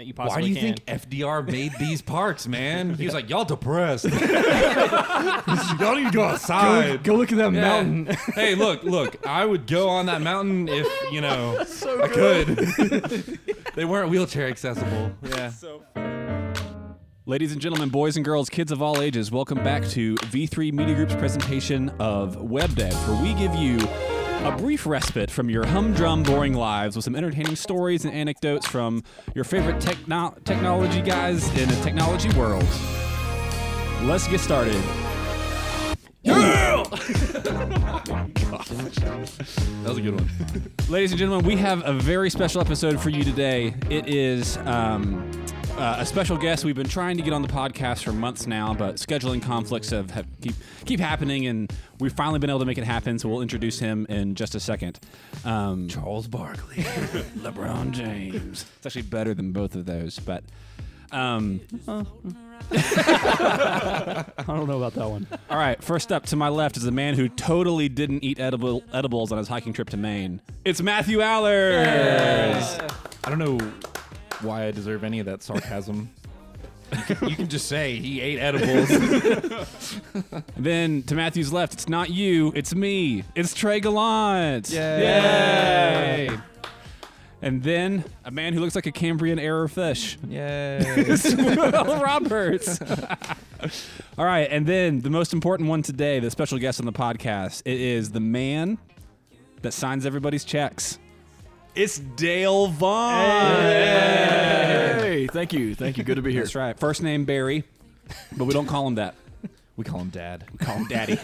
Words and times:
that 0.00 0.06
you 0.06 0.14
Why 0.14 0.40
do 0.40 0.48
you 0.48 0.54
can. 0.54 0.76
think 0.76 0.86
FDR 0.86 1.46
made 1.46 1.72
these 1.78 2.00
parks, 2.00 2.48
man? 2.48 2.94
He 3.00 3.04
was 3.04 3.12
like, 3.12 3.28
y'all 3.28 3.44
depressed. 3.44 4.04
y'all 4.04 5.94
need 5.94 6.06
to 6.06 6.10
go 6.12 6.22
outside. 6.24 7.04
Go 7.04 7.16
look 7.16 7.30
at 7.32 7.38
that 7.38 7.52
Yeah. 7.52 7.60
mountain. 7.60 8.06
hey, 8.34 8.54
look, 8.54 8.82
look. 8.82 9.26
I 9.26 9.44
would 9.44 9.66
go 9.66 9.88
on 9.90 10.06
that 10.06 10.22
mountain 10.22 10.68
if 10.68 10.86
you 11.12 11.20
know 11.20 11.58
I 11.60 12.08
could. 12.08 12.46
they 13.74 13.84
weren't 13.84 14.08
wheelchair 14.10 14.48
accessible. 14.48 15.12
Yeah. 15.22 15.52
Ladies 17.26 17.52
and 17.52 17.60
gentlemen, 17.60 17.90
boys 17.90 18.16
and 18.16 18.24
girls, 18.24 18.48
kids 18.48 18.72
of 18.72 18.80
all 18.80 19.02
ages, 19.02 19.30
welcome 19.30 19.62
back 19.62 19.86
to 19.88 20.14
V3 20.16 20.72
Media 20.72 20.94
Group's 20.94 21.14
presentation 21.14 21.90
of 22.00 22.36
WebDev, 22.36 22.94
where 23.06 23.22
we 23.22 23.34
give 23.34 23.54
you 23.54 23.78
a 24.44 24.56
brief 24.56 24.86
respite 24.86 25.30
from 25.30 25.50
your 25.50 25.66
humdrum, 25.66 26.22
boring 26.22 26.54
lives 26.54 26.96
with 26.96 27.04
some 27.04 27.14
entertaining 27.14 27.56
stories 27.56 28.04
and 28.04 28.14
anecdotes 28.14 28.66
from 28.66 29.02
your 29.34 29.44
favorite 29.44 29.80
techno- 29.80 30.34
technology 30.44 31.02
guys 31.02 31.46
in 31.58 31.68
the 31.68 31.76
technology 31.82 32.30
world. 32.38 32.66
Let's 34.02 34.26
get 34.28 34.40
started. 34.40 34.82
That 36.90 38.74
was 39.84 39.98
a 39.98 40.00
good 40.00 40.14
one. 40.14 40.28
Ladies 40.88 41.12
and 41.12 41.18
gentlemen, 41.18 41.46
we 41.46 41.56
have 41.56 41.86
a 41.86 41.92
very 41.92 42.30
special 42.30 42.60
episode 42.60 43.00
for 43.00 43.10
you 43.10 43.22
today. 43.22 43.74
It 43.88 44.08
is 44.08 44.56
um, 44.58 45.30
uh, 45.76 45.96
a 46.00 46.06
special 46.06 46.36
guest 46.36 46.64
we've 46.64 46.74
been 46.74 46.88
trying 46.88 47.16
to 47.16 47.22
get 47.22 47.32
on 47.32 47.42
the 47.42 47.48
podcast 47.48 48.02
for 48.02 48.12
months 48.12 48.48
now, 48.48 48.74
but 48.74 48.96
scheduling 48.96 49.40
conflicts 49.40 49.90
have, 49.90 50.10
have 50.10 50.26
keep 50.40 50.54
keep 50.84 50.98
happening, 50.98 51.46
and 51.46 51.72
we've 52.00 52.12
finally 52.12 52.40
been 52.40 52.50
able 52.50 52.58
to 52.58 52.64
make 52.64 52.78
it 52.78 52.84
happen. 52.84 53.20
So 53.20 53.28
we'll 53.28 53.42
introduce 53.42 53.78
him 53.78 54.06
in 54.08 54.34
just 54.34 54.56
a 54.56 54.60
second. 54.60 54.98
Um, 55.44 55.86
Charles 55.86 56.26
Barkley. 56.26 56.76
LeBron 57.38 57.92
James. 57.92 58.66
It's 58.78 58.86
actually 58.86 59.02
better 59.02 59.32
than 59.32 59.52
both 59.52 59.74
of 59.76 59.86
those, 59.86 60.18
but. 60.18 60.42
Um, 61.12 61.60
I 62.72 64.24
don't 64.46 64.68
know 64.68 64.76
about 64.76 64.94
that 64.94 65.08
one. 65.08 65.26
all 65.48 65.56
right, 65.58 65.82
first 65.82 66.12
up 66.12 66.26
to 66.26 66.36
my 66.36 66.48
left 66.48 66.76
is 66.76 66.84
a 66.84 66.90
man 66.92 67.14
who 67.14 67.28
totally 67.28 67.88
didn't 67.88 68.22
eat 68.22 68.38
edible, 68.38 68.84
edibles 68.92 69.32
on 69.32 69.38
his 69.38 69.48
hiking 69.48 69.72
trip 69.72 69.90
to 69.90 69.96
Maine. 69.96 70.40
It's 70.64 70.80
Matthew 70.80 71.20
Allers. 71.20 72.78
I 73.24 73.28
don't 73.28 73.38
know 73.38 73.58
why 74.40 74.66
I 74.66 74.70
deserve 74.70 75.02
any 75.04 75.18
of 75.20 75.26
that 75.26 75.42
sarcasm. 75.42 76.10
You 76.92 77.14
can, 77.14 77.28
you 77.28 77.36
can 77.36 77.48
just 77.48 77.68
say 77.68 77.96
he 77.96 78.20
ate 78.20 78.38
edibles. 78.40 78.88
Then 80.56 81.02
to 81.04 81.14
Matthew's 81.14 81.52
left, 81.52 81.72
it's 81.72 81.88
not 81.88 82.10
you, 82.10 82.52
it's 82.54 82.74
me. 82.74 83.24
It's 83.34 83.54
Trey 83.54 83.80
Gallant. 83.80 84.70
Yay. 84.70 86.28
Yay. 87.42 87.48
And 87.48 87.62
then 87.62 88.04
a 88.24 88.30
man 88.30 88.52
who 88.52 88.60
looks 88.60 88.74
like 88.74 88.86
a 88.86 88.92
Cambrian 88.92 89.38
era 89.38 89.68
fish. 89.68 90.18
Yay. 90.28 91.04
Will 91.36 92.00
Roberts. 92.00 92.80
All 94.18 94.24
right, 94.24 94.48
and 94.50 94.66
then 94.66 95.00
the 95.00 95.10
most 95.10 95.32
important 95.32 95.68
one 95.68 95.82
today, 95.82 96.18
the 96.20 96.30
special 96.30 96.58
guest 96.58 96.80
on 96.80 96.86
the 96.86 96.92
podcast, 96.92 97.62
it 97.64 97.80
is 97.80 98.10
the 98.10 98.20
man 98.20 98.78
that 99.62 99.72
signs 99.72 100.06
everybody's 100.06 100.44
checks. 100.44 100.98
It's 101.74 101.98
Dale 101.98 102.66
Vaughn. 102.68 103.60
Hey, 103.60 105.28
thank 105.30 105.52
you, 105.52 105.74
thank 105.74 105.96
you. 105.98 106.04
Good 106.04 106.16
to 106.16 106.22
be 106.22 106.32
here. 106.32 106.42
That's 106.42 106.54
right. 106.54 106.78
First 106.78 107.02
name 107.02 107.24
Barry, 107.24 107.64
but 108.36 108.44
we 108.46 108.52
don't 108.52 108.66
call 108.66 108.86
him 108.88 108.96
that. 108.96 109.14
we 109.76 109.84
call 109.84 110.00
him 110.00 110.08
Dad. 110.10 110.44
We 110.52 110.58
call 110.66 110.76
him 110.76 110.88
Daddy. 110.88 111.18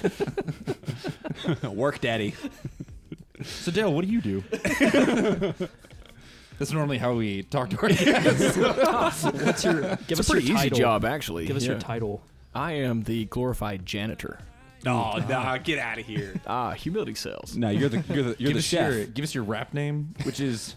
Work 1.69 2.01
Daddy. 2.01 2.35
So 3.43 3.71
Dale, 3.73 3.93
what 3.93 4.05
do 4.05 4.11
you 4.11 4.21
do? 4.21 4.45
That's 6.59 6.73
normally 6.73 6.99
how 6.99 7.15
we 7.15 7.43
talk 7.43 7.71
to 7.71 7.81
our 7.83 7.89
guests. 7.91 8.57
What's 9.25 9.65
your 9.65 9.81
give 10.09 10.19
It's 10.19 10.21
us 10.21 10.29
a 10.29 10.33
pretty 10.33 10.47
your 10.47 10.57
easy 10.57 10.71
title. 10.71 10.79
job, 10.79 11.05
actually. 11.05 11.47
Give 11.47 11.57
us 11.57 11.65
Yeah. 11.65 11.73
your 11.73 11.81
title. 11.81 12.23
I 12.55 12.73
am 12.73 13.03
the 13.03 13.27
glorified 13.27 13.85
janitor. 13.85 14.39
Oh, 14.87 15.19
nah, 15.29 15.59
get 15.59 15.79
out 15.79 15.99
of 15.99 16.07
here. 16.07 16.41
Ah, 16.47 16.71
humility 16.73 17.15
sells. 17.15 17.57
No, 17.57 17.69
you're 17.71 17.89
the 17.89 18.03
you're 18.15 18.23
the 18.23 18.37
you're 18.39 18.49
give 18.49 18.53
the 18.53 18.59
us 18.59 18.65
chef. 18.65 18.93
Your, 18.95 19.05
give 19.07 19.23
us 19.25 19.35
your 19.35 19.45
rap 19.45 19.75
name, 19.75 20.15
which 20.23 20.39
is 20.41 20.75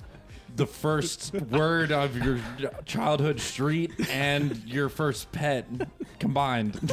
the 0.59 0.67
first 0.67 1.33
word 1.33 1.91
of 1.91 2.15
your 2.17 2.39
childhood 2.85 3.39
street 3.39 3.91
and 4.09 4.55
your 4.65 4.89
first 4.89 5.31
pet 5.31 5.65
combined. 6.19 6.91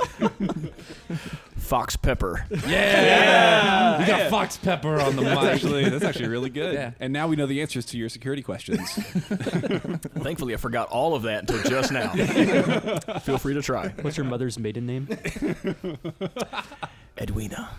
Fox 1.57 1.97
Pepper. 1.97 2.47
Yeah, 2.67 3.99
we 3.99 4.07
got 4.07 4.31
Fox 4.31 4.57
Pepper 4.57 5.01
on 5.01 5.17
the 5.17 5.23
That's 5.23 5.43
mic. 5.43 5.53
actually 5.53 5.89
that's 5.89 6.05
actually 6.05 6.29
really 6.29 6.49
good. 6.49 6.75
Yeah. 6.75 6.93
And 7.01 7.13
now 7.13 7.27
we 7.27 7.35
know 7.35 7.47
the 7.47 7.61
answers 7.61 7.87
to 7.87 7.99
your 7.99 8.09
security 8.09 8.43
questions. 8.43 8.89
Thankfully, 8.93 10.55
I 10.55 10.59
forgot 10.59 10.89
all 10.91 11.17
of 11.17 11.23
that 11.25 11.41
until 11.51 11.69
just 11.69 11.91
now. 11.91 12.13
Feel 13.21 13.39
free 13.39 13.55
to 13.55 13.63
try. 13.63 13.89
What's 14.01 14.17
your 14.17 14.27
mother's 14.27 14.61
maiden 14.61 14.87
name? 14.87 15.09
Edwina. 17.19 17.71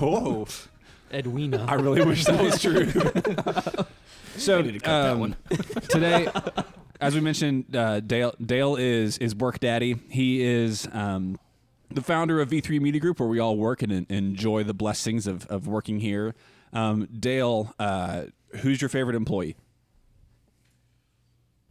oh, 0.00 0.46
Edwina. 1.12 1.66
I 1.68 1.74
really 1.74 2.02
wish 2.02 2.24
that 2.24 2.42
was 2.42 2.62
true. 2.62 2.86
So 4.36 4.58
I 4.58 4.62
need 4.62 4.72
to 4.72 4.80
cut 4.80 5.02
that 5.02 5.12
um, 5.12 5.20
one. 5.20 5.36
today, 5.88 6.28
as 7.00 7.14
we 7.14 7.20
mentioned, 7.20 7.74
uh, 7.74 8.00
Dale 8.00 8.34
Dale 8.44 8.76
is 8.76 9.18
is 9.18 9.34
work 9.34 9.60
daddy. 9.60 9.96
He 10.08 10.42
is. 10.42 10.88
Um, 10.92 11.38
the 11.94 12.00
founder 12.00 12.40
of 12.40 12.48
V3 12.48 12.80
Media 12.80 13.00
Group, 13.00 13.20
where 13.20 13.28
we 13.28 13.38
all 13.38 13.56
work 13.56 13.82
and 13.82 13.92
en- 13.92 14.06
enjoy 14.08 14.64
the 14.64 14.72
blessings 14.72 15.26
of, 15.26 15.46
of 15.48 15.66
working 15.66 16.00
here. 16.00 16.34
Um, 16.72 17.06
Dale, 17.06 17.74
uh, 17.78 18.24
who's 18.60 18.80
your 18.80 18.88
favorite 18.88 19.14
employee? 19.14 19.56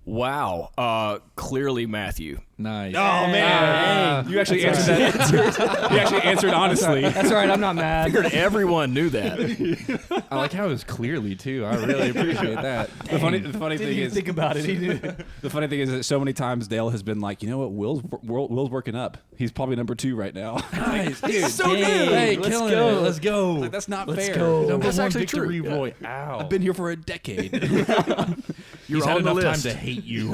Wow. 0.06 0.72
Uh, 0.78 1.20
clearly 1.36 1.86
Matthew. 1.86 2.42
Nice. 2.62 2.96
Oh 2.96 3.28
man, 3.28 4.30
you 4.30 4.40
actually 4.40 4.66
answered 4.66 4.98
that. 4.98 5.92
you 5.92 5.98
actually 5.98 6.22
answered 6.22 6.52
honestly. 6.54 7.02
That's 7.02 7.30
all 7.30 7.38
right. 7.38 7.50
I'm 7.50 7.60
not 7.60 7.76
mad. 7.76 8.06
Figured 8.12 8.34
everyone 8.34 8.94
knew 8.94 9.10
that. 9.10 10.24
I 10.32 10.38
like 10.38 10.54
how 10.54 10.66
it 10.66 10.70
was 10.70 10.84
clearly 10.84 11.36
too. 11.36 11.66
I 11.66 11.76
really 11.84 12.10
appreciate 12.10 12.56
that. 12.62 12.90
The 13.12 13.20
funny, 13.20 13.40
the 13.40 13.58
funny 13.58 13.78
thing 13.78 13.98
is, 13.98 14.14
think 14.14 14.30
about 14.30 14.56
it. 14.56 14.64
He 14.64 14.78
knew. 14.78 14.98
the 15.42 15.50
funny 15.50 15.68
thing 15.68 15.82
is 15.82 15.90
that 15.92 16.04
so 16.04 16.18
many 16.18 16.32
times 16.32 16.68
Dale 16.70 16.90
has 16.92 17.04
been 17.04 17.20
like, 17.20 17.44
you 17.44 17.50
know 17.50 17.58
what, 17.58 17.72
Will's 17.74 18.02
Will's 18.24 18.70
working 18.70 18.96
up. 18.96 19.18
He's 19.38 19.52
probably 19.52 19.76
number 19.76 19.96
two 19.96 20.16
right 20.16 20.34
now. 20.34 20.60
Nice, 20.72 21.20
dude. 21.22 21.50
so 21.52 21.66
good. 21.76 21.84
Hey, 21.84 22.38
Let's 22.38 22.48
killing 22.50 22.72
go. 22.72 22.90
it. 22.90 23.02
Let's 23.02 23.20
go. 23.20 23.54
like 23.56 23.72
that's 23.72 23.90
not 23.90 24.08
Let's 24.08 24.28
fair. 24.28 24.36
go. 24.36 24.62
Number 24.68 24.86
That's 24.86 24.98
one 24.98 25.08
actually 25.08 25.22
victory 25.22 25.60
true. 25.60 25.70
boy. 25.70 25.94
Ow. 26.06 26.40
I've 26.40 26.50
been 26.50 26.62
here 26.62 26.74
for 26.74 26.90
a 26.92 26.96
decade. 26.96 27.52
You're 28.88 28.98
He's 29.00 29.06
had 29.06 29.18
the 29.18 29.20
enough 29.20 29.36
list. 29.36 29.64
time 29.64 29.74
to 29.74 29.78
hate 29.80 30.04
you. 30.04 30.34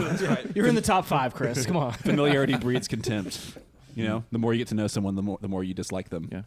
You're 0.55 0.67
in 0.67 0.75
the 0.75 0.81
top 0.81 1.05
five, 1.05 1.33
Chris. 1.33 1.65
Come 1.65 1.77
on. 1.77 1.93
Familiarity 2.17 2.57
breeds 2.57 2.87
contempt. 2.87 3.57
You 3.95 4.03
know, 4.07 4.23
the 4.31 4.37
more 4.37 4.53
you 4.53 4.59
get 4.59 4.67
to 4.67 4.75
know 4.75 4.85
someone, 4.87 5.15
the 5.15 5.21
more 5.23 5.37
the 5.41 5.47
more 5.47 5.63
you 5.63 5.73
dislike 5.73 6.09
them. 6.09 6.29
Yeah. 6.31 6.41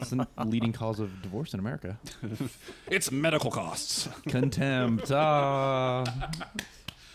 It's 0.00 0.10
the 0.10 0.26
leading 0.44 0.72
cause 0.72 1.00
of 1.00 1.22
divorce 1.22 1.54
in 1.54 1.60
America. 1.60 1.98
It's 2.90 3.10
medical 3.10 3.50
costs. 3.50 4.08
Contempt. 4.28 5.10
Ah. 5.10 6.04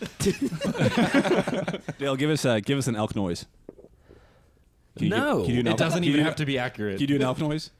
Dale, 1.98 2.16
give 2.16 2.30
us 2.30 2.44
uh, 2.44 2.60
give 2.60 2.78
us 2.78 2.86
an 2.88 2.96
elk 2.96 3.14
noise. 3.16 3.46
Can 4.96 5.04
you 5.04 5.10
No. 5.10 5.38
give- 5.38 5.46
can 5.46 5.54
you 5.54 5.54
do 5.56 5.60
an 5.60 5.66
It 5.66 5.70
elk- 5.70 5.78
doesn't 5.78 5.96
can 5.98 6.04
you 6.04 6.10
even 6.10 6.20
do- 6.20 6.24
have 6.24 6.36
to 6.36 6.46
be 6.46 6.58
accurate. 6.58 6.94
Can 6.96 7.00
you 7.02 7.06
do 7.06 7.16
an 7.16 7.22
elk 7.22 7.38
noise? 7.38 7.70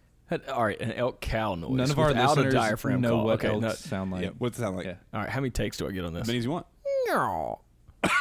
All 0.52 0.64
right, 0.64 0.78
an 0.80 0.92
elk 0.92 1.20
cow 1.20 1.54
noise. 1.54 1.70
None 1.72 1.90
of 1.90 1.98
our 1.98 2.08
without 2.08 2.36
listeners 2.36 2.54
a 2.54 2.56
diaphragm 2.56 3.00
know 3.00 3.10
call. 3.16 3.24
what 3.24 3.34
okay, 3.44 3.48
elks 3.48 3.62
no- 3.62 3.72
sound 3.72 4.10
like. 4.12 4.24
yeah. 4.24 4.30
What's 4.38 4.58
it 4.58 4.62
sound 4.62 4.76
like? 4.76 4.86
Yeah. 4.86 4.94
all 5.14 5.20
right, 5.20 5.28
how 5.30 5.40
many 5.40 5.50
takes 5.50 5.76
do 5.78 5.88
I 5.88 5.90
get 5.92 6.04
on 6.04 6.12
this? 6.12 6.22
As 6.22 6.26
many 6.28 6.38
as 6.38 6.44
you 6.44 6.50
want. 6.50 6.66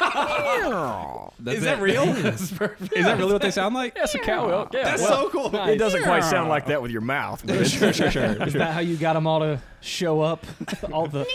That's 1.40 1.58
Is 1.58 1.64
that 1.64 1.78
it. 1.78 1.82
real? 1.82 2.06
That's 2.06 2.50
perfect. 2.52 2.92
Is 2.94 3.04
that 3.04 3.18
really 3.18 3.32
what 3.32 3.42
they 3.42 3.50
sound 3.50 3.74
like? 3.74 3.94
That's 3.94 4.14
a 4.14 4.18
cow 4.18 4.48
elk. 4.50 4.72
Yeah, 4.74 4.84
That's 4.84 5.02
well, 5.02 5.24
so 5.24 5.30
cool. 5.30 5.54
It 5.68 5.76
doesn't 5.76 6.02
quite 6.02 6.24
sound 6.24 6.48
like 6.48 6.66
that 6.66 6.82
with 6.82 6.90
your 6.90 7.00
mouth. 7.00 7.42
but 7.46 7.56
it's- 7.56 7.70
sure, 7.70 7.92
sure, 7.92 8.10
sure. 8.10 8.42
Is 8.46 8.54
that 8.54 8.72
how 8.74 8.80
you 8.80 8.96
got 8.96 9.14
them 9.14 9.26
all 9.26 9.40
to 9.40 9.60
show 9.80 10.20
up? 10.20 10.44
All 10.92 11.06
the 11.06 11.26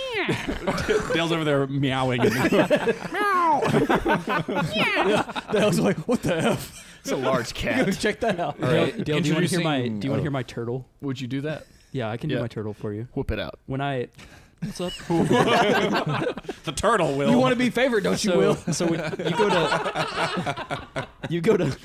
Dale's 1.13 1.31
over 1.31 1.43
there 1.43 1.67
meowing. 1.67 2.21
And 2.21 2.31
the 5.51 5.59
hell's 5.59 5.79
like, 5.79 5.97
what 6.07 6.21
the 6.23 6.35
f? 6.35 6.89
It's 7.01 7.11
a 7.11 7.17
large 7.17 7.53
cat. 7.53 7.97
Check 7.99 8.21
that 8.21 8.39
out. 8.39 8.61
All 8.63 8.69
Dale, 8.69 8.83
right, 8.83 9.03
Dale, 9.03 9.19
do 9.19 9.27
you 9.27 9.35
want 9.35 9.49
to 9.49 9.55
hear 9.55 9.63
my? 9.63 9.75
introducing- 9.77 9.99
Do 9.99 10.07
you 10.07 10.11
want 10.11 10.19
to 10.19 10.21
oh. 10.21 10.23
hear 10.23 10.31
my 10.31 10.39
oh. 10.39 10.43
turtle? 10.43 10.85
Would 11.01 11.19
you 11.19 11.27
do 11.27 11.41
that? 11.41 11.65
Yeah, 11.91 12.09
I 12.09 12.17
can 12.17 12.29
Yeah. 12.29 12.37
do 12.37 12.41
my 12.43 12.47
turtle 12.47 12.73
for 12.73 12.93
you. 12.93 13.07
Whoop 13.13 13.31
it 13.31 13.39
out. 13.39 13.59
When 13.65 13.81
I, 13.81 14.07
what's 14.65 14.81
up? 14.81 14.93
the 15.07 16.73
turtle 16.75 17.15
will. 17.15 17.29
You 17.29 17.37
want 17.37 17.53
to 17.53 17.59
be 17.59 17.69
favorite, 17.69 18.03
don't 18.03 18.23
you, 18.23 18.31
So- 18.31 18.37
Will? 18.37 18.55
So 18.73 18.85
when 18.87 18.99
you 19.01 19.37
go 19.37 19.49
to, 19.49 21.07
you 21.29 21.41
go 21.41 21.57
to, 21.57 21.77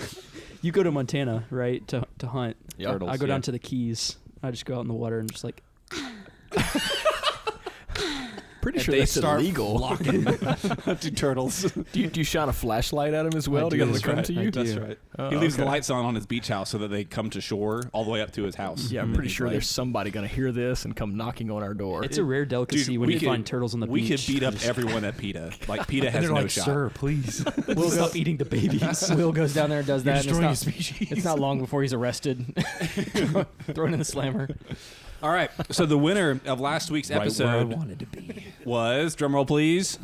you 0.62 0.72
go 0.72 0.82
to 0.82 0.90
Montana, 0.90 1.44
right? 1.50 1.86
To 1.88 2.06
to 2.18 2.26
hunt. 2.26 2.56
Yeah. 2.76 2.92
Turtles, 2.92 3.10
I 3.10 3.16
go 3.16 3.26
yeah. 3.26 3.34
down 3.34 3.42
to 3.42 3.52
the 3.52 3.58
Keys. 3.58 4.16
I 4.42 4.50
just 4.50 4.64
go 4.64 4.76
out 4.76 4.82
in 4.82 4.88
the 4.88 4.94
water 4.94 5.18
and 5.18 5.30
just 5.30 5.44
like 5.44 5.62
Pretty 8.70 8.78
pretty 8.78 8.78
and 8.78 8.84
sure 8.84 8.92
they 8.92 8.98
that's 9.00 9.12
start 9.12 9.40
illegal. 9.40 9.78
flocking. 9.78 10.96
Two 11.00 11.10
turtles. 11.10 11.62
Do 11.92 12.00
you, 12.00 12.08
do 12.08 12.20
you 12.20 12.24
shine 12.24 12.48
a 12.48 12.52
flashlight 12.52 13.14
at 13.14 13.24
him 13.24 13.34
as 13.34 13.48
well 13.48 13.66
I 13.66 13.70
to 13.70 13.76
do. 13.76 13.78
get 13.78 13.88
him 13.88 13.88
to 13.88 13.92
That's 13.94 14.04
come 14.04 14.16
right. 14.16 14.24
to 14.24 14.32
you? 14.32 14.50
That's 14.50 14.74
right. 14.74 14.98
Oh, 15.18 15.30
he 15.30 15.36
leaves 15.36 15.56
the 15.56 15.64
lights 15.64 15.90
on 15.90 16.04
on 16.04 16.14
his 16.14 16.26
beach 16.26 16.48
house 16.48 16.70
so 16.70 16.78
that 16.78 16.88
they 16.88 17.04
come 17.04 17.30
to 17.30 17.40
shore 17.40 17.82
all 17.92 18.04
the 18.04 18.10
way 18.10 18.20
up 18.20 18.32
to 18.32 18.42
his 18.42 18.54
house. 18.54 18.90
Yeah, 18.90 19.00
I'm 19.00 19.06
mm-hmm. 19.06 19.14
pretty 19.14 19.28
sure 19.30 19.46
like, 19.46 19.52
there's 19.52 19.68
somebody 19.68 20.10
going 20.10 20.28
to 20.28 20.34
hear 20.34 20.52
this 20.52 20.84
and 20.84 20.94
come 20.94 21.16
knocking 21.16 21.50
on 21.50 21.62
our 21.62 21.74
door. 21.74 22.04
It's 22.04 22.18
a 22.18 22.24
rare 22.24 22.44
delicacy 22.44 22.98
when 22.98 23.06
we 23.06 23.14
you 23.14 23.20
could- 23.20 23.28
find 23.28 23.46
turtles 23.46 23.74
on 23.74 23.80
the 23.80 23.86
we 23.86 24.00
beach. 24.02 24.28
We 24.28 24.34
could 24.34 24.40
beat 24.40 24.46
up 24.46 24.54
everyone 24.64 25.04
at 25.04 25.16
PETA. 25.16 25.52
Like 25.66 25.86
PETA 25.86 26.06
and 26.06 26.14
has 26.14 26.24
they're 26.24 26.34
no 26.34 26.40
like, 26.42 26.50
shot. 26.50 26.64
sir, 26.66 26.90
please. 26.90 27.44
We'll 27.68 27.90
stop 27.90 28.14
eating 28.16 28.36
the 28.36 28.44
babies. 28.44 29.10
Will 29.10 29.32
goes 29.32 29.54
down 29.54 29.70
there 29.70 29.78
and 29.78 29.86
does 29.86 30.04
You're 30.04 30.14
that. 30.14 30.22
destroying 30.24 30.44
a 30.44 30.50
it's, 30.52 30.66
not, 30.66 30.74
species. 30.74 31.12
it's 31.12 31.24
not 31.24 31.38
long 31.38 31.58
before 31.60 31.82
he's 31.82 31.92
arrested, 31.94 32.44
thrown 33.72 33.92
in 33.92 33.98
the 33.98 34.04
slammer. 34.04 34.48
All 35.22 35.30
right. 35.30 35.50
So 35.70 35.84
the 35.86 35.98
winner 35.98 36.40
of 36.46 36.60
last 36.60 36.90
week's 36.90 37.10
Right 37.10 37.16
where 37.16 37.22
I 37.22 37.26
episode 37.26 37.72
wanted 37.74 37.98
to 38.00 38.06
be. 38.06 38.44
was 38.64 39.16
drumroll 39.16 39.46
please. 39.46 39.98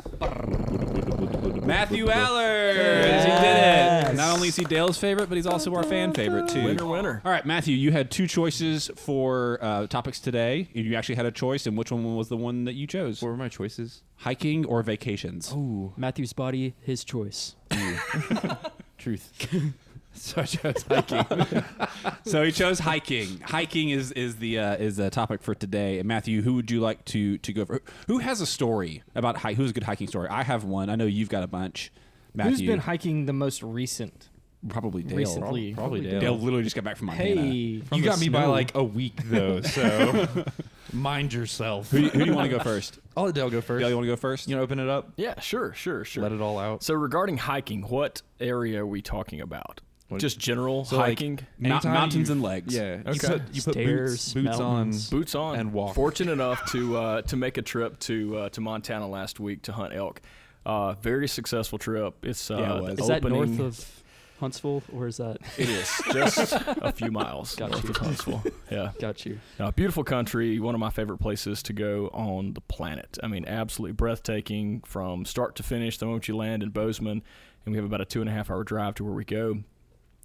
Matthew 1.65 2.09
Allers. 2.09 3.23
He 3.23 3.29
did 3.31 4.09
it. 4.11 4.15
Not 4.15 4.35
only 4.35 4.49
is 4.49 4.55
he 4.55 4.65
Dale's 4.65 4.97
favorite, 4.97 5.29
but 5.29 5.35
he's 5.35 5.47
also 5.47 5.73
our 5.73 5.83
fan 5.83 6.13
favorite 6.13 6.49
too. 6.49 6.63
winner, 6.63 6.85
winner. 6.85 7.21
All 7.25 7.31
right, 7.31 7.45
Matthew, 7.45 7.75
you 7.75 7.91
had 7.91 8.11
two 8.11 8.27
choices 8.27 8.91
for 8.97 9.57
uh, 9.61 9.87
topics 9.87 10.19
today. 10.19 10.69
You 10.73 10.95
actually 10.95 11.15
had 11.15 11.25
a 11.25 11.31
choice, 11.31 11.65
and 11.65 11.77
which 11.77 11.91
one 11.91 12.15
was 12.15 12.29
the 12.29 12.37
one 12.37 12.65
that 12.65 12.73
you 12.73 12.85
chose? 12.85 13.21
What 13.21 13.29
were 13.29 13.37
my 13.37 13.49
choices? 13.49 14.03
Hiking 14.17 14.65
or 14.65 14.83
vacations? 14.83 15.51
Ooh, 15.53 15.93
Matthew's 15.97 16.33
body, 16.33 16.75
his 16.81 17.03
choice. 17.03 17.55
truth. 18.97 19.31
so 20.19 20.41
I 20.41 20.45
chose 20.45 20.83
hiking. 20.83 21.63
So 22.25 22.43
he 22.43 22.51
chose 22.51 22.79
hiking. 22.79 23.39
Hiking 23.41 23.89
is 23.89 24.11
is 24.13 24.37
the 24.37 24.57
uh, 24.59 24.75
is 24.77 24.97
the 24.97 25.09
topic 25.11 25.43
for 25.43 25.53
today. 25.53 25.99
And 25.99 26.07
Matthew, 26.07 26.41
who 26.41 26.53
would 26.55 26.71
you 26.71 26.79
like 26.79 27.05
to 27.05 27.37
to 27.37 27.53
go 27.53 27.65
for? 27.65 27.81
Who 28.07 28.17
has 28.19 28.41
a 28.41 28.45
story 28.47 29.03
about 29.13 29.37
hike? 29.37 29.57
Who's 29.57 29.69
a 29.69 29.73
good 29.73 29.83
hiking 29.83 30.07
story? 30.07 30.27
I 30.29 30.41
have 30.43 30.63
one. 30.63 30.89
I 30.89 30.95
know 30.95 31.05
you've 31.05 31.29
got 31.29 31.43
a 31.43 31.47
bunch. 31.47 31.91
Matthew, 32.33 32.51
Who's 32.51 32.61
been 32.63 32.79
hiking 32.79 33.25
the 33.27 33.33
most 33.33 33.61
recent? 33.61 34.29
probably 34.67 35.03
Dale. 35.03 35.17
recently? 35.17 35.73
Probably 35.75 36.01
Dale. 36.01 36.19
Dale 36.19 36.37
literally 36.39 36.63
just 36.63 36.75
got 36.75 36.83
back 36.83 36.97
from 36.97 37.07
Montana. 37.07 37.41
Hey, 37.41 37.81
you 37.93 38.01
got 38.03 38.19
me 38.19 38.29
by 38.29 38.45
like 38.45 38.73
a 38.75 38.83
week 38.83 39.21
though, 39.25 39.61
so 39.61 40.27
mind 40.93 41.33
yourself. 41.33 41.91
Who, 41.91 41.99
who 42.07 42.19
do 42.19 42.25
you 42.25 42.33
want 42.33 42.49
to 42.49 42.57
go 42.57 42.63
first? 42.63 42.99
I'll 43.15 43.25
let 43.25 43.35
Dale 43.35 43.49
go 43.49 43.61
first. 43.61 43.81
Dale, 43.81 43.89
you 43.89 43.95
want 43.95 44.05
to 44.05 44.11
go 44.11 44.15
first? 44.15 44.47
you 44.49 44.55
want 44.55 44.67
to 44.67 44.73
open 44.73 44.79
it 44.83 44.89
up, 44.89 45.11
Yeah, 45.17 45.39
sure, 45.39 45.73
sure, 45.73 46.03
sure. 46.03 46.23
let 46.23 46.31
it 46.31 46.41
all 46.41 46.57
out. 46.57 46.81
So 46.83 46.93
regarding 46.95 47.37
hiking, 47.37 47.83
what 47.83 48.21
area 48.39 48.81
are 48.81 48.87
we 48.87 49.01
talking 49.03 49.39
about? 49.39 49.81
What- 50.07 50.21
Just 50.21 50.37
general 50.39 50.85
So, 50.85 50.97
like, 50.97 51.17
hiking? 51.17 51.39
Mou- 51.57 51.71
Anytime 51.71 51.93
mountains 51.93 52.29
you- 52.29 52.33
and 52.33 52.41
legs. 52.43 52.75
Yeah, 52.75 52.97
you 52.97 53.03
Okay. 53.07 53.27
put, 53.27 53.41
you 53.53 53.61
put 53.63 53.73
Stairs, 53.73 54.11
boots, 54.11 54.33
boots 54.45 54.59
on. 54.59 54.73
mountains. 54.75 55.09
Boots 55.09 55.35
on 55.35 55.55
and 55.59 55.73
walk. 55.73 55.95
Fortunate 55.95 56.31
enough 56.33 56.71
to 56.71 56.97
uh, 56.97 57.21
to 57.23 57.35
make 57.35 57.57
a 57.57 57.61
trip 57.63 57.97
to 58.01 58.37
uh, 58.37 58.49
to 58.49 58.61
Montana 58.61 59.07
last 59.07 59.39
week 59.39 59.63
to 59.63 59.71
hunt 59.73 59.93
elk. 59.95 60.21
Uh, 60.65 60.93
very 60.93 61.27
successful 61.27 61.77
trip. 61.79 62.13
It's 62.23 62.51
uh, 62.51 62.57
Yeah, 62.57 62.77
it 62.77 62.81
was. 62.83 62.95
the 62.97 63.01
Is 63.01 63.07
that 63.07 63.17
opening- 63.25 63.57
north 63.57 63.59
of 63.59 64.01
Huntsville 64.39 64.83
or 64.93 65.07
is 65.07 65.17
that? 65.17 65.37
It 65.57 65.69
is 65.69 65.89
just 66.11 66.51
a 66.67 66.91
few 66.91 67.09
miles 67.09 67.55
Got 67.55 67.71
north 67.71 67.83
you. 67.85 67.89
of 67.91 67.97
Huntsville. 67.97 68.43
Yeah, 68.69 68.91
Got 68.99 69.25
you. 69.25 69.39
Uh, 69.59 69.71
beautiful 69.71 70.03
country. 70.03 70.59
One 70.59 70.75
of 70.75 70.79
my 70.79 70.89
favorite 70.91 71.19
places 71.19 71.63
to 71.63 71.73
go 71.73 72.09
on 72.13 72.53
the 72.53 72.61
planet. 72.61 73.17
I 73.23 73.27
mean, 73.27 73.45
absolutely 73.47 73.93
breathtaking 73.93 74.81
from 74.85 75.25
start 75.25 75.55
to 75.55 75.63
finish. 75.63 75.97
The 75.97 76.05
moment 76.05 76.27
you 76.27 76.35
land 76.35 76.61
in 76.63 76.69
Bozeman, 76.69 77.23
and 77.65 77.71
we 77.71 77.77
have 77.77 77.85
about 77.85 78.01
a 78.01 78.05
two 78.05 78.19
and 78.21 78.29
a 78.29 78.33
half 78.33 78.51
hour 78.51 78.63
drive 78.63 78.93
to 78.95 79.03
where 79.03 79.13
we 79.13 79.23
go. 79.25 79.59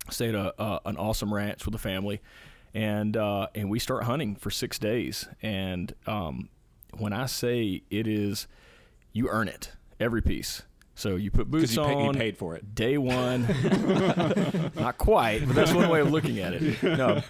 Stay 0.08 0.30
at 0.30 0.34
a, 0.34 0.60
uh, 0.60 0.78
an 0.86 0.96
awesome 0.96 1.32
ranch 1.32 1.64
with 1.64 1.74
a 1.74 1.78
family, 1.78 2.20
and 2.74 3.16
uh, 3.16 3.48
and 3.54 3.70
we 3.70 3.78
start 3.78 4.04
hunting 4.04 4.34
for 4.34 4.50
six 4.50 4.78
days. 4.78 5.28
And 5.42 5.94
um, 6.06 6.48
when 6.96 7.12
I 7.12 7.26
say 7.26 7.82
it 7.90 8.06
is, 8.06 8.46
you 9.12 9.28
earn 9.28 9.48
it 9.48 9.72
every 9.98 10.22
piece. 10.22 10.62
So 10.94 11.16
you 11.16 11.30
put 11.30 11.50
boots 11.50 11.74
you, 11.74 11.82
pay, 11.82 11.90
you 11.92 12.08
on 12.08 12.14
paid 12.14 12.36
for 12.36 12.56
it. 12.56 12.74
day 12.74 12.98
one. 12.98 13.42
Not 14.76 14.98
quite, 14.98 15.46
but 15.46 15.56
that's 15.56 15.72
one 15.72 15.88
way 15.88 16.00
of 16.00 16.10
looking 16.10 16.40
at 16.40 16.52
it. 16.54 16.82
No. 16.82 17.22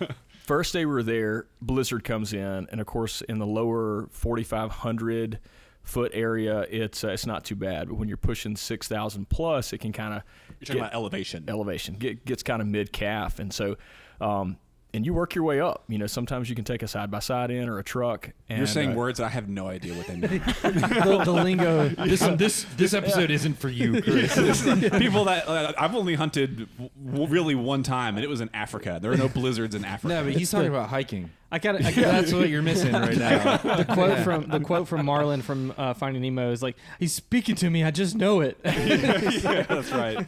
First 0.42 0.72
day 0.72 0.84
we 0.84 0.92
were 0.92 1.04
there, 1.04 1.46
blizzard 1.62 2.02
comes 2.02 2.32
in, 2.32 2.66
and 2.72 2.80
of 2.80 2.86
course, 2.86 3.20
in 3.22 3.38
the 3.38 3.46
lower 3.46 4.08
4,500 4.10 5.38
foot 5.82 6.12
area, 6.14 6.66
it's 6.70 7.02
uh, 7.04 7.08
it's 7.08 7.26
not 7.26 7.44
too 7.44 7.56
bad. 7.56 7.88
But 7.88 7.96
when 7.96 8.08
you're 8.08 8.16
pushing 8.16 8.56
6,000 8.56 9.28
plus, 9.28 9.72
it 9.72 9.78
can 9.78 9.92
kind 9.92 10.14
of 10.14 10.22
You're 10.60 10.66
talking 10.66 10.80
about 10.82 10.94
elevation. 10.94 11.44
elevation 11.48 11.94
get, 11.94 12.24
gets 12.24 12.42
kind 12.42 12.60
of 12.62 12.68
mid 12.68 12.92
calf, 12.92 13.38
and 13.38 13.52
so. 13.52 13.76
Um, 14.20 14.58
and 14.92 15.06
you 15.06 15.14
work 15.14 15.36
your 15.36 15.44
way 15.44 15.60
up. 15.60 15.84
You 15.86 15.98
know, 15.98 16.08
sometimes 16.08 16.48
you 16.50 16.56
can 16.56 16.64
take 16.64 16.82
a 16.82 16.88
side 16.88 17.12
by 17.12 17.20
side 17.20 17.52
in 17.52 17.68
or 17.68 17.78
a 17.78 17.84
truck. 17.84 18.30
And, 18.48 18.58
You're 18.58 18.66
saying 18.66 18.90
uh, 18.90 18.94
words 18.96 19.18
that 19.18 19.26
I 19.26 19.28
have 19.28 19.48
no 19.48 19.68
idea 19.68 19.94
what 19.94 20.08
they 20.08 20.16
mean. 20.16 20.40
the, 20.40 21.22
the 21.24 21.32
lingo. 21.32 21.88
This 21.90 22.18
this 22.36 22.66
this 22.76 22.92
episode 22.92 23.30
isn't 23.30 23.54
for 23.54 23.68
you, 23.68 24.02
Chris. 24.02 24.34
People 24.98 25.26
that 25.26 25.46
uh, 25.46 25.72
I've 25.78 25.94
only 25.94 26.16
hunted 26.16 26.68
w- 27.06 27.26
really 27.28 27.54
one 27.54 27.84
time, 27.84 28.16
and 28.16 28.24
it 28.24 28.28
was 28.28 28.40
in 28.40 28.50
Africa. 28.52 28.98
There 29.00 29.12
are 29.12 29.16
no 29.16 29.28
blizzards 29.28 29.76
in 29.76 29.84
Africa. 29.84 30.12
no, 30.12 30.24
but 30.24 30.32
he's 30.32 30.50
talking 30.50 30.66
about 30.66 30.88
hiking. 30.88 31.30
I 31.52 31.58
got 31.58 31.76
I 31.76 31.82
got 31.92 31.94
That's 31.94 32.32
what 32.32 32.48
you're 32.48 32.62
missing 32.62 32.92
right 32.92 33.16
now. 33.16 33.56
the 33.58 33.84
quote 33.84 34.18
from 34.24 34.48
the 34.48 34.60
quote 34.60 34.88
from 34.88 35.04
Marlin 35.04 35.42
from 35.42 35.74
uh, 35.76 35.94
Finding 35.94 36.22
Nemo 36.22 36.52
is 36.52 36.62
like, 36.62 36.76
"He's 36.98 37.12
speaking 37.12 37.56
to 37.56 37.70
me. 37.70 37.82
I 37.84 37.90
just 37.90 38.14
know 38.14 38.40
it." 38.40 38.58
yeah, 38.64 39.62
that's 39.62 39.90
right. 39.90 40.26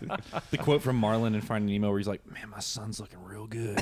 The 0.50 0.58
quote 0.58 0.82
from 0.82 0.96
Marlin 0.96 1.34
in 1.34 1.40
Finding 1.40 1.72
Nemo, 1.72 1.90
where 1.90 1.98
he's 1.98 2.08
like, 2.08 2.26
"Man, 2.30 2.50
my 2.50 2.58
son's 2.58 2.98
looking 2.98 3.22
real 3.22 3.46
good." 3.46 3.80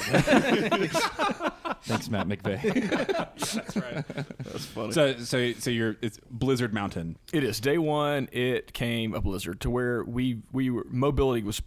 Thanks, 1.82 2.10
Matt 2.10 2.28
McVeigh. 2.28 3.08
That's 3.26 3.76
right. 3.76 4.04
That's 4.44 4.66
funny. 4.66 4.92
So, 4.92 5.16
so, 5.18 5.52
so 5.54 5.70
you're 5.70 5.96
it's 6.02 6.18
Blizzard 6.30 6.74
Mountain. 6.74 7.16
It 7.32 7.42
is 7.42 7.58
day 7.58 7.78
one. 7.78 8.28
It 8.32 8.74
came 8.74 9.14
a 9.14 9.20
blizzard 9.20 9.60
to 9.62 9.70
where 9.70 10.04
we 10.04 10.42
we 10.52 10.68
were 10.68 10.84
mobility 10.90 11.42
was 11.42 11.62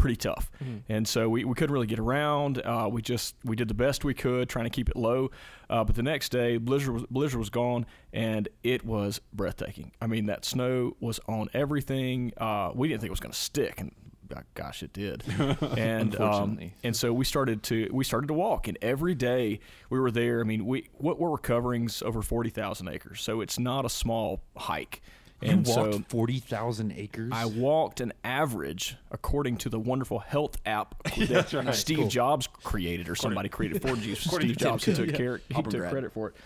pretty 0.00 0.16
tough, 0.16 0.50
and 0.88 1.06
so 1.06 1.28
we, 1.28 1.44
we 1.44 1.54
couldn't 1.54 1.72
really 1.72 1.86
get 1.86 1.98
around. 1.98 2.60
Uh, 2.64 2.88
we 2.90 3.02
just 3.02 3.34
we 3.44 3.54
did 3.54 3.68
the 3.68 3.74
best 3.74 4.04
we 4.04 4.14
could 4.14 4.48
trying 4.48 4.64
to 4.64 4.70
keep 4.70 4.88
it 4.88 4.96
low. 4.96 5.30
Uh, 5.68 5.84
but 5.84 5.94
the 5.94 6.02
next 6.02 6.30
day, 6.30 6.56
blizzard 6.56 6.94
was, 6.94 7.04
blizzard 7.10 7.38
was 7.38 7.50
gone, 7.50 7.86
and 8.12 8.48
it 8.64 8.84
was 8.84 9.20
breathtaking. 9.32 9.92
I 10.00 10.06
mean, 10.06 10.26
that 10.26 10.44
snow 10.44 10.96
was 11.00 11.20
on 11.28 11.48
everything. 11.54 12.32
Uh, 12.36 12.72
we 12.74 12.88
didn't 12.88 13.00
think 13.00 13.08
it 13.08 13.12
was 13.12 13.20
going 13.20 13.32
to 13.32 13.38
stick, 13.38 13.80
and 13.80 13.92
uh, 14.34 14.40
gosh, 14.54 14.82
it 14.82 14.92
did. 14.92 15.22
and 15.76 16.18
um, 16.20 16.58
and 16.82 16.94
so 16.94 17.12
we 17.12 17.24
started 17.24 17.62
to 17.64 17.88
we 17.92 18.04
started 18.04 18.28
to 18.28 18.34
walk, 18.34 18.68
and 18.68 18.78
every 18.82 19.14
day 19.14 19.60
we 19.90 19.98
were 19.98 20.10
there. 20.10 20.40
I 20.40 20.44
mean, 20.44 20.66
we 20.66 20.88
what 20.94 21.18
we're 21.18 21.36
covering's 21.38 22.02
over 22.02 22.22
forty 22.22 22.50
thousand 22.50 22.88
acres, 22.88 23.20
so 23.20 23.40
it's 23.40 23.58
not 23.58 23.84
a 23.84 23.90
small 23.90 24.42
hike. 24.56 25.02
You 25.40 25.50
And 25.50 25.66
walked 25.66 25.94
so 25.94 26.04
forty 26.08 26.38
thousand 26.38 26.92
acres. 26.92 27.30
I 27.32 27.46
walked 27.46 28.00
an 28.00 28.12
average, 28.24 28.96
according 29.10 29.56
to 29.58 29.68
the 29.68 29.80
wonderful 29.80 30.18
health 30.18 30.56
app 30.66 31.02
that 31.16 31.74
Steve 31.74 32.08
Jobs 32.08 32.46
created, 32.46 33.08
or 33.08 33.14
somebody 33.14 33.48
created 33.48 33.80
for 33.80 33.96
Steve 33.96 34.18
Steve 34.18 34.56
Jobs. 34.56 34.84
He 34.84 34.92
took, 34.92 35.14
care, 35.14 35.40
he 35.48 35.54
took 35.54 35.70
grad. 35.70 35.90
credit 35.90 36.12
for 36.12 36.28
it. 36.28 36.36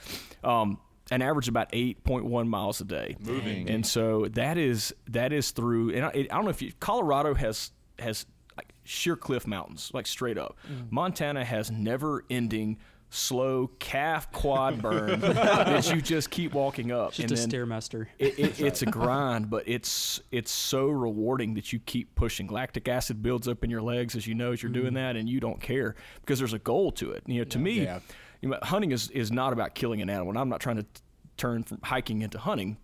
Um, 0.47 0.79
an 1.11 1.23
average 1.23 1.49
about 1.49 1.71
8.1 1.73 2.47
miles 2.47 2.81
a 2.81 2.85
day. 2.85 3.17
Moving. 3.21 3.69
And 3.69 3.87
so 3.87 4.27
that 4.33 4.57
is 4.59 4.95
that 5.09 5.33
is 5.33 5.51
through. 5.51 5.95
And 5.95 6.05
I, 6.05 6.09
I 6.09 6.23
don't 6.23 6.45
know 6.45 6.51
if 6.51 6.63
you 6.63 6.73
Colorado 6.81 7.35
has 7.35 7.73
has 7.99 8.27
like 8.57 8.73
sheer 8.85 9.17
cliff 9.17 9.47
mountains, 9.47 9.91
like 9.93 10.07
straight 10.07 10.39
up. 10.39 10.57
Montana 10.91 11.45
has 11.45 11.71
never 11.71 12.25
ending. 12.31 12.79
Slow 13.17 13.71
calf 13.79 14.33
quad 14.33 14.83
burn 14.83 15.21
that 15.21 15.89
you 15.95 16.03
just 16.03 16.31
keep 16.31 16.53
walking 16.53 16.91
up, 16.91 17.13
Just 17.13 17.21
and 17.21 17.31
a 17.31 17.35
then 17.37 17.49
stairmaster. 17.49 18.09
it, 18.19 18.37
it, 18.41 18.61
it's 18.61 18.83
a 18.83 18.87
grind, 18.87 19.49
but 19.51 19.63
it's 19.69 20.21
it's 20.33 20.51
so 20.51 20.89
rewarding 20.89 21.55
that 21.55 21.73
you 21.73 21.79
keep 21.79 22.17
pushing. 22.17 22.49
Lactic 22.49 22.89
acid 22.89 23.23
builds 23.23 23.47
up 23.47 23.63
in 23.63 23.71
your 23.71 23.83
legs 23.83 24.17
as 24.17 24.27
you 24.27 24.35
know 24.35 24.51
as 24.51 24.65
you're 24.65 24.73
doing 24.73 24.91
mm. 24.91 24.97
that, 24.97 25.15
and 25.15 25.29
you 25.29 25.39
don't 25.39 25.61
care 25.61 25.95
because 26.23 26.41
there's 26.41 26.55
a 26.55 26.59
goal 26.59 26.91
to 26.91 27.13
it. 27.13 27.23
You 27.27 27.39
know, 27.39 27.45
to 27.45 27.59
me, 27.61 27.85
Yeah. 27.85 28.01
you 28.43 28.49
know, 28.49 28.59
hunting 28.65 28.91
is 28.91 29.11
is 29.11 29.31
not 29.31 29.53
about 29.53 29.77
killing 29.77 30.03
an 30.03 30.11
animal. 30.11 30.31
And 30.31 30.39
I'm 30.39 30.49
not 30.49 30.59
trying 30.59 30.77
to 30.79 30.83
t- 30.83 30.89
turn 31.37 31.63
from 31.63 31.79
hiking 31.85 32.23
into 32.23 32.41
hunting, 32.41 32.79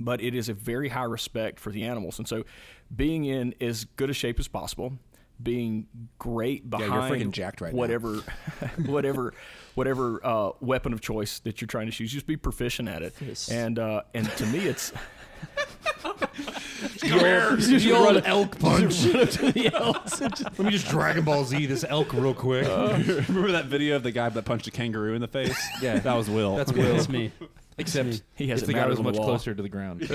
but 0.00 0.20
it 0.20 0.34
is 0.34 0.48
a 0.48 0.54
very 0.54 0.88
high 0.88 1.04
respect 1.04 1.60
for 1.60 1.70
the 1.70 1.84
animals, 1.84 2.18
and 2.18 2.26
so 2.26 2.42
being 2.96 3.24
in 3.24 3.54
as 3.60 3.84
good 3.84 4.10
a 4.10 4.14
shape 4.14 4.40
as 4.40 4.48
possible. 4.48 4.94
Being 5.42 5.86
great 6.18 6.62
you're 6.62 6.78
behind 6.80 7.14
freaking 7.14 7.30
jacked 7.32 7.60
right 7.60 7.72
now. 7.72 7.78
whatever, 7.78 8.16
whatever, 8.86 9.32
whatever 9.74 10.20
uh, 10.24 10.50
weapon 10.60 10.92
of 10.92 11.00
choice 11.00 11.38
that 11.40 11.60
you're 11.60 11.68
trying 11.68 11.86
to 11.86 11.92
choose, 11.92 12.12
just 12.12 12.26
be 12.26 12.36
proficient 12.36 12.88
at 12.88 13.02
it. 13.02 13.14
Yes. 13.20 13.50
And 13.50 13.78
uh, 13.78 14.02
and 14.12 14.28
to 14.36 14.46
me, 14.46 14.66
it's 14.66 14.92
come 16.02 17.18
here. 17.20 17.56
Just 17.56 17.86
old 17.88 18.22
elk 18.24 18.58
punch. 18.58 19.04
Let 19.06 19.54
me 20.58 20.70
just 20.70 20.88
Dragon 20.88 21.24
Ball 21.24 21.44
Z 21.44 21.66
this 21.66 21.84
elk 21.88 22.12
real 22.12 22.34
quick. 22.34 22.66
Remember 22.68 23.52
that 23.52 23.66
video 23.66 23.96
of 23.96 24.02
the 24.02 24.12
guy 24.12 24.28
that 24.28 24.44
punched 24.44 24.66
a 24.66 24.70
kangaroo 24.70 25.14
in 25.14 25.20
the 25.20 25.28
face? 25.28 25.58
Yeah. 25.80 25.98
that 26.00 26.14
was 26.14 26.28
Will. 26.28 26.56
That's 26.56 26.72
Will. 26.72 26.92
That's 26.94 27.08
me. 27.08 27.32
Except 27.78 28.22
he 28.34 28.48
has 28.48 28.58
if 28.62 28.64
it 28.64 28.66
the 28.66 28.72
guy 28.74 28.80
mounted 28.80 28.98
was 28.98 29.04
much 29.04 29.16
wall. 29.16 29.24
closer 29.24 29.54
to 29.54 29.62
the 29.62 29.68
ground. 29.70 30.06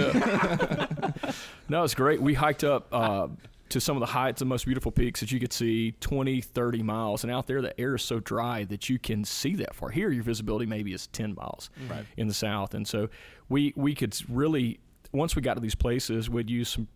No, 1.67 1.83
it's 1.83 1.95
great. 1.95 2.21
We 2.21 2.35
hiked 2.35 2.63
up 2.63 2.87
uh, 2.91 3.27
to 3.69 3.81
some 3.81 3.95
of 3.95 3.99
the 3.99 4.07
heights, 4.07 4.39
the 4.39 4.45
most 4.45 4.65
beautiful 4.65 4.91
peaks 4.91 5.19
that 5.19 5.31
you 5.31 5.39
could 5.39 5.53
see 5.53 5.91
20, 5.99 6.41
30 6.41 6.83
miles. 6.83 7.23
And 7.23 7.31
out 7.31 7.47
there, 7.47 7.61
the 7.61 7.79
air 7.79 7.95
is 7.95 8.03
so 8.03 8.19
dry 8.19 8.63
that 8.65 8.89
you 8.89 8.99
can 8.99 9.25
see 9.25 9.55
that 9.55 9.75
far. 9.75 9.89
Here, 9.89 10.11
your 10.11 10.23
visibility 10.23 10.65
maybe 10.65 10.93
is 10.93 11.07
10 11.07 11.35
miles 11.35 11.69
mm-hmm. 11.79 11.91
Right. 11.91 12.05
in 12.17 12.27
the 12.27 12.33
south. 12.33 12.73
And 12.73 12.87
so 12.87 13.09
we, 13.49 13.73
we 13.75 13.95
could 13.95 14.15
really, 14.29 14.79
once 15.11 15.35
we 15.35 15.41
got 15.41 15.55
to 15.55 15.59
these 15.59 15.75
places, 15.75 16.29
we'd 16.29 16.49
use 16.49 16.69
some 16.69 16.87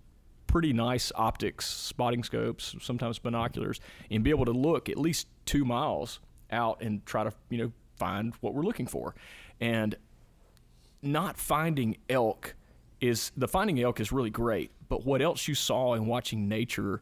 pretty 0.46 0.74
nice 0.74 1.12
optics, 1.16 1.66
spotting 1.66 2.24
scopes, 2.24 2.76
sometimes 2.82 3.20
binoculars, 3.20 3.80
and 4.10 4.24
be 4.24 4.30
able 4.30 4.46
to 4.46 4.52
look 4.52 4.90
at 4.90 4.98
least 4.98 5.28
two 5.46 5.66
miles 5.66 6.20
out 6.52 6.82
and 6.82 7.06
try 7.06 7.24
to, 7.24 7.32
you 7.50 7.58
know, 7.58 7.72
find 7.98 8.34
what 8.42 8.54
we're 8.54 8.64
looking 8.64 8.88
for. 8.88 9.16
And 9.60 9.96
not 11.02 11.38
finding 11.38 11.98
elk 12.10 12.56
is 13.02 13.32
the 13.38 13.48
finding 13.48 13.80
elk 13.82 14.00
is 14.00 14.12
really 14.12 14.30
great, 14.30 14.72
but 14.88 15.06
what 15.06 15.22
else 15.22 15.48
you 15.48 15.56
saw 15.56 15.94
in 15.94 16.06
watching 16.06 16.48
nature 16.48 17.02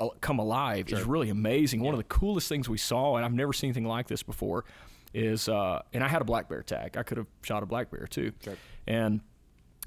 uh, 0.00 0.08
come 0.20 0.38
alive 0.38 0.90
is 0.92 1.04
really 1.04 1.30
amazing. 1.30 1.80
One 1.80 1.94
of 1.94 1.98
the 1.98 2.04
coolest 2.04 2.48
things 2.48 2.68
we 2.68 2.78
saw, 2.78 3.16
and 3.16 3.24
I've 3.24 3.32
never 3.32 3.52
seen 3.52 3.68
anything 3.68 3.86
like 3.86 4.08
this 4.08 4.22
before, 4.22 4.64
is 5.12 5.48
uh, 5.48 5.82
and 5.92 6.02
I 6.04 6.08
had 6.08 6.22
a 6.22 6.24
black 6.24 6.48
bear 6.48 6.62
tag. 6.62 6.96
I 6.96 7.02
could 7.02 7.18
have 7.18 7.26
shot 7.42 7.62
a 7.62 7.66
black 7.66 7.90
bear 7.90 8.06
too, 8.06 8.32
and 8.86 9.20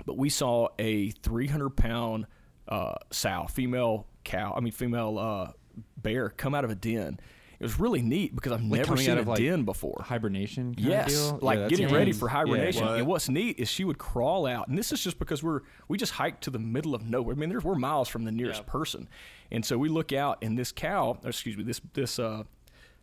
but 0.06 0.18
we 0.18 0.30
saw 0.30 0.70
a 0.80 1.12
300 1.12 1.70
pound 1.72 2.26
uh, 2.68 2.96
sow, 3.12 3.46
female 3.50 4.08
cow, 4.24 4.54
I 4.56 4.60
mean 4.62 4.74
female 4.74 5.18
uh, 5.20 5.52
bear 5.98 6.30
come 6.30 6.56
out 6.56 6.64
of 6.64 6.72
a 6.72 6.76
den. 6.76 7.20
It 7.64 7.68
was 7.68 7.80
really 7.80 8.02
neat 8.02 8.36
because 8.36 8.52
I've 8.52 8.62
Like 8.62 8.82
never 8.82 8.98
seen 8.98 9.12
out 9.18 9.26
a 9.26 9.30
like, 9.30 9.40
den 9.40 9.64
before. 9.64 10.04
hibernation. 10.06 10.76
Kind 10.76 10.86
Yes, 10.86 11.06
of 11.08 11.14
deal? 11.14 11.26
Yeah, 11.42 11.46
like 11.46 11.60
that's 11.60 11.70
getting 11.70 11.88
ready 11.96 12.12
for 12.12 12.28
hibernation. 12.28 12.86
What? 12.86 12.98
and 12.98 13.08
what's 13.08 13.30
neat 13.30 13.58
is 13.58 13.70
she 13.70 13.86
would 13.86 13.98
crawl 13.98 14.46
out, 14.46 14.68
and 14.68 14.78
this 14.78 14.92
is 14.92 15.02
just 15.02 15.18
because 15.18 15.42
we're 15.42 15.62
we 15.88 15.98
just 15.98 16.12
hiked 16.12 16.44
to 16.44 16.50
the 16.50 16.60
middle 16.60 16.94
of 16.94 17.04
nowhere. 17.10 17.34
I 17.36 17.40
mean, 17.40 17.48
there's 17.50 17.64
we're 17.64 17.76
miles 17.76 18.10
from 18.10 18.26
the 18.26 18.34
nearest 18.34 18.66
person, 18.66 19.08
and 19.50 19.66
so 19.66 19.78
we 19.78 19.88
look 19.88 20.12
out, 20.12 20.40
and 20.42 20.60
this 20.60 20.74
cow, 20.74 21.18
or 21.24 21.30
excuse 21.30 21.56
me, 21.56 21.64
this 21.64 21.80
this 21.94 22.20
uh, 22.20 22.44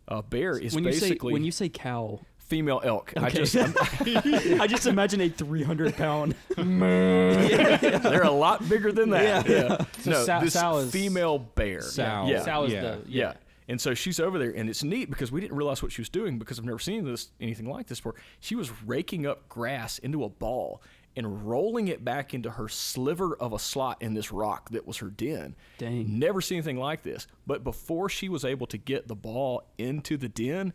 uh, 0.09 0.21
bear 0.21 0.59
is 0.59 0.75
when 0.75 0.85
you 0.85 0.93
say 0.93 1.00
basically 1.09 1.33
when 1.33 1.43
you 1.45 1.52
say 1.52 1.71
cow, 1.71 2.21
female 2.37 2.83
elk. 2.85 3.14
I 3.17 3.29
Okay. 3.29 3.38
just 3.38 3.57
I'm- 3.57 3.75
I 4.61 4.67
just 4.67 4.87
imagine 4.87 5.23
a 5.23 5.31
300 5.31 5.97
pound. 5.97 6.35
they're 6.57 8.23
a 8.23 8.31
lot 8.31 8.69
bigger 8.69 8.93
than 8.93 9.11
that. 9.11 9.49
Yeah, 9.49 9.85
So 10.00 10.11
no, 10.11 10.25
sow- 10.25 10.40
this 10.40 10.52
sow 10.52 10.76
is- 10.79 10.90
female 10.90 11.38
bear. 11.38 11.81
Sow. 11.81 12.26
Yeah, 12.29 12.43
Sow 12.43 12.64
is 12.64 12.73
Yeah. 12.73 12.81
the 12.83 12.99
yeah. 13.07 13.33
And 13.71 13.81
so 13.81 13.95
she's 13.95 14.19
over 14.19 14.37
there, 14.37 14.50
and 14.50 14.69
it's 14.69 14.83
neat 14.83 15.11
because 15.11 15.31
we 15.31 15.41
didn't 15.41 15.57
realize 15.57 15.81
what 15.81 15.93
she 15.93 16.00
was 16.00 16.09
doing 16.09 16.41
because 16.41 16.59
I've 16.59 16.65
never 16.65 16.81
seen 16.81 17.05
this 17.05 17.31
anything 17.41 17.71
like 17.71 17.87
this 17.87 18.00
before. 18.00 18.17
She 18.41 18.57
was 18.57 18.73
raking 18.85 19.29
up 19.29 19.49
grass 19.49 19.99
into 19.99 20.25
a 20.25 20.29
ball 20.29 20.83
and 21.15 21.49
rolling 21.49 21.87
it 21.87 22.05
back 22.05 22.35
into 22.35 22.50
her 22.50 22.69
sliver 22.69 23.37
of 23.37 23.53
a 23.53 23.61
slot 23.61 24.03
in 24.03 24.12
this 24.12 24.33
rock 24.33 24.71
that 24.71 24.89
was 24.89 24.97
her 24.97 25.09
den. 25.09 25.55
Dang. 25.79 26.19
Never 26.19 26.41
seen 26.41 26.59
anything 26.59 26.79
like 26.79 27.05
this. 27.05 27.29
But 27.47 27.62
before 27.62 28.09
she 28.09 28.29
was 28.29 28.45
able 28.45 28.67
to 28.67 28.77
get 28.77 29.07
the 29.07 29.15
ball 29.15 29.62
into 29.79 30.17
the 30.17 30.29
den, 30.29 30.73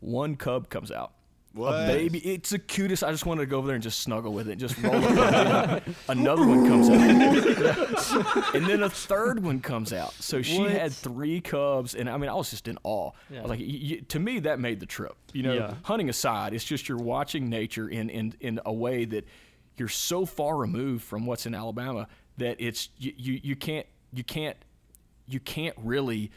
one 0.00 0.34
cub 0.34 0.70
comes 0.70 0.90
out. 0.90 1.12
What? 1.54 1.72
A 1.84 1.86
baby. 1.86 2.18
It's 2.18 2.50
the 2.50 2.58
cutest. 2.58 3.02
I 3.02 3.10
just 3.10 3.26
wanted 3.26 3.40
to 3.40 3.46
go 3.46 3.58
over 3.58 3.66
there 3.66 3.74
and 3.74 3.82
just 3.82 4.00
snuggle 4.00 4.32
with 4.32 4.48
it. 4.48 4.56
Just 4.56 4.76
roll 4.82 4.94
up. 4.94 5.82
Another 6.08 6.46
one 6.46 6.68
comes 6.68 6.88
out. 6.88 8.54
and 8.54 8.66
then 8.66 8.82
a 8.82 8.90
third 8.90 9.42
one 9.42 9.60
comes 9.60 9.92
out. 9.92 10.12
So 10.14 10.42
she 10.42 10.58
What? 10.60 10.70
had 10.70 10.92
three 10.92 11.40
cubs, 11.40 11.94
and 11.94 12.08
I 12.08 12.16
mean, 12.16 12.28
I 12.30 12.34
was 12.34 12.50
just 12.50 12.68
in 12.68 12.78
awe. 12.84 13.10
I 13.30 13.34
Yeah. 13.34 13.40
was 13.42 13.50
like, 13.50 13.60
y- 13.60 13.80
y- 13.90 14.00
to 14.08 14.18
me, 14.18 14.40
that 14.40 14.60
made 14.60 14.78
the 14.80 14.86
trip. 14.86 15.16
You 15.32 15.42
know, 15.42 15.54
Yeah. 15.54 15.74
hunting 15.82 16.08
aside, 16.08 16.52
it's 16.54 16.64
just 16.64 16.88
you're 16.88 16.98
watching 16.98 17.48
nature 17.48 17.88
in, 17.88 18.10
in 18.10 18.34
in 18.40 18.60
a 18.64 18.72
way 18.72 19.04
that 19.06 19.26
you're 19.76 19.88
so 19.88 20.26
far 20.26 20.56
removed 20.56 21.02
from 21.04 21.24
what's 21.26 21.46
in 21.46 21.54
Alabama 21.54 22.08
that 22.36 22.56
it's 22.60 22.90
you 22.98 23.12
you, 23.16 23.40
you 23.42 23.56
can't 23.56 23.86
you 24.12 24.22
can't 24.24 24.56
you 25.26 25.40
can't 25.40 25.74
really 25.78 26.30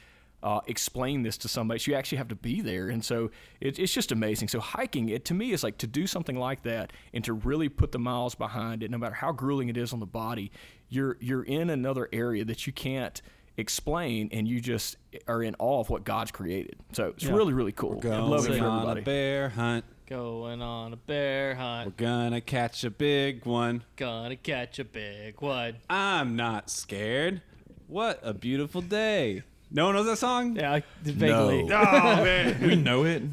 uh, 0.44 0.62
explain 0.68 1.24
this 1.24 1.38
to 1.40 1.48
somebody. 1.48 1.80
So 1.80 1.92
you 1.92 1.98
actually 1.98 2.18
have 2.20 2.28
to 2.30 2.36
be 2.36 2.62
there, 2.62 2.90
and 2.90 3.04
so 3.06 3.30
it, 3.60 3.78
it's 3.80 3.94
just 3.94 4.12
amazing. 4.12 4.48
So 4.48 4.60
hiking, 4.60 5.10
it 5.10 5.26
to 5.26 5.34
me 5.34 5.52
is 5.52 5.64
like 5.64 5.78
to 5.80 5.88
do 5.88 6.08
something 6.08 6.36
like 6.38 6.64
that 6.64 6.92
and 7.14 7.24
to 7.26 7.34
really 7.34 7.70
put 7.70 7.92
the 7.92 8.00
miles 8.00 8.34
behind 8.36 8.84
it, 8.84 8.90
no 8.92 8.98
matter 8.98 9.16
how 9.16 9.32
grueling 9.32 9.70
it 9.70 9.78
is 9.78 9.94
on 9.94 10.00
the 10.00 10.06
body. 10.06 10.52
You're 10.90 11.18
you're 11.20 11.44
in 11.44 11.70
another 11.70 12.10
area 12.12 12.44
that 12.46 12.66
you 12.68 12.74
can't 12.74 13.22
explain, 13.58 14.30
and 14.32 14.48
you 14.48 14.60
just 14.62 14.98
are 15.28 15.44
in 15.44 15.56
awe 15.60 15.80
of 15.82 15.90
what 15.90 16.04
God's 16.04 16.32
created. 16.32 16.76
So 16.94 17.10
it's 17.10 17.24
Yeah. 17.24 17.34
really 17.34 17.54
really 17.54 17.72
cool. 17.72 18.00
I 18.04 18.18
love 18.18 18.46
it 18.46 18.50
Going 18.50 18.60
for 18.60 18.68
on 18.68 18.98
a 18.98 19.02
bear 19.02 19.50
hunt. 19.50 19.86
Going 20.08 20.62
on 20.62 20.92
a 20.92 20.98
bear 20.98 21.56
hunt. 21.56 21.88
We're 21.88 22.06
gonna 22.06 22.42
catch 22.42 22.84
a 22.84 22.90
big 22.90 23.46
one. 23.46 23.84
gonna 23.96 24.36
catch 24.36 24.80
a 24.80 24.84
big 24.86 25.42
one. 25.42 25.78
I'm 25.90 26.36
not 26.36 26.70
scared. 26.70 27.42
What 27.88 28.20
a 28.24 28.34
beautiful 28.34 28.82
day. 28.82 29.44
No 29.74 29.86
one 29.86 29.96
knows 29.96 30.06
that 30.06 30.18
song? 30.18 30.58
Yeah, 30.58 30.74
I- 30.74 30.84
vaguely. 31.04 31.64
Oh 31.64 31.68
man. 31.70 32.62
We 32.62 32.76
know 32.76 33.06
it. 33.06 33.24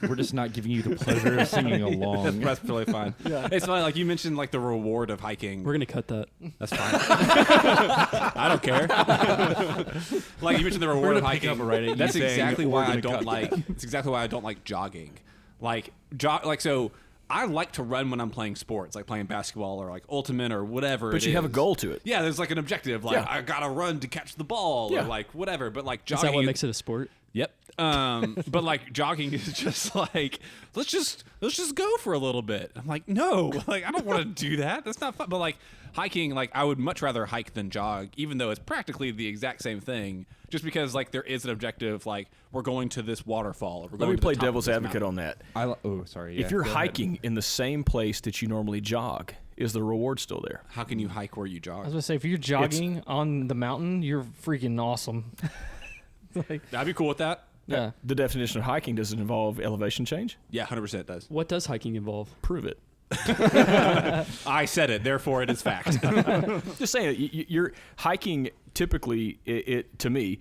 We're 0.00 0.14
just 0.14 0.32
not 0.32 0.52
giving 0.52 0.70
you 0.70 0.82
the 0.82 0.94
pleasure 0.94 1.40
of 1.40 1.48
singing 1.48 1.82
along. 1.82 2.38
That's 2.40 2.60
totally 2.60 2.84
fine. 2.84 3.14
It's 3.24 3.66
funny, 3.66 3.82
like 3.82 3.96
you 3.96 4.04
mentioned, 4.06 4.36
like 4.36 4.52
the 4.52 4.60
reward 4.60 5.10
of 5.10 5.18
hiking. 5.20 5.64
We're 5.64 5.72
gonna 5.72 5.86
cut 5.86 6.06
that. 6.08 6.28
That's 6.60 6.72
fine. 6.74 7.00
I 8.36 8.46
don't 8.48 8.62
care. 8.62 8.86
like 10.40 10.58
you 10.58 10.62
mentioned 10.64 10.82
the 10.82 10.88
reward 10.88 11.16
of 11.16 11.22
gonna 11.22 11.34
pick 11.34 11.44
hiking. 11.44 11.60
up 11.60 11.66
right 11.66 11.82
at 11.82 11.88
you 11.90 11.94
That's 11.96 12.14
exactly 12.14 12.66
why 12.66 12.86
I 12.86 13.00
don't 13.00 13.12
cut. 13.16 13.24
like. 13.24 13.52
It's 13.68 13.82
exactly 13.84 14.12
why 14.12 14.22
I 14.22 14.26
don't 14.28 14.44
like 14.44 14.64
jogging. 14.64 15.18
Like 15.60 15.92
jog, 16.16 16.46
like 16.46 16.60
so. 16.60 16.92
I 17.30 17.44
like 17.44 17.72
to 17.72 17.82
run 17.82 18.10
when 18.10 18.20
I'm 18.20 18.30
playing 18.30 18.56
sports, 18.56 18.96
like 18.96 19.06
playing 19.06 19.26
basketball 19.26 19.78
or 19.82 19.90
like 19.90 20.04
ultimate 20.08 20.50
or 20.50 20.64
whatever. 20.64 21.10
But 21.10 21.22
it 21.22 21.28
you 21.28 21.34
have 21.34 21.44
a 21.44 21.48
goal 21.50 21.74
to 21.76 21.92
it. 21.92 22.00
Yeah, 22.04 22.22
there's 22.22 22.38
like 22.38 22.50
an 22.50 22.58
objective. 22.58 23.04
Like 23.04 23.16
Yeah. 23.16 23.26
I 23.28 23.42
gotta 23.42 23.68
run 23.68 24.00
to 24.00 24.08
catch 24.08 24.34
the 24.36 24.44
ball 24.44 24.90
Yeah. 24.92 25.04
or 25.04 25.08
like 25.08 25.34
whatever. 25.34 25.70
But 25.70 25.84
like 25.84 26.00
Is 26.00 26.04
jogging, 26.06 26.30
that 26.30 26.34
what 26.36 26.44
makes 26.46 26.64
it 26.64 26.70
a 26.70 26.74
sport? 26.74 27.10
Yep. 27.32 27.52
Um, 27.78 28.36
but 28.48 28.64
like 28.64 28.92
jogging 28.92 29.32
is 29.32 29.52
just 29.52 29.94
like 29.94 30.40
let's 30.74 30.90
just 30.90 31.24
let's 31.40 31.56
just 31.56 31.74
go 31.74 31.96
for 31.98 32.12
a 32.12 32.18
little 32.18 32.42
bit. 32.42 32.72
I'm 32.74 32.86
like, 32.86 33.08
no, 33.08 33.52
like 33.66 33.84
I 33.84 33.90
don't 33.90 34.04
want 34.06 34.20
to 34.36 34.48
do 34.48 34.56
that. 34.58 34.84
That's 34.84 35.00
not 35.00 35.14
fun. 35.14 35.28
But 35.28 35.38
like 35.38 35.56
hiking, 35.92 36.34
like 36.34 36.50
I 36.54 36.64
would 36.64 36.78
much 36.78 37.02
rather 37.02 37.26
hike 37.26 37.54
than 37.54 37.70
jog, 37.70 38.08
even 38.16 38.38
though 38.38 38.50
it's 38.50 38.60
practically 38.60 39.10
the 39.10 39.26
exact 39.26 39.62
same 39.62 39.80
thing. 39.80 40.26
Just 40.50 40.64
because 40.64 40.94
like 40.94 41.10
there 41.10 41.22
is 41.22 41.44
an 41.44 41.50
objective, 41.50 42.06
like 42.06 42.28
we're 42.52 42.62
going 42.62 42.88
to 42.90 43.02
this 43.02 43.26
waterfall. 43.26 43.84
Or 43.84 43.88
we're 43.92 43.98
Let 43.98 44.08
me 44.08 44.16
to 44.16 44.22
play 44.22 44.34
devil's 44.34 44.68
advocate 44.68 45.02
mountain. 45.02 45.08
on 45.08 45.14
that. 45.16 45.42
I 45.54 45.66
li- 45.66 45.74
oh, 45.84 46.04
sorry. 46.04 46.38
if 46.38 46.50
you're 46.50 46.62
go 46.62 46.70
ahead. 46.70 46.76
hiking 46.76 47.18
in 47.22 47.34
the 47.34 47.42
same 47.42 47.84
place 47.84 48.20
that 48.22 48.40
you 48.40 48.48
normally 48.48 48.80
jog, 48.80 49.34
is 49.58 49.72
the 49.74 49.82
reward 49.82 50.20
still 50.20 50.42
there? 50.48 50.62
How 50.68 50.84
can 50.84 50.98
you 50.98 51.08
hike 51.08 51.36
where 51.36 51.46
you 51.46 51.60
jog? 51.60 51.80
I 51.80 51.84
was 51.84 51.92
gonna 51.92 52.02
say, 52.02 52.14
if 52.14 52.24
you're 52.24 52.38
jogging 52.38 53.02
on 53.06 53.48
the 53.48 53.54
mountain, 53.54 54.02
you're 54.02 54.24
freaking 54.42 54.80
awesome. 54.82 55.32
like, 56.50 56.62
I'd 56.74 56.86
be 56.86 56.92
cool 56.94 57.08
with 57.08 57.18
that. 57.18 57.44
yeah. 57.66 57.90
The 58.04 58.14
definition 58.14 58.58
of 58.60 58.64
hiking 58.64 58.94
does 58.94 59.12
it 59.12 59.18
involve 59.18 59.60
elevation 59.60 60.04
change? 60.04 60.38
Yeah, 60.50 60.64
hundred 60.64 60.82
percent 60.82 61.06
does. 61.06 61.26
What 61.28 61.48
does 61.48 61.66
hiking 61.66 61.96
involve? 61.96 62.28
Prove 62.42 62.64
it. 62.64 62.78
I 64.46 64.64
said 64.66 64.90
it, 64.90 65.02
therefore 65.04 65.42
it 65.42 65.50
is 65.50 65.62
fact. 65.62 66.00
Just 66.78 66.92
saying, 66.92 67.18
y- 67.18 67.30
y- 67.32 67.46
you're 67.48 67.72
hiking. 67.96 68.50
Typically, 68.74 69.38
it, 69.44 69.68
it 69.68 69.98
to 70.00 70.10
me, 70.10 70.38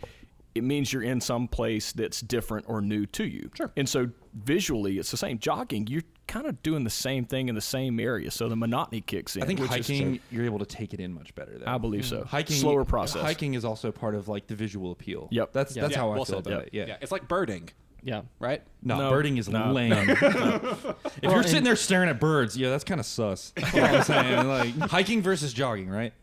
it 0.58 0.64
means 0.64 0.92
you're 0.92 1.04
in 1.04 1.22
some 1.22 1.48
place 1.48 1.92
that's 1.92 2.22
different 2.22 2.66
or 2.68 2.82
new 2.82 3.06
to 3.08 3.26
you. 3.26 3.50
Sure. 3.56 3.72
And 3.78 3.88
so 3.88 4.10
visually, 4.34 4.98
it's 5.00 5.12
the 5.12 5.18
same. 5.18 5.40
Jogging, 5.40 5.88
you're 5.88 6.04
kind 6.28 6.46
of 6.46 6.62
doing 6.62 6.84
the 6.84 6.90
same 6.90 7.24
thing 7.26 7.48
in 7.50 7.56
the 7.56 7.62
same 7.62 8.00
area, 8.00 8.30
so 8.32 8.50
the 8.50 8.56
monotony 8.56 9.00
kicks 9.02 9.36
in. 9.36 9.44
I 9.44 9.46
think 9.46 9.60
which 9.60 9.70
is- 9.78 9.88
hiking, 9.88 10.20
you're 10.32 10.46
able 10.46 10.60
to 10.60 10.66
take 10.66 10.94
it 10.94 11.00
in 11.00 11.14
much 11.14 11.34
better. 11.36 11.58
Though. 11.58 11.66
I 11.72 11.78
believe 11.78 12.06
so. 12.06 12.18
Mm-hmm. 12.18 12.28
hiking 12.28 12.56
slower 12.58 12.84
process. 12.86 13.22
Hiking 13.22 13.54
is 13.54 13.64
also 13.64 13.92
part 13.92 14.16
of 14.16 14.28
like 14.28 14.48
the 14.48 14.56
visual 14.56 14.92
appeal. 14.92 15.28
Yep. 15.32 15.54
That's 15.54 15.76
Yeah. 15.76 15.84
that's 15.84 15.94
Yeah, 15.94 16.00
how 16.02 16.12
I 16.12 16.16
feel 16.16 16.26
said. 16.26 16.38
about 16.40 16.50
Yep. 16.52 16.62
it. 16.68 16.70
Yeah. 16.74 16.86
yeah, 16.88 16.98
it's 17.02 17.12
like 17.12 17.28
birding, 17.28 17.70
Yeah. 18.04 18.24
right? 18.40 18.62
No, 18.84 18.98
No. 18.98 19.10
birding 19.10 19.38
is 19.38 19.48
No. 19.50 19.72
lame. 19.72 19.94
if 20.10 20.22
Well, 20.22 20.96
you're 21.24 21.44
sitting 21.44 21.64
there 21.64 21.76
staring 21.76 22.10
at 22.10 22.20
birds, 22.20 22.58
yeah, 22.58 22.70
that's 22.70 22.84
kind 22.84 23.00
of 23.00 23.06
sus. 23.06 23.54
You 23.74 23.82
know 23.82 23.88
what 23.88 23.96
I'm 23.96 24.04
saying? 24.04 24.48
Like 24.80 24.90
hiking 24.92 25.22
versus 25.22 25.54
jogging, 25.54 25.90
right? 25.90 26.14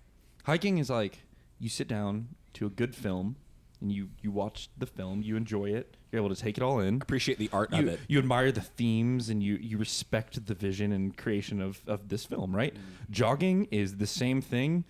Hiking 0.44 0.78
is 0.78 0.90
like 0.90 1.20
you 1.58 1.68
sit 1.70 1.88
down 1.88 2.28
to 2.54 2.66
a 2.66 2.70
good 2.70 2.94
film 2.94 3.36
and 3.84 3.92
you 3.92 4.08
you 4.22 4.30
watch 4.32 4.68
the 4.78 4.86
film, 4.86 5.20
you 5.22 5.36
enjoy 5.36 5.66
it, 5.66 5.96
you're 6.10 6.20
able 6.24 6.34
to 6.34 6.40
take 6.40 6.56
it 6.56 6.62
all 6.62 6.80
in. 6.80 7.00
Appreciate 7.02 7.38
the 7.38 7.50
art 7.52 7.72
of 7.72 7.80
You, 7.80 7.88
it. 7.90 8.00
you 8.08 8.18
admire 8.18 8.50
the 8.50 8.62
themes 8.62 9.28
and 9.28 9.42
you, 9.42 9.56
you 9.60 9.76
respect 9.78 10.46
the 10.46 10.54
vision 10.54 10.90
and 10.90 11.14
creation 11.16 11.60
of, 11.60 11.80
of 11.86 12.08
this 12.08 12.24
film, 12.24 12.56
right? 12.56 12.74
Mm. 12.74 12.78
Jogging 13.10 13.68
is 13.70 13.98
the 13.98 14.06
same 14.06 14.40
thing, 14.40 14.84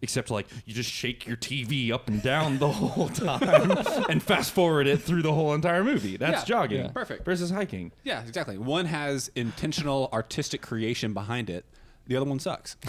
except 0.00 0.30
like 0.30 0.46
you 0.64 0.72
just 0.72 0.90
shake 0.90 1.26
your 1.26 1.36
TV 1.36 1.92
up 1.92 2.08
and 2.08 2.22
down 2.22 2.58
the 2.58 2.68
whole 2.70 3.08
time 3.26 3.70
and 4.08 4.22
fast 4.22 4.52
forward 4.52 4.86
it 4.86 5.02
through 5.02 5.20
the 5.22 5.32
whole 5.32 5.52
entire 5.52 5.84
movie. 5.84 6.16
That's 6.16 6.40
Yeah, 6.40 6.44
jogging. 6.56 6.84
yeah. 6.86 6.88
Perfect. 6.92 7.24
Versus 7.26 7.50
hiking. 7.50 7.92
Yeah, 8.02 8.22
exactly. 8.22 8.56
One 8.56 8.86
has 8.86 9.30
intentional 9.36 10.08
artistic 10.12 10.62
creation 10.62 11.12
behind 11.12 11.50
it. 11.50 11.66
The 12.06 12.16
other 12.16 12.26
one 12.26 12.38
sucks. 12.38 12.76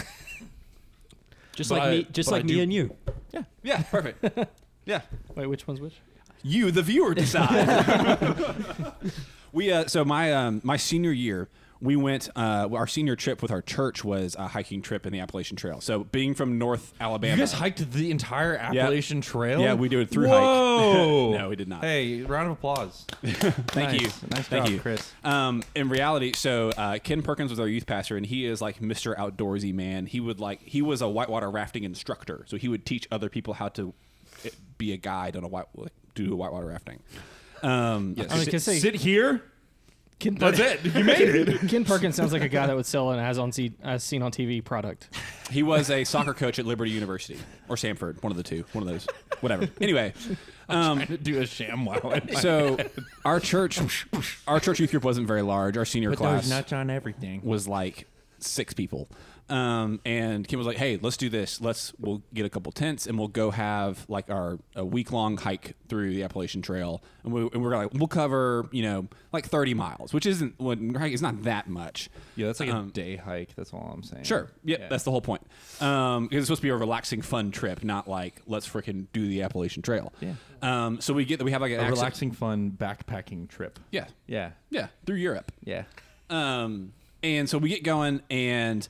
Just 1.56 1.68
But 1.70 1.78
like 1.80 1.88
I- 1.88 1.90
me, 1.90 2.06
just 2.12 2.30
but 2.30 2.36
I 2.36 2.38
like 2.38 2.46
me 2.46 2.54
do- 2.54 2.62
and 2.62 2.72
you. 2.72 2.96
Yeah. 3.34 3.42
Yeah. 3.62 3.82
Perfect. 3.82 4.24
yeah. 4.90 5.02
Wait, 5.36 5.46
which 5.46 5.66
one's 5.66 5.80
which? 5.80 5.94
You, 6.42 6.70
the 6.70 6.82
viewer, 6.82 7.14
decide. 7.14 8.92
we 9.52 9.70
uh, 9.70 9.86
so 9.86 10.04
my 10.04 10.32
um, 10.32 10.60
my 10.64 10.76
senior 10.78 11.12
year, 11.12 11.48
we 11.82 11.96
went. 11.96 12.28
Uh, 12.34 12.66
our 12.72 12.86
senior 12.86 13.14
trip 13.14 13.42
with 13.42 13.50
our 13.50 13.60
church 13.62 14.02
was 14.02 14.34
a 14.38 14.48
hiking 14.48 14.80
trip 14.80 15.06
in 15.06 15.12
the 15.12 15.20
Appalachian 15.20 15.56
Trail. 15.56 15.80
So 15.82 16.04
being 16.04 16.34
from 16.34 16.56
North 16.58 16.94
Alabama, 16.98 17.34
You 17.34 17.40
guys 17.42 17.52
hiked 17.52 17.92
the 17.92 18.10
entire 18.10 18.56
Appalachian 18.56 19.20
Trail? 19.20 19.60
Yeah, 19.60 19.74
we 19.74 19.88
do 19.90 20.00
it 20.00 20.08
through 20.10 20.28
hike. 20.28 20.40
Whoa! 20.40 21.34
No, 21.40 21.50
we 21.50 21.56
did 21.56 21.68
not. 21.68 21.82
Hey, 21.84 22.22
round 22.22 22.46
of 22.46 22.52
applause. 22.52 23.06
Thank 23.22 23.92
Nice. 23.92 24.00
you. 24.00 24.28
Nice 24.30 24.48
Thank 24.48 24.64
job, 24.64 24.72
you, 24.72 24.80
Chris. 24.80 25.12
Um, 25.22 25.62
in 25.74 25.88
reality, 25.90 26.32
so 26.32 26.70
uh, 26.70 26.98
Ken 26.98 27.22
Perkins 27.22 27.50
was 27.50 27.60
our 27.60 27.68
youth 27.68 27.86
pastor, 27.86 28.16
and 28.16 28.24
he 28.26 28.46
is 28.46 28.60
like 28.62 28.80
Mr. 28.80 29.14
Outdoorsy 29.16 29.72
man. 29.74 30.06
He 30.06 30.20
would 30.20 30.40
like 30.40 30.62
he 30.62 30.80
was 30.82 31.02
a 31.02 31.08
whitewater 31.08 31.50
rafting 31.50 31.84
instructor, 31.84 32.44
so 32.48 32.56
he 32.56 32.68
would 32.68 32.84
teach 32.86 33.06
other 33.10 33.28
people 33.28 33.54
how 33.54 33.68
to 33.70 33.92
be 34.78 34.92
a 34.92 34.96
guide 34.96 35.36
on 35.36 35.44
a 35.44 35.48
white 35.48 35.66
like, 35.74 35.92
do 36.14 36.34
whitewater 36.36 36.66
rafting. 36.66 37.00
Um, 37.62 38.14
Yes. 38.16 38.30
I 38.30 38.36
was 38.36 38.46
gonna 38.46 38.60
say- 38.60 38.78
Sit 38.78 38.94
here. 38.96 39.42
Ken, 40.18 40.34
That's 40.34 40.58
it. 40.58 40.84
You 40.84 41.02
made 41.02 41.20
it. 41.20 41.60
Ken 41.70 41.82
Perkins 41.82 42.14
sounds 42.14 42.34
like 42.34 42.42
a 42.42 42.48
guy 42.48 42.66
that 42.66 42.76
would 42.76 42.84
sell 42.84 43.10
an 43.10 43.18
as 43.18 43.38
on 43.38 43.52
see, 43.52 43.72
as 43.82 44.04
seen 44.04 44.20
on 44.20 44.30
TV 44.30 44.62
product. 44.62 45.08
He 45.50 45.62
was 45.62 45.88
a 45.90 46.04
soccer 46.04 46.34
coach 46.34 46.58
at 46.58 46.66
Liberty 46.66 46.90
University 46.90 47.38
or 47.70 47.76
Samford, 47.76 48.22
one 48.22 48.30
of 48.30 48.36
the 48.36 48.42
two, 48.42 48.66
one 48.74 48.82
of 48.86 48.88
those, 48.90 49.06
whatever. 49.40 49.66
Anyway, 49.80 50.12
um, 50.68 51.00
to 51.06 51.16
do 51.16 51.40
a 51.40 51.46
sham 51.46 51.86
wow. 51.86 52.20
so 52.38 52.76
our 53.24 53.40
church, 53.40 54.06
our 54.46 54.60
church 54.60 54.78
youth 54.78 54.90
group 54.90 55.04
wasn't 55.04 55.26
very 55.26 55.40
large. 55.40 55.78
Our 55.78 55.86
senior 55.86 56.10
Put 56.10 56.18
class 56.18 56.42
those 56.42 56.50
nuts 56.50 56.72
on 56.74 56.90
everything. 56.90 57.40
was 57.42 57.66
like 57.66 58.06
six 58.40 58.74
people. 58.74 59.08
Um, 59.50 60.00
and 60.04 60.46
Kim 60.46 60.58
was 60.58 60.66
like, 60.66 60.76
"Hey, 60.76 60.98
let's 61.02 61.16
do 61.16 61.28
this. 61.28 61.60
Let's 61.60 61.92
we'll 61.98 62.22
get 62.32 62.46
a 62.46 62.48
couple 62.48 62.70
tents 62.72 63.06
and 63.06 63.18
we'll 63.18 63.28
go 63.28 63.50
have 63.50 64.04
like 64.08 64.30
our 64.30 64.58
a 64.76 64.84
week 64.84 65.10
long 65.12 65.36
hike 65.36 65.74
through 65.88 66.10
the 66.14 66.22
Appalachian 66.22 66.62
Trail. 66.62 67.02
And, 67.24 67.32
we, 67.32 67.42
and 67.52 67.62
we're 67.62 67.76
like, 67.76 67.92
we'll 67.92 68.06
cover 68.08 68.68
you 68.70 68.82
know 68.82 69.08
like 69.32 69.46
thirty 69.46 69.74
miles, 69.74 70.12
which 70.12 70.24
isn't 70.26 70.58
when 70.60 70.94
it's 71.04 71.20
not 71.22 71.42
that 71.42 71.68
much. 71.68 72.08
Yeah, 72.36 72.46
that's 72.46 72.60
like 72.60 72.68
a 72.68 72.76
Um, 72.76 72.90
day 72.90 73.16
hike. 73.16 73.54
That's 73.56 73.72
all 73.72 73.90
I'm 73.92 74.02
saying. 74.04 74.24
Sure. 74.24 74.48
Yep, 74.64 74.78
Yeah. 74.80 74.88
that's 74.88 75.02
the 75.04 75.10
whole 75.10 75.20
point. 75.20 75.42
Um, 75.80 76.28
it's 76.30 76.46
supposed 76.46 76.60
to 76.60 76.66
be 76.66 76.70
a 76.70 76.76
relaxing, 76.76 77.20
fun 77.22 77.50
trip, 77.50 77.82
not 77.82 78.08
like 78.08 78.40
let's 78.46 78.68
freaking 78.68 79.06
do 79.12 79.26
the 79.26 79.42
Appalachian 79.42 79.82
Trail. 79.82 80.12
Yeah. 80.20 80.34
Um, 80.62 81.00
so 81.00 81.12
we 81.12 81.24
get 81.24 81.38
that 81.38 81.44
we 81.44 81.50
have 81.50 81.60
like 81.60 81.72
a 81.72 81.84
relaxing, 81.90 82.30
fun 82.32 82.70
backpacking 82.70 83.48
trip. 83.48 83.78
Yeah. 83.90 84.06
Yeah. 84.26 84.50
Yeah. 84.70 84.88
Through 85.06 85.16
Europe. 85.16 85.50
Yeah. 85.64 85.84
Um, 86.28 86.92
and 87.22 87.48
so 87.50 87.58
we 87.58 87.68
get 87.68 87.82
going, 87.82 88.22
and 88.30 88.86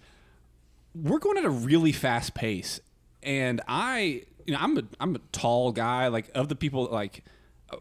we're 0.94 1.18
going 1.18 1.38
at 1.38 1.44
a 1.44 1.50
really 1.50 1.92
fast 1.92 2.35
pace. 2.35 2.80
And 3.23 3.61
I, 3.68 4.23
you 4.47 4.54
know, 4.54 4.59
I'm 4.61 4.78
a 4.78 4.82
I'm 4.99 5.14
a 5.14 5.20
tall 5.32 5.73
guy. 5.73 6.09
Like 6.09 6.30
of 6.35 6.49
the 6.49 6.56
people, 6.56 6.88
like 6.90 7.25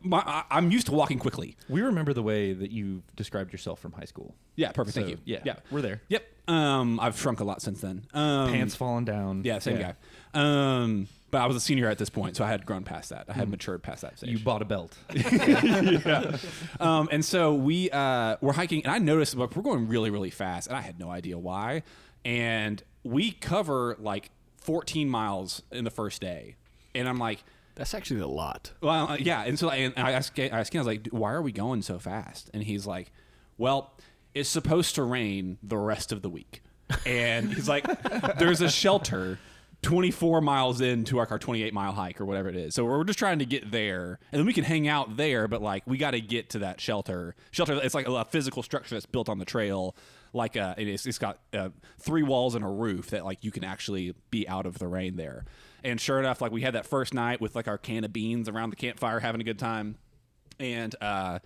my, 0.02 0.20
I, 0.20 0.44
I'm 0.52 0.72
used 0.72 0.88
to 0.88 0.94
walking 0.94 1.20
quickly. 1.20 1.56
We 1.68 1.82
remember 1.82 2.14
the 2.14 2.24
way 2.24 2.54
that 2.54 2.72
you 2.72 3.04
described 3.16 3.52
yourself 3.52 3.80
from 3.80 3.94
high 3.94 4.06
school. 4.06 4.36
Yeah, 4.56 4.72
perfect. 4.72 4.96
So, 4.96 5.02
thank 5.02 5.12
you. 5.12 5.20
Yeah. 5.26 5.40
yeah, 5.46 5.56
We're 5.72 5.82
there. 5.82 6.02
yep. 6.10 6.26
Um, 6.48 7.00
I've 7.00 7.20
shrunk 7.20 7.40
a 7.40 7.44
lot 7.44 7.62
since 7.62 7.80
then. 7.80 8.06
Um, 8.14 8.52
Pants 8.52 8.76
falling 8.76 9.06
down. 9.06 9.44
Yeah, 9.46 9.60
same 9.60 9.80
guy. 9.80 9.94
Um, 10.34 11.08
but 11.30 11.42
I 11.42 11.46
was 11.46 11.56
a 11.56 11.60
senior 11.60 11.88
at 11.88 12.00
this 12.00 12.10
point, 12.10 12.36
so 12.36 12.44
I 12.44 12.50
had 12.50 12.66
grown 12.66 12.84
past 12.84 13.12
that. 13.12 13.26
I 13.30 13.34
had 13.34 13.50
matured 13.50 13.84
past 13.84 14.02
that 14.02 14.18
stage. 14.18 14.32
You 14.32 14.40
bought 14.40 14.64
a 14.64 14.66
belt. 14.66 14.98
yeah. 15.14 16.38
um, 16.80 17.08
and 17.12 17.24
so 17.24 17.54
we 17.54 17.92
uh, 17.92 18.38
were 18.42 18.54
hiking, 18.54 18.84
and 18.84 18.92
I 18.92 18.98
noticed 18.98 19.36
like, 19.36 19.56
we're 19.56 19.62
going 19.62 19.88
really, 19.88 20.10
really 20.10 20.32
fast, 20.32 20.68
and 20.68 20.76
I 20.76 20.82
had 20.82 21.00
no 21.00 21.12
idea 21.12 21.38
why. 21.38 21.84
And 22.26 22.82
we 23.04 23.32
cover 23.32 23.96
like 24.00 24.32
14 24.58 25.10
miles 25.10 25.64
in 25.72 25.84
the 25.84 25.90
first 25.90 26.22
day, 26.22 26.56
and 26.94 27.08
I'm 27.08 27.18
like, 27.18 27.44
That's 27.76 27.94
actually 27.94 28.22
a 28.22 28.28
lot. 28.28 28.72
well, 28.82 29.12
uh, 29.12 29.18
yeah. 29.20 29.44
And 29.44 29.58
so 29.58 29.70
and 29.70 29.94
I 29.98 30.12
asked, 30.12 30.38
I 30.40 30.48
asked 30.48 30.74
him, 30.74 30.80
I 30.80 30.82
was 30.82 30.88
like, 30.88 31.08
why 31.12 31.32
are 31.32 31.42
we 31.42 31.52
going 31.52 31.82
so 31.82 32.00
fast? 32.00 32.50
And 32.54 32.64
he's 32.64 32.86
like, 32.86 33.12
well, 33.58 33.94
it's 34.34 34.50
supposed 34.50 34.96
to 34.96 35.04
rain 35.04 35.58
the 35.64 35.78
rest 35.78 36.12
of 36.12 36.22
the 36.22 36.30
week. 36.30 36.62
And 37.06 37.54
he's 37.54 37.70
like, 37.70 37.86
there's 38.38 38.62
a 38.62 38.70
shelter 38.70 39.40
24 39.82 40.42
miles 40.42 40.82
into 40.82 41.18
like 41.18 41.32
our 41.32 41.40
28 41.40 41.74
mile 41.74 41.92
hike 41.92 42.20
or 42.20 42.26
whatever 42.26 42.50
it 42.50 42.56
is. 42.56 42.76
So 42.76 42.84
we're 42.84 43.04
just 43.04 43.20
trying 43.20 43.40
to 43.40 43.46
get 43.46 43.72
there 43.72 44.20
and 44.32 44.40
then 44.40 44.46
we 44.46 44.54
can 44.54 44.64
hang 44.64 44.88
out 44.88 45.18
there, 45.18 45.48
but 45.48 45.62
like 45.62 45.84
we 45.86 45.98
got 45.98 46.12
to 46.12 46.22
get 46.22 46.50
to 46.52 46.60
that 46.60 46.82
shelter. 46.82 47.36
Shelter, 47.52 47.80
it's 47.82 47.96
like 47.96 48.08
a, 48.08 48.26
physical 48.26 48.62
structure 48.62 48.96
that's 48.96 49.06
built 49.06 49.30
on 49.30 49.40
the 49.40 49.46
trail. 49.46 49.96
Like 50.34 50.58
uh, 50.58 50.76
it 50.78 50.88
is, 50.88 51.06
it's 51.06 51.18
got 51.18 51.40
uh, 51.54 51.70
three 52.00 52.24
walls 52.24 52.56
and 52.56 52.64
a 52.64 52.68
roof 52.68 53.12
that 53.12 53.26
like 53.26 53.44
you 53.44 53.52
can 53.52 53.64
actually 53.64 54.14
be 54.30 54.48
out 54.48 54.66
of 54.66 54.80
the 54.80 54.88
rain 54.88 55.16
there. 55.16 55.46
And 55.84 56.00
sure 56.00 56.20
enough, 56.20 56.42
like 56.42 56.52
we 56.52 56.62
had 56.62 56.76
that 56.76 56.86
first 56.86 57.14
night 57.14 57.42
with 57.42 57.56
like 57.56 57.68
our 57.68 57.78
can 57.78 58.04
of 58.04 58.14
beans 58.14 58.50
around 58.50 58.70
the 58.70 58.76
campfire 58.76 59.20
having 59.20 59.42
a 59.42 59.44
good 59.44 59.60
time. 59.60 59.98
And 60.60 60.94
uh, 61.02 61.40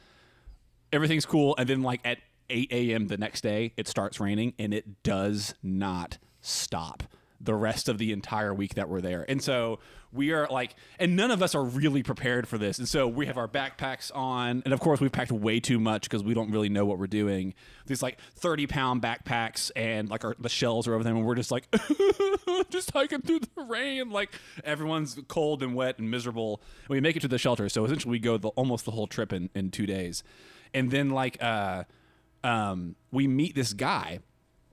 everything's 0.91 1.25
cool. 1.25 1.55
And 1.57 1.69
then 1.69 1.81
like 1.81 2.01
at 2.03 2.19
8 2.49 2.71
a.m. 2.71 3.07
the 3.07 3.17
next 3.17 3.41
day, 3.41 3.73
it 3.77 3.87
starts 3.87 4.19
raining 4.19 4.53
and 4.59 4.73
it 4.73 5.03
does 5.03 5.53
not 5.61 6.17
stop 6.41 7.03
the 7.39 7.53
rest 7.53 7.89
of 7.89 7.97
the 7.97 8.11
entire 8.11 8.53
week 8.53 8.75
that 8.75 8.89
we're 8.89 9.01
there. 9.01 9.25
And 9.27 9.41
so 9.41 9.79
we 10.13 10.31
are 10.31 10.47
like, 10.49 10.75
and 10.99 11.15
none 11.15 11.31
of 11.31 11.41
us 11.41 11.55
are 11.55 11.63
really 11.63 12.03
prepared 12.03 12.47
for 12.47 12.57
this. 12.57 12.77
And 12.77 12.87
so 12.87 13.07
we 13.07 13.25
have 13.25 13.37
our 13.37 13.47
backpacks 13.47 14.15
on. 14.15 14.61
And 14.63 14.73
of 14.73 14.79
course, 14.79 15.01
we've 15.01 15.11
packed 15.11 15.31
way 15.31 15.59
too 15.59 15.79
much 15.79 16.03
because 16.03 16.23
we 16.23 16.33
don't 16.33 16.51
really 16.51 16.69
know 16.69 16.85
what 16.85 16.99
we're 16.99 17.07
doing. 17.07 17.53
These 17.87 18.03
like 18.03 18.19
30 18.35 18.67
pound 18.67 19.01
backpacks 19.01 19.71
and 19.75 20.09
like 20.09 20.23
our, 20.23 20.35
the 20.39 20.49
shells 20.49 20.87
are 20.87 20.93
over 20.93 21.03
them. 21.03 21.17
And 21.17 21.25
we're 21.25 21.35
just 21.35 21.51
like, 21.51 21.67
just 22.69 22.91
hiking 22.91 23.21
through 23.21 23.39
the 23.39 23.63
rain. 23.63 24.11
Like 24.11 24.33
everyone's 24.63 25.17
cold 25.27 25.63
and 25.63 25.73
wet 25.73 25.97
and 25.97 26.11
miserable. 26.11 26.61
And 26.83 26.89
we 26.89 27.01
make 27.01 27.15
it 27.15 27.21
to 27.21 27.27
the 27.27 27.39
shelter. 27.39 27.67
So 27.69 27.83
essentially, 27.85 28.11
we 28.11 28.19
go 28.19 28.37
the, 28.37 28.49
almost 28.49 28.85
the 28.85 28.91
whole 28.91 29.07
trip 29.07 29.33
in, 29.33 29.49
in 29.55 29.71
two 29.71 29.87
days. 29.87 30.23
And 30.73 30.91
then 30.91 31.09
like, 31.09 31.41
uh, 31.41 31.85
um, 32.43 32.95
we 33.11 33.27
meet 33.27 33.55
this 33.55 33.73
guy 33.73 34.19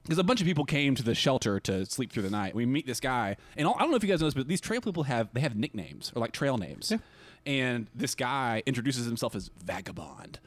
because 0.03 0.19
a 0.19 0.25
bunch 0.25 0.41
of 0.41 0.47
people 0.47 0.65
came 0.65 0.95
to 0.95 1.03
the 1.03 1.15
shelter 1.15 1.61
to 1.61 1.87
sleep 1.87 2.13
through 2.13 2.23
the 2.23 2.31
night. 2.31 2.55
We 2.55 2.67
meet 2.67 2.87
this 2.87 3.01
guy, 3.01 3.37
and 3.57 3.69
I 3.69 3.73
don't 3.79 3.91
know 3.91 3.97
if 3.97 4.03
you 4.03 4.09
guys 4.09 4.21
know 4.21 4.27
this, 4.27 4.35
but 4.35 4.49
these 4.49 4.61
trail 4.61 4.81
people 4.81 5.05
have 5.05 5.29
they 5.33 5.41
have 5.41 5.57
nicknames 5.57 6.13
or 6.15 6.21
like 6.21 6.33
trail 6.33 6.59
names. 6.59 6.93
And 7.47 7.87
this 7.95 8.15
guy 8.15 8.63
introduces 8.67 9.07
himself 9.07 9.35
as 9.35 9.51
Vagabond, 9.65 10.39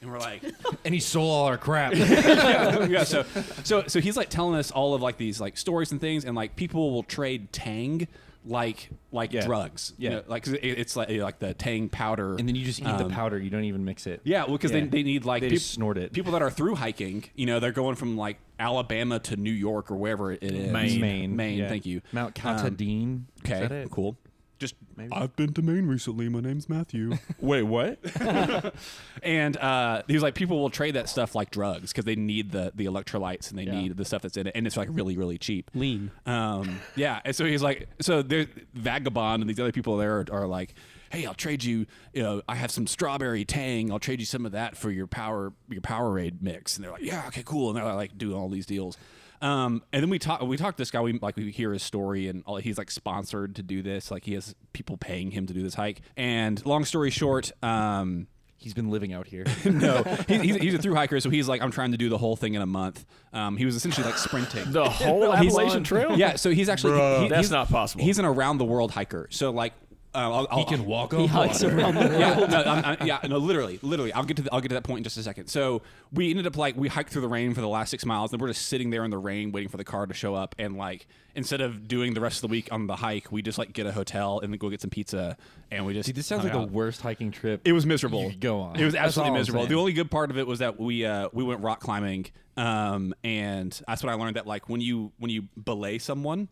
and 0.00 0.10
we're 0.10 0.18
like, 0.18 0.42
and 0.84 0.94
he 0.94 1.00
stole 1.00 1.28
all 1.30 1.46
our 1.46 1.58
crap. 1.58 1.94
yeah. 1.96 3.04
So, 3.04 3.24
so, 3.64 3.86
so 3.86 4.00
he's 4.00 4.16
like 4.16 4.28
telling 4.28 4.58
us 4.58 4.70
all 4.70 4.94
of 4.94 5.02
like 5.02 5.16
these 5.16 5.40
like 5.40 5.56
stories 5.56 5.92
and 5.92 6.00
things, 6.00 6.24
and 6.24 6.36
like 6.36 6.56
people 6.56 6.92
will 6.92 7.02
trade 7.02 7.52
Tang 7.52 8.06
like 8.46 8.88
like 9.12 9.32
Yeah. 9.32 9.44
drugs. 9.44 9.92
You 9.98 10.08
Yeah. 10.10 10.14
know, 10.16 10.22
like 10.28 10.44
'cause 10.44 10.54
it, 10.54 10.62
it's 10.64 10.96
like 10.96 11.10
like 11.10 11.38
the 11.38 11.54
Tang 11.54 11.88
powder, 11.88 12.36
and 12.36 12.48
then 12.48 12.54
you 12.54 12.64
just 12.64 12.80
eat 12.80 12.84
the 12.84 13.06
Um, 13.06 13.10
powder. 13.10 13.38
You 13.38 13.50
don't 13.50 13.64
even 13.64 13.84
mix 13.84 14.06
it. 14.06 14.20
Yeah, 14.24 14.44
well, 14.44 14.52
because 14.56 14.70
Yeah. 14.72 14.80
they, 14.80 14.86
they 14.86 15.02
need 15.02 15.24
like 15.24 15.42
They 15.42 15.48
peop- 15.48 15.58
just 15.58 15.72
snort 15.72 15.98
it. 15.98 16.12
People 16.12 16.32
that 16.32 16.42
are 16.42 16.50
through 16.50 16.76
hiking, 16.76 17.24
you 17.34 17.46
know, 17.46 17.60
they're 17.60 17.72
going 17.72 17.96
from 17.96 18.16
like 18.16 18.38
Alabama 18.58 19.18
to 19.20 19.36
New 19.36 19.50
York 19.52 19.90
or 19.90 19.96
wherever 19.96 20.32
it 20.32 20.42
is. 20.42 20.72
Maine. 20.72 21.00
Maine. 21.00 21.36
Maine. 21.36 21.58
Yeah. 21.58 21.68
Thank 21.68 21.86
you. 21.86 22.00
Mount 22.12 22.28
Um, 22.44 22.56
Katahdin. 22.56 23.26
Is 23.44 23.50
Okay, 23.50 23.60
that 23.60 23.72
it? 23.72 23.90
cool. 23.90 24.16
Just 24.58 24.74
Maybe. 24.96 25.12
I've 25.12 25.36
been 25.36 25.52
to 25.52 25.60
Maine 25.62 25.86
recently. 25.86 26.28
My 26.30 26.40
name's 26.40 26.68
Matthew. 26.68 27.12
Wait, 27.40 27.62
what? 27.64 27.98
and 29.22 29.56
uh, 29.58 30.02
he 30.06 30.14
was 30.14 30.22
like, 30.22 30.34
people 30.34 30.58
will 30.60 30.70
trade 30.70 30.94
that 30.94 31.08
stuff 31.08 31.34
like 31.34 31.50
drugs 31.50 31.92
because 31.92 32.04
they 32.04 32.16
need 32.16 32.52
the 32.52 32.72
the 32.74 32.86
electrolytes 32.86 33.50
and 33.50 33.58
they 33.58 33.64
Yeah. 33.64 33.80
need 33.80 33.96
the 33.96 34.04
stuff 34.04 34.22
that's 34.22 34.36
in 34.36 34.46
it, 34.46 34.52
and 34.54 34.66
it's 34.66 34.76
like 34.76 34.88
really 34.90 35.16
really 35.16 35.38
cheap. 35.38 35.70
Lean. 35.74 36.10
Um, 36.24 36.80
yeah, 36.94 37.20
and 37.24 37.34
so 37.36 37.44
he's 37.44 37.62
like, 37.62 37.88
so 38.00 38.22
there, 38.22 38.46
Vagabond 38.74 39.42
and 39.42 39.50
these 39.50 39.60
other 39.60 39.72
people 39.72 39.96
there 39.98 40.20
are, 40.20 40.24
are 40.32 40.46
like, 40.46 40.74
hey, 41.10 41.26
I'll 41.26 41.34
trade 41.34 41.62
you, 41.62 41.86
you 42.14 42.22
know, 42.22 42.42
I 42.48 42.54
have 42.54 42.70
some 42.70 42.86
strawberry 42.86 43.44
tang, 43.44 43.92
I'll 43.92 43.98
trade 43.98 44.20
you 44.20 44.26
some 44.26 44.46
of 44.46 44.52
that 44.52 44.76
for 44.76 44.90
your 44.90 45.06
power 45.06 45.52
your 45.68 45.82
Powerade 45.82 46.40
mix, 46.40 46.76
and 46.76 46.84
they're 46.84 46.92
like, 46.92 47.02
yeah, 47.02 47.24
okay, 47.28 47.42
cool, 47.44 47.68
and 47.68 47.76
they're 47.76 47.94
like 47.94 48.16
doing 48.16 48.36
all 48.36 48.48
these 48.48 48.66
deals. 48.66 48.96
Um, 49.40 49.82
and 49.92 50.02
then 50.02 50.10
we 50.10 50.18
talk, 50.18 50.40
we 50.42 50.56
talk 50.56 50.76
to 50.76 50.80
this 50.80 50.90
guy, 50.90 51.00
we 51.00 51.18
like 51.20 51.36
we 51.36 51.50
hear 51.50 51.72
his 51.72 51.82
story, 51.82 52.28
and 52.28 52.42
all, 52.46 52.56
he's 52.56 52.78
like 52.78 52.90
sponsored 52.90 53.56
to 53.56 53.62
do 53.62 53.82
this, 53.82 54.10
like 54.10 54.24
he 54.24 54.34
has 54.34 54.54
people 54.72 54.96
paying 54.96 55.30
him 55.30 55.46
to 55.46 55.52
do 55.54 55.62
this 55.62 55.74
hike. 55.74 56.00
And 56.16 56.64
long 56.66 56.84
story 56.84 57.10
short, 57.10 57.52
um, 57.62 58.26
He's 58.58 58.72
been 58.72 58.88
living 58.90 59.12
out 59.12 59.26
here. 59.28 59.44
no, 59.66 60.02
he, 60.26 60.38
he's, 60.38 60.56
he's 60.56 60.74
a 60.74 60.78
through 60.78 60.94
hiker, 60.94 61.20
so 61.20 61.28
he's 61.28 61.46
like, 61.46 61.60
I'm 61.60 61.70
trying 61.70 61.92
to 61.92 61.98
do 61.98 62.08
the 62.08 62.16
whole 62.16 62.36
thing 62.36 62.54
in 62.54 62.62
a 62.62 62.66
month. 62.66 63.04
Um, 63.34 63.58
he 63.58 63.66
was 63.66 63.76
essentially 63.76 64.06
like 64.06 64.16
sprinting. 64.16 64.72
The 64.72 64.84
whole 64.88 65.30
He's- 65.36 65.52
Appalachian 65.52 65.84
Trail? 65.84 66.16
Yeah, 66.18 66.36
so 66.36 66.50
he's 66.50 66.70
actually 66.70 66.94
Bruh. 66.94 67.22
he- 67.24 67.28
That's 67.28 67.40
he's- 67.42 67.50
not 67.50 67.68
possible. 67.68 68.02
He's 68.02 68.18
an 68.18 68.24
around 68.24 68.56
the 68.56 68.64
world 68.64 68.90
hiker. 68.92 69.28
So 69.30 69.50
like, 69.50 69.74
I'll, 70.16 70.46
I'll, 70.50 70.58
he 70.58 70.64
can 70.64 70.84
walk 70.84 71.12
on 71.14 71.20
He 71.20 71.26
hikes 71.26 71.62
water. 71.62 71.76
around 71.78 71.94
the 71.94 72.00
world. 72.00 72.12
yeah, 72.20 72.34
no, 72.46 72.62
I'm, 72.64 72.84
I'm- 72.84 73.06
yeah, 73.06 73.18
no, 73.28 73.38
literally, 73.38 73.78
literally. 73.82 74.12
I'll 74.12 74.24
get 74.24 74.36
to 74.38 74.42
the, 74.42 74.52
I'll 74.52 74.60
get 74.60 74.68
to 74.68 74.74
that 74.74 74.84
point 74.84 74.98
in 74.98 75.04
just 75.04 75.16
a 75.16 75.22
second. 75.22 75.48
So 75.48 75.82
we 76.12 76.30
ended 76.30 76.46
up 76.46 76.56
like 76.56 76.76
we 76.76 76.88
hiked 76.88 77.10
through 77.12 77.22
the 77.22 77.28
rain 77.28 77.54
for 77.54 77.60
the 77.60 77.68
last 77.68 77.90
six 77.90 78.04
miles, 78.06 78.32
and 78.32 78.40
we're 78.40 78.48
just 78.48 78.66
sitting 78.66 78.90
there 78.90 79.04
in 79.04 79.10
the 79.10 79.18
rain 79.18 79.52
waiting 79.52 79.68
for 79.68 79.76
the 79.76 79.84
car 79.84 80.06
to 80.06 80.14
show 80.14 80.34
up. 80.34 80.54
And 80.58 80.76
like 80.76 81.06
instead 81.34 81.60
of 81.60 81.86
doing 81.86 82.14
the 82.14 82.20
rest 82.20 82.38
of 82.38 82.42
the 82.42 82.48
week 82.48 82.68
on 82.72 82.86
the 82.86 82.96
hike, 82.96 83.30
we 83.30 83.42
just 83.42 83.58
like 83.58 83.72
get 83.72 83.86
a 83.86 83.92
hotel 83.92 84.40
and 84.40 84.52
then 84.52 84.58
go 84.58 84.70
get 84.70 84.80
some 84.80 84.90
pizza, 84.90 85.36
and 85.70 85.84
we 85.86 85.94
just. 85.94 86.06
See, 86.06 86.12
this 86.12 86.26
sounds 86.26 86.44
like 86.44 86.52
hung 86.52 86.66
the 86.66 86.72
worst 86.72 87.00
hiking 87.02 87.30
trip. 87.30 87.60
It 87.64 87.72
was 87.72 87.84
miserable. 87.86 88.22
You 88.24 88.30
could 88.30 88.40
go 88.40 88.60
on. 88.60 88.76
It 88.76 88.84
was 88.84 88.94
absolutely 88.94 89.38
miserable. 89.38 89.66
The 89.66 89.74
only 89.74 89.92
good 89.92 90.10
part 90.10 90.30
of 90.30 90.38
it 90.38 90.46
was 90.46 90.60
that 90.60 90.78
we 90.80 91.04
uh, 91.04 91.28
we 91.32 91.44
went 91.44 91.60
rock 91.60 91.80
climbing, 91.80 92.26
um, 92.56 93.14
and 93.22 93.78
that's 93.86 94.02
when 94.02 94.12
I 94.12 94.16
learned 94.16 94.36
that 94.36 94.46
like 94.46 94.68
when 94.68 94.80
you 94.80 95.12
when 95.18 95.30
you 95.30 95.42
belay 95.62 95.98
someone, 95.98 96.48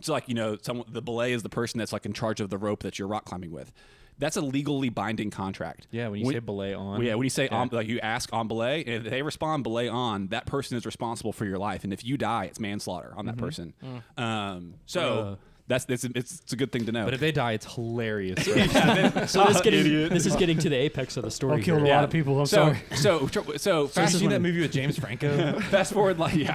So 0.00 0.12
like 0.12 0.28
you 0.28 0.34
know, 0.34 0.56
someone 0.60 0.86
the 0.90 1.02
belay 1.02 1.32
is 1.32 1.42
the 1.42 1.48
person 1.48 1.78
that's 1.78 1.92
like 1.92 2.06
in 2.06 2.12
charge 2.12 2.40
of 2.40 2.50
the 2.50 2.58
rope 2.58 2.82
that 2.82 2.98
you're 2.98 3.08
rock 3.08 3.24
climbing 3.24 3.50
with. 3.50 3.72
That's 4.18 4.36
a 4.36 4.40
legally 4.40 4.88
binding 4.88 5.30
contract. 5.30 5.88
Yeah, 5.90 6.08
when 6.08 6.20
you 6.20 6.32
say 6.32 6.38
belay 6.38 6.72
on. 6.72 7.02
yeah, 7.02 7.14
when 7.16 7.24
you 7.24 7.30
say 7.30 7.48
Yeah. 7.50 7.58
on, 7.58 7.68
like 7.70 7.86
you 7.86 8.00
ask 8.00 8.32
on 8.32 8.48
belay, 8.48 8.82
and 8.84 9.06
if 9.06 9.10
they 9.10 9.20
respond 9.22 9.62
belay 9.62 9.88
on, 9.88 10.28
that 10.28 10.46
person 10.46 10.76
is 10.76 10.86
responsible 10.86 11.32
for 11.32 11.44
your 11.44 11.58
life, 11.58 11.84
and 11.84 11.92
if 11.92 12.04
you 12.04 12.16
die, 12.16 12.44
it's 12.44 12.58
manslaughter 12.58 13.12
on 13.16 13.26
that 13.26 13.36
mm-hmm. 13.36 13.44
person. 13.44 13.74
Mm. 13.84 14.22
Um, 14.22 14.74
so 14.86 15.00
uh. 15.02 15.36
that's 15.66 15.84
it's, 15.90 16.04
it's 16.04 16.40
it's 16.40 16.52
a 16.54 16.56
good 16.56 16.72
thing 16.72 16.86
to 16.86 16.92
know. 16.92 17.04
But 17.04 17.12
if 17.12 17.20
they 17.20 17.32
die, 17.32 17.52
it's 17.52 17.74
hilarious. 17.74 18.38
So 19.26 19.44
this, 19.44 19.60
getting, 19.62 20.08
this 20.08 20.24
is 20.24 20.34
getting 20.36 20.56
to 20.58 20.70
the 20.70 20.76
apex 20.76 21.18
of 21.18 21.24
the 21.24 21.30
story. 21.30 21.60
I 21.60 21.60
killed 21.60 21.82
a 21.82 21.84
here. 21.84 21.94
lot 21.94 22.04
of 22.04 22.10
people. 22.10 22.40
I'm 22.40 22.46
so 22.46 22.56
sorry. 22.56 22.78
so 22.94 23.26
so 23.26 23.56
so 23.56 23.82
Have 23.82 23.92
fast 23.92 24.12
you 24.14 24.20
seen 24.20 24.30
that 24.30 24.40
movie 24.40 24.62
with 24.62 24.72
James 24.72 24.98
Franco? 24.98 25.60
fast 25.60 25.92
forward 25.92 26.18
like 26.18 26.36
yeah 26.36 26.54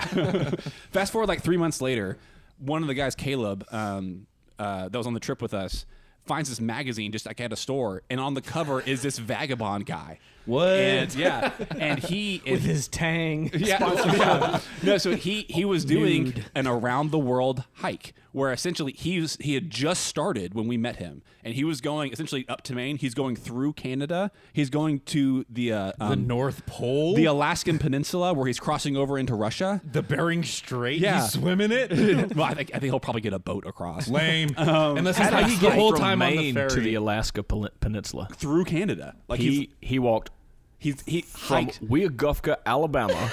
fast 0.91 1.11
forward 1.11 1.27
like 1.27 1.43
three 1.43 1.57
months 1.57 1.79
later 1.79 2.17
one 2.61 2.81
of 2.81 2.87
the 2.87 2.93
guys 2.93 3.15
caleb 3.15 3.65
um, 3.71 4.27
uh, 4.59 4.87
that 4.89 4.97
was 4.97 5.07
on 5.07 5.13
the 5.13 5.19
trip 5.19 5.41
with 5.41 5.53
us 5.53 5.85
finds 6.25 6.47
this 6.49 6.61
magazine 6.61 7.11
just 7.11 7.25
like 7.25 7.41
at 7.41 7.51
a 7.51 7.55
store 7.55 8.03
and 8.09 8.19
on 8.19 8.35
the 8.35 8.41
cover 8.41 8.79
is 8.81 9.01
this 9.01 9.17
vagabond 9.17 9.85
guy 9.87 10.19
What? 10.45 10.69
and 10.69 11.15
yeah 11.15 11.51
and 11.77 11.99
he 11.99 12.41
With 12.49 12.61
his 12.61 12.87
tang. 12.87 13.49
yeah, 13.55 13.79
yeah. 14.13 14.59
no 14.83 14.97
so 14.99 15.15
he 15.15 15.47
he 15.49 15.65
was 15.65 15.83
doing 15.83 16.35
an 16.53 16.67
around 16.67 17.09
the 17.09 17.17
world 17.19 17.63
hike 17.73 18.13
where 18.31 18.51
essentially 18.51 18.93
he 18.93 19.19
was 19.19 19.37
he 19.41 19.53
had 19.55 19.69
just 19.69 20.05
started 20.05 20.53
when 20.53 20.67
we 20.67 20.77
met 20.77 20.97
him 20.97 21.21
and 21.43 21.53
he 21.53 21.63
was 21.63 21.81
going 21.81 22.11
essentially 22.11 22.45
up 22.47 22.61
to 22.61 22.73
maine 22.73 22.97
he's 22.97 23.13
going 23.13 23.35
through 23.35 23.73
canada 23.73 24.31
he's 24.53 24.69
going 24.69 24.99
to 25.01 25.45
the 25.49 25.71
uh, 25.73 25.91
the 25.97 26.05
um, 26.05 26.27
North 26.27 26.65
Pole? 26.65 27.15
the 27.15 27.25
Alaskan 27.25 27.77
Peninsula, 27.79 28.33
where 28.33 28.47
he's 28.47 28.59
crossing 28.59 28.95
over 28.95 29.17
into 29.17 29.35
Russia. 29.35 29.81
the 29.83 30.01
Bering 30.01 30.43
Strait? 30.43 30.99
Yeah. 30.99 31.23
You 31.23 31.29
swim 31.29 31.61
in 31.61 31.71
it? 31.71 31.91
well, 32.35 32.45
I 32.45 32.53
think, 32.53 32.71
I 32.73 32.79
think 32.79 32.91
he'll 32.91 32.99
probably 32.99 33.21
get 33.21 33.33
a 33.33 33.39
boat 33.39 33.65
across 33.65 34.07
Lame. 34.07 34.49
Unless 34.57 35.17
he's 35.17 35.27
How 35.27 35.31
like 35.41 35.47
he 35.47 35.55
the 35.55 35.61
get 35.61 35.73
whole 35.73 35.91
from 35.91 35.99
time 35.99 36.21
on 36.21 36.29
the 36.31 36.35
Maine 36.37 36.53
ferry. 36.53 36.69
to 36.69 36.79
the 36.79 36.95
Alaska 36.95 37.43
Peninsula? 37.43 38.27
through 38.33 38.65
Canada. 38.65 39.15
Like 39.27 39.39
He 39.39 39.71
he 39.81 39.99
walked 39.99 40.29
he's 40.77 41.01
he 41.05 41.21
from 41.21 41.65
hiked 41.65 41.85
Weogufka, 41.87 42.57
Alabama, 42.65 43.29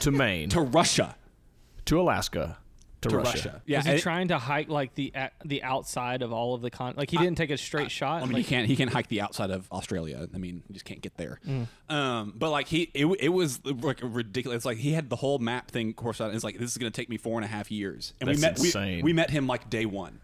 to 0.00 0.10
Maine 0.22 0.48
to 0.50 0.60
Russia. 0.60 1.16
to 1.86 2.00
Alaska 2.00 2.58
to, 3.08 3.16
To 3.16 3.16
Russia. 3.18 3.30
Russia. 3.36 3.62
Yeah, 3.66 3.78
is 3.80 3.84
he 3.86 3.90
and- 3.92 4.00
trying 4.00 4.28
to 4.28 4.38
hike 4.38 4.68
like 4.68 4.94
the 4.94 5.12
a- 5.14 5.30
the 5.44 5.62
outside 5.62 6.22
of 6.22 6.32
all 6.32 6.54
of 6.54 6.62
the 6.62 6.70
con? 6.70 6.94
Like 6.96 7.10
he 7.10 7.16
didn't 7.16 7.36
take 7.36 7.50
a 7.50 7.56
straight 7.56 7.90
shot. 7.90 8.22
I 8.22 8.24
mean, 8.24 8.34
like, 8.34 8.44
he 8.44 8.48
can't 8.48 8.66
he 8.66 8.76
can't 8.76 8.92
hike 8.92 9.08
the 9.08 9.20
outside 9.20 9.50
of 9.50 9.70
Australia. 9.72 10.28
I 10.34 10.38
mean, 10.38 10.62
you 10.68 10.74
just 10.74 10.84
can't 10.84 11.00
get 11.00 11.16
there. 11.16 11.40
Mm. 11.46 11.66
Um, 11.88 12.34
but 12.36 12.50
like 12.50 12.68
he, 12.68 12.90
it, 12.94 13.06
it 13.20 13.28
was 13.28 13.64
like 13.64 14.00
ridiculous. 14.02 14.56
It's 14.56 14.64
like 14.64 14.78
he 14.78 14.92
had 14.92 15.10
the 15.10 15.16
whole 15.16 15.38
map 15.38 15.70
thing 15.70 15.92
course 15.94 16.20
out. 16.20 16.26
And 16.26 16.34
it's 16.34 16.44
like 16.44 16.58
this 16.58 16.70
is 16.70 16.78
going 16.78 16.90
to 16.90 16.96
take 16.96 17.08
me 17.08 17.16
four 17.16 17.38
and 17.38 17.44
a 17.44 17.48
half 17.48 17.70
years. 17.70 18.12
And 18.20 18.28
we 18.30 18.36
met 18.36 18.58
we, 18.58 18.66
insane. 18.66 19.04
we 19.04 19.12
met 19.12 19.30
him 19.30 19.46
like 19.46 19.70
day 19.70 19.86
one. 19.86 20.20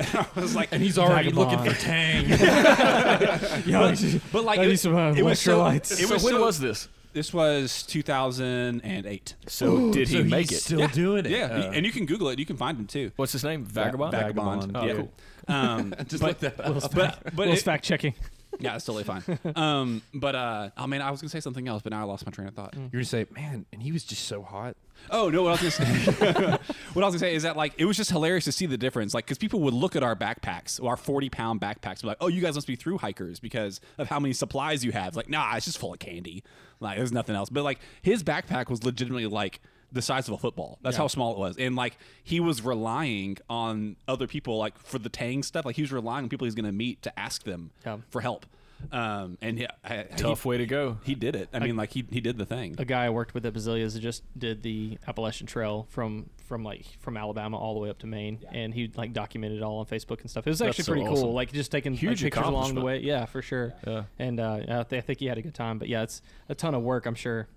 I 0.00 0.26
was 0.34 0.54
like, 0.54 0.68
and 0.72 0.82
he's 0.82 0.98
already 0.98 1.30
looking 1.30 1.58
for 1.58 1.74
Tang. 1.78 2.26
yeah, 3.66 3.94
but 4.32 4.44
like 4.44 4.58
I 4.58 4.64
it, 4.64 4.68
need 4.68 4.78
some, 4.78 4.96
uh, 4.96 5.12
it 5.12 5.22
was 5.22 5.40
so, 5.40 5.58
electrolytes. 5.58 5.92
it 5.92 6.20
so 6.20 6.24
when 6.24 6.40
was 6.40 6.58
this? 6.58 6.88
This 7.12 7.34
was 7.34 7.82
2008. 7.84 9.34
So 9.46 9.90
did 9.92 10.08
he 10.08 10.18
so 10.18 10.24
make 10.24 10.48
he's 10.50 10.58
it? 10.58 10.62
still 10.62 10.80
yeah, 10.80 10.86
doing 10.88 11.26
it. 11.26 11.30
Yeah, 11.30 11.46
Uh, 11.46 11.70
and 11.72 11.84
you 11.84 11.92
can 11.92 12.06
Google 12.06 12.28
it. 12.28 12.38
You 12.38 12.46
can 12.46 12.56
find 12.56 12.78
him 12.78 12.86
too. 12.86 13.10
What's 13.16 13.32
his 13.32 13.42
name? 13.44 13.64
Vagabond. 13.64 14.12
Vagabond. 14.12 14.72
Vagabond. 14.72 14.86
Yeah. 14.88 14.92
Oh, 14.92 14.96
cool. 14.96 15.54
Um, 15.54 15.94
Just 16.08 16.22
but, 16.22 16.40
look 16.42 16.56
that 16.56 16.60
up. 16.60 16.94
but 16.94 17.18
but 17.24 17.46
Will's 17.46 17.58
it- 17.58 17.64
fact 17.64 17.84
checking. 17.84 18.14
yeah, 18.58 18.74
it's 18.76 18.84
totally 18.84 19.04
fine. 19.04 19.22
Um, 19.56 20.02
but 20.14 20.34
uh, 20.34 20.70
oh 20.76 20.86
man, 20.86 21.02
I 21.02 21.10
was 21.10 21.20
gonna 21.20 21.30
say 21.30 21.40
something 21.40 21.68
else, 21.68 21.82
but 21.82 21.92
now 21.92 22.00
I 22.00 22.04
lost 22.04 22.24
my 22.24 22.32
train 22.32 22.48
of 22.48 22.54
thought. 22.54 22.74
You're 22.74 22.88
gonna 22.90 23.04
say, 23.04 23.26
man, 23.34 23.66
and 23.72 23.82
he 23.82 23.92
was 23.92 24.04
just 24.04 24.26
so 24.26 24.42
hot. 24.42 24.76
Oh 25.10 25.28
no, 25.28 25.42
what 25.42 25.60
I 25.60 25.64
was 25.64 25.78
gonna 25.78 25.88
say, 25.98 26.12
what 26.92 27.02
I 27.02 27.06
was 27.06 27.14
gonna 27.14 27.18
say 27.18 27.34
is 27.34 27.42
that 27.42 27.56
like 27.56 27.74
it 27.78 27.84
was 27.84 27.96
just 27.96 28.10
hilarious 28.10 28.44
to 28.44 28.52
see 28.52 28.66
the 28.66 28.78
difference, 28.78 29.12
like 29.14 29.26
because 29.26 29.38
people 29.38 29.60
would 29.60 29.74
look 29.74 29.96
at 29.96 30.02
our 30.02 30.16
backpacks, 30.16 30.82
our 30.84 30.96
forty 30.96 31.28
pound 31.28 31.60
backpacks, 31.60 32.00
and 32.00 32.02
be 32.02 32.08
like, 32.08 32.18
oh, 32.20 32.28
you 32.28 32.40
guys 32.40 32.54
must 32.54 32.66
be 32.66 32.76
through 32.76 32.98
hikers 32.98 33.40
because 33.40 33.80
of 33.98 34.08
how 34.08 34.18
many 34.20 34.32
supplies 34.32 34.84
you 34.84 34.92
have. 34.92 35.16
Like, 35.16 35.28
nah, 35.28 35.54
it's 35.56 35.66
just 35.66 35.78
full 35.78 35.92
of 35.92 35.98
candy. 35.98 36.42
Like, 36.80 36.96
there's 36.96 37.12
nothing 37.12 37.36
else. 37.36 37.50
But 37.50 37.64
like 37.64 37.78
his 38.02 38.22
backpack 38.22 38.68
was 38.68 38.84
legitimately 38.84 39.26
like 39.26 39.60
the 39.92 40.02
size 40.02 40.28
of 40.28 40.34
a 40.34 40.38
football. 40.38 40.78
That's 40.82 40.96
how 40.96 41.08
small 41.08 41.32
it 41.32 41.38
was, 41.38 41.56
and 41.58 41.74
like 41.76 41.96
he 42.22 42.40
was 42.40 42.62
relying 42.64 43.38
on 43.48 43.96
other 44.08 44.26
people, 44.26 44.58
like 44.58 44.78
for 44.78 44.98
the 44.98 45.08
Tang 45.08 45.42
stuff. 45.42 45.64
Like 45.64 45.76
he 45.76 45.82
was 45.82 45.92
relying 45.92 46.24
on 46.24 46.28
people 46.28 46.44
he's 46.46 46.54
gonna 46.54 46.72
meet 46.72 47.02
to 47.02 47.18
ask 47.18 47.42
them 47.44 47.70
Yeah. 47.84 47.98
for 48.10 48.20
help. 48.20 48.46
Um, 48.92 49.36
and 49.42 49.58
yeah, 49.58 49.72
I- 49.84 50.04
Tough 50.16 50.42
he, 50.44 50.48
way 50.48 50.56
to 50.56 50.64
go. 50.64 50.96
he 51.04 51.14
did 51.14 51.36
it. 51.36 51.50
I 51.52 51.58
mean, 51.58 51.76
like 51.76 51.92
he 51.92 52.02
he 52.10 52.22
did 52.22 52.38
the 52.38 52.46
thing. 52.46 52.76
A 52.78 52.84
guy 52.86 53.04
I 53.04 53.10
worked 53.10 53.34
with 53.34 53.44
at 53.44 53.52
Bazilia's 53.52 53.98
just 53.98 54.22
did 54.38 54.62
the 54.62 54.96
Appalachian 55.06 55.46
Trail 55.46 55.86
from 55.90 56.30
from 56.46 56.64
like 56.64 56.86
from 56.98 57.18
Alabama 57.18 57.58
all 57.58 57.74
the 57.74 57.80
way 57.80 57.90
up 57.90 57.98
to 57.98 58.06
Maine, 58.06 58.38
and 58.50 58.72
he 58.72 58.90
like 58.96 59.12
documented 59.12 59.58
it 59.58 59.62
all 59.62 59.80
on 59.80 59.84
Facebook 59.86 60.22
and 60.22 60.30
stuff. 60.30 60.46
It 60.46 60.50
was 60.50 60.60
That's 60.60 60.70
actually 60.70 60.84
so 60.84 60.92
pretty 60.92 61.06
awesome. 61.08 61.24
cool. 61.24 61.34
Like 61.34 61.52
just 61.52 61.70
taking 61.70 61.92
like, 61.92 62.00
Huge 62.00 62.22
pictures 62.22 62.46
along 62.46 62.74
the 62.74 62.80
way. 62.80 63.00
Yeah, 63.00 63.26
for 63.26 63.42
sure. 63.42 63.74
Yeah. 63.86 64.04
And 64.18 64.40
uh, 64.40 64.54
I, 64.66 64.82
th- 64.84 64.92
I 64.94 65.00
think 65.02 65.18
he 65.20 65.26
had 65.26 65.36
a 65.36 65.42
good 65.42 65.54
time. 65.54 65.78
But 65.78 65.88
yeah, 65.88 66.02
it's 66.02 66.22
a 66.48 66.54
ton 66.54 66.74
of 66.74 66.82
work. 66.82 67.04
I'm 67.04 67.14
sure. 67.14 67.48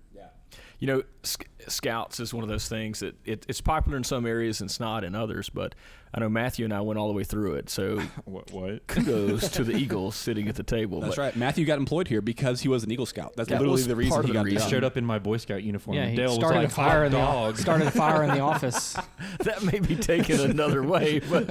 You 0.80 0.86
know, 0.88 1.02
sc- 1.22 1.46
Scouts 1.68 2.20
is 2.20 2.34
one 2.34 2.42
of 2.42 2.48
those 2.50 2.68
things 2.68 3.00
that 3.00 3.14
it, 3.24 3.46
it's 3.48 3.60
popular 3.60 3.96
in 3.96 4.04
some 4.04 4.26
areas 4.26 4.60
and 4.60 4.68
it's 4.68 4.80
not 4.80 5.02
in 5.04 5.14
others. 5.14 5.48
But 5.48 5.74
I 6.12 6.20
know 6.20 6.28
Matthew 6.28 6.64
and 6.64 6.74
I 6.74 6.80
went 6.82 6.98
all 6.98 7.08
the 7.08 7.14
way 7.14 7.24
through 7.24 7.54
it, 7.54 7.70
so 7.70 7.98
What? 8.24 8.50
What? 8.52 8.86
kudos 8.86 9.48
to 9.50 9.64
the 9.64 9.72
Eagles 9.76 10.14
sitting 10.14 10.46
at 10.48 10.56
the 10.56 10.62
table. 10.62 11.00
That's 11.00 11.16
but 11.16 11.22
right. 11.22 11.36
Matthew 11.36 11.64
got 11.64 11.78
employed 11.78 12.08
here 12.08 12.20
because 12.20 12.60
he 12.60 12.68
was 12.68 12.84
an 12.84 12.90
Eagle 12.90 13.06
Scout. 13.06 13.32
That's 13.36 13.48
That 13.48 13.60
literally 13.60 13.82
the 13.84 13.96
reason 13.96 14.22
he 14.22 14.28
the 14.28 14.32
got 14.34 14.44
the 14.44 14.50
reason. 14.52 14.68
Showed 14.70 14.84
up 14.84 14.96
in 14.96 15.04
my 15.06 15.18
Boy 15.18 15.38
Scout 15.38 15.62
uniform. 15.62 15.96
Yeah, 15.96 16.02
and 16.02 16.10
he 16.10 16.16
Dale 16.16 16.34
started 16.34 16.62
was 16.64 16.72
a 16.72 16.74
fire 16.74 17.04
in 17.04 17.12
the 17.12 17.18
dog. 17.18 17.56
started 17.56 17.86
a 17.86 17.90
fire 17.90 18.22
in 18.24 18.30
the 18.30 18.40
office. 18.52 18.96
that 19.40 19.62
may 19.62 19.78
be 19.78 19.96
taken 19.96 20.38
another 20.40 20.82
way. 20.82 21.20
But 21.20 21.48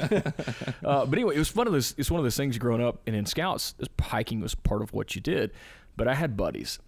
uh, 0.83 1.05
but 1.05 1.13
anyway, 1.13 1.35
it 1.35 1.39
was 1.39 1.55
one 1.55 1.65
of 1.67 1.73
those. 1.73 1.95
It's 1.97 2.11
one 2.11 2.19
of 2.19 2.23
those 2.25 2.37
things 2.37 2.57
growing 2.57 2.83
up, 2.83 3.01
and 3.07 3.15
in 3.15 3.25
Scouts, 3.25 3.73
hiking 4.01 4.41
was 4.41 4.53
part 4.53 4.81
of 4.81 4.93
what 4.93 5.15
you 5.15 5.21
did. 5.21 5.51
But 5.95 6.07
I 6.07 6.15
had 6.15 6.35
buddies 6.37 6.79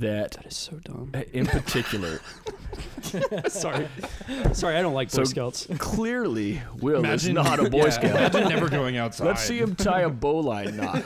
that, 0.00 0.32
That 0.32 0.46
is 0.46 0.56
so 0.56 0.76
dumb. 0.76 1.12
in 1.32 1.46
particular, 1.46 2.20
Sorry, 3.48 3.88
sorry, 4.52 4.76
I 4.76 4.82
don't 4.82 4.94
like 4.94 5.10
Boy 5.10 5.16
So- 5.16 5.24
Scouts. 5.24 5.66
clearly 5.78 6.62
Will 6.80 7.00
Imagine 7.00 7.36
is 7.36 7.46
not 7.46 7.58
a 7.58 7.70
Boy 7.70 7.84
yeah, 7.84 7.90
Scout. 7.90 8.10
Imagine 8.10 8.48
never 8.48 8.68
going 8.68 8.96
outside. 8.96 9.26
Let's 9.26 9.42
see 9.42 9.58
him 9.58 9.74
tie 9.74 10.02
a 10.02 10.10
bowline 10.10 10.76
knot. 10.76 11.02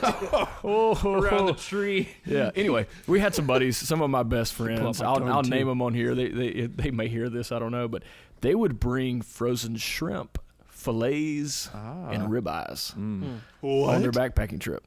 oh, 0.63 0.99
around 1.05 1.47
the 1.47 1.53
tree. 1.53 2.09
yeah. 2.25 2.51
Anyway, 2.55 2.87
we 3.07 3.19
had 3.19 3.33
some 3.33 3.47
buddies, 3.47 3.77
some 3.77 4.01
of 4.01 4.09
my 4.09 4.23
best 4.23 4.53
friends. 4.53 5.01
I'll, 5.01 5.23
I'll 5.23 5.43
name 5.43 5.67
them 5.67 5.81
on 5.81 5.93
here. 5.93 6.15
They, 6.15 6.29
they 6.29 6.67
they 6.67 6.91
may 6.91 7.07
hear 7.07 7.29
this. 7.29 7.51
I 7.51 7.59
don't 7.59 7.71
know, 7.71 7.87
but 7.87 8.03
they 8.41 8.55
would 8.55 8.79
bring 8.79 9.21
frozen 9.21 9.77
shrimp, 9.77 10.37
fillets, 10.67 11.69
ah. 11.73 12.09
and 12.09 12.29
ribeyes 12.29 12.95
mm. 12.95 13.39
on 13.61 14.01
their 14.01 14.11
backpacking 14.11 14.59
trip. 14.59 14.83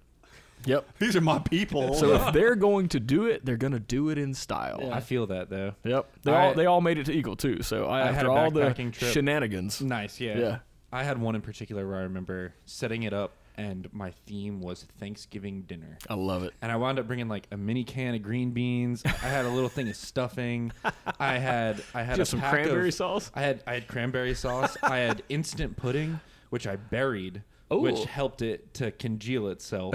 Yep. 0.64 0.86
These 0.98 1.16
are 1.16 1.20
my 1.20 1.38
people. 1.38 1.94
So 1.94 2.14
if 2.14 2.32
they're 2.32 2.54
going 2.56 2.88
to 2.90 3.00
do 3.00 3.26
it, 3.26 3.44
they're 3.44 3.56
going 3.56 3.72
to 3.72 3.80
do 3.80 4.10
it 4.10 4.18
in 4.18 4.34
style. 4.34 4.80
Yeah. 4.82 4.94
I 4.94 5.00
feel 5.00 5.26
that 5.28 5.50
though. 5.50 5.74
Yep. 5.84 6.06
They 6.22 6.32
I- 6.32 6.46
all 6.46 6.54
they 6.54 6.66
all 6.66 6.80
made 6.80 6.98
it 6.98 7.06
to 7.06 7.12
Eagle 7.12 7.36
too. 7.36 7.62
So 7.62 7.86
I, 7.86 8.02
I 8.02 8.06
had 8.06 8.14
after 8.16 8.28
a 8.28 8.32
all 8.34 8.50
the 8.50 8.60
backpacking 8.62 8.92
trip. 8.92 9.12
shenanigans. 9.12 9.80
Nice, 9.80 10.20
yeah. 10.20 10.38
Yeah. 10.38 10.58
I 10.92 11.02
had 11.04 11.20
one 11.20 11.34
in 11.34 11.42
particular 11.42 11.86
where 11.86 11.98
I 11.98 12.02
remember 12.02 12.54
setting 12.64 13.02
it 13.02 13.12
up, 13.12 13.32
and 13.58 13.86
my 13.92 14.10
theme 14.26 14.62
was 14.62 14.86
Thanksgiving 14.98 15.62
dinner. 15.62 15.98
I 16.08 16.14
love 16.14 16.44
it. 16.44 16.54
And 16.62 16.72
I 16.72 16.76
wound 16.76 16.98
up 16.98 17.06
bringing 17.06 17.28
like 17.28 17.46
a 17.50 17.58
mini 17.58 17.84
can 17.84 18.14
of 18.14 18.22
green 18.22 18.52
beans. 18.52 19.02
I 19.04 19.10
had 19.10 19.44
a 19.44 19.50
little 19.50 19.68
thing 19.68 19.88
of 19.90 19.96
stuffing. 19.96 20.72
I 21.20 21.36
had 21.36 21.82
I 21.94 22.02
had 22.02 22.14
Did 22.14 22.16
a 22.16 22.20
have 22.20 22.28
some 22.28 22.40
pack 22.40 22.52
cranberry 22.52 22.88
of- 22.88 22.94
sauce? 22.94 23.30
I 23.34 23.42
had 23.42 23.62
I 23.66 23.74
had 23.74 23.86
cranberry 23.88 24.34
sauce. 24.34 24.76
I 24.82 24.98
had 24.98 25.22
instant 25.28 25.76
pudding, 25.76 26.20
which 26.50 26.66
I 26.66 26.76
buried, 26.76 27.42
Ooh. 27.72 27.80
which 27.80 28.04
helped 28.04 28.42
it 28.42 28.72
to 28.74 28.90
congeal 28.90 29.48
itself. 29.48 29.94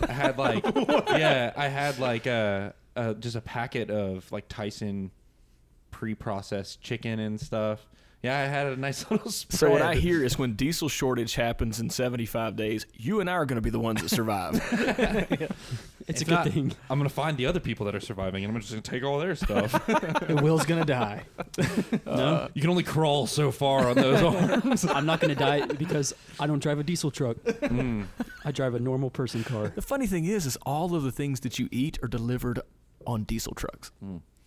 I 0.08 0.12
had 0.12 0.38
like 0.38 0.64
yeah, 1.08 1.52
I 1.56 1.68
had 1.68 1.98
like 1.98 2.26
a, 2.26 2.74
a 2.96 3.14
just 3.14 3.36
a 3.36 3.40
packet 3.40 3.90
of 3.90 4.30
like 4.30 4.48
Tyson 4.48 5.10
pre-processed 5.90 6.80
chicken 6.80 7.18
and 7.18 7.40
stuff. 7.40 7.88
Yeah, 8.22 8.36
I 8.36 8.42
had 8.46 8.66
a 8.66 8.76
nice 8.76 9.08
little 9.10 9.30
spread. 9.30 9.58
So 9.58 9.70
what 9.70 9.80
I 9.82 9.94
hear 9.94 10.24
is 10.24 10.36
when 10.38 10.54
diesel 10.54 10.88
shortage 10.88 11.34
happens 11.34 11.78
in 11.78 11.88
75 11.88 12.56
days, 12.56 12.84
you 12.94 13.20
and 13.20 13.30
I 13.30 13.34
are 13.34 13.46
going 13.46 13.56
to 13.58 13.62
be 13.62 13.70
the 13.70 13.78
ones 13.78 14.02
that 14.02 14.08
survive. 14.08 14.60
It's 16.08 16.22
If 16.22 16.28
a 16.28 16.30
good 16.30 16.34
not, 16.36 16.48
thing. 16.48 16.72
I'm 16.88 16.98
gonna 16.98 17.10
find 17.10 17.36
the 17.36 17.44
other 17.44 17.60
people 17.60 17.84
that 17.84 17.94
are 17.94 18.00
surviving, 18.00 18.42
and 18.42 18.54
I'm 18.54 18.58
just 18.62 18.72
gonna 18.72 18.80
take 18.80 19.04
all 19.04 19.18
their 19.18 19.34
stuff. 19.34 19.74
And 20.28 20.40
Will's 20.40 20.64
gonna 20.64 20.86
die. 20.86 21.24
No, 22.06 22.48
you 22.54 22.62
can 22.62 22.70
only 22.70 22.82
crawl 22.82 23.26
so 23.26 23.50
far 23.50 23.88
on 23.90 23.96
those 23.96 24.22
arms. 24.22 24.86
I'm 24.86 25.04
not 25.04 25.20
gonna 25.20 25.34
die 25.34 25.66
because 25.66 26.14
I 26.40 26.46
don't 26.46 26.60
drive 26.62 26.78
a 26.78 26.82
diesel 26.82 27.10
truck. 27.10 27.36
Mm. 27.44 28.06
I 28.42 28.52
drive 28.52 28.74
a 28.74 28.80
normal 28.80 29.10
person 29.10 29.44
car. 29.44 29.68
the 29.68 29.82
funny 29.82 30.06
thing 30.06 30.24
is, 30.24 30.46
is 30.46 30.56
all 30.64 30.94
of 30.94 31.02
the 31.02 31.12
things 31.12 31.40
that 31.40 31.58
you 31.58 31.68
eat 31.70 31.98
are 32.02 32.08
delivered 32.08 32.60
on 33.06 33.24
diesel 33.24 33.52
trucks. 33.54 33.90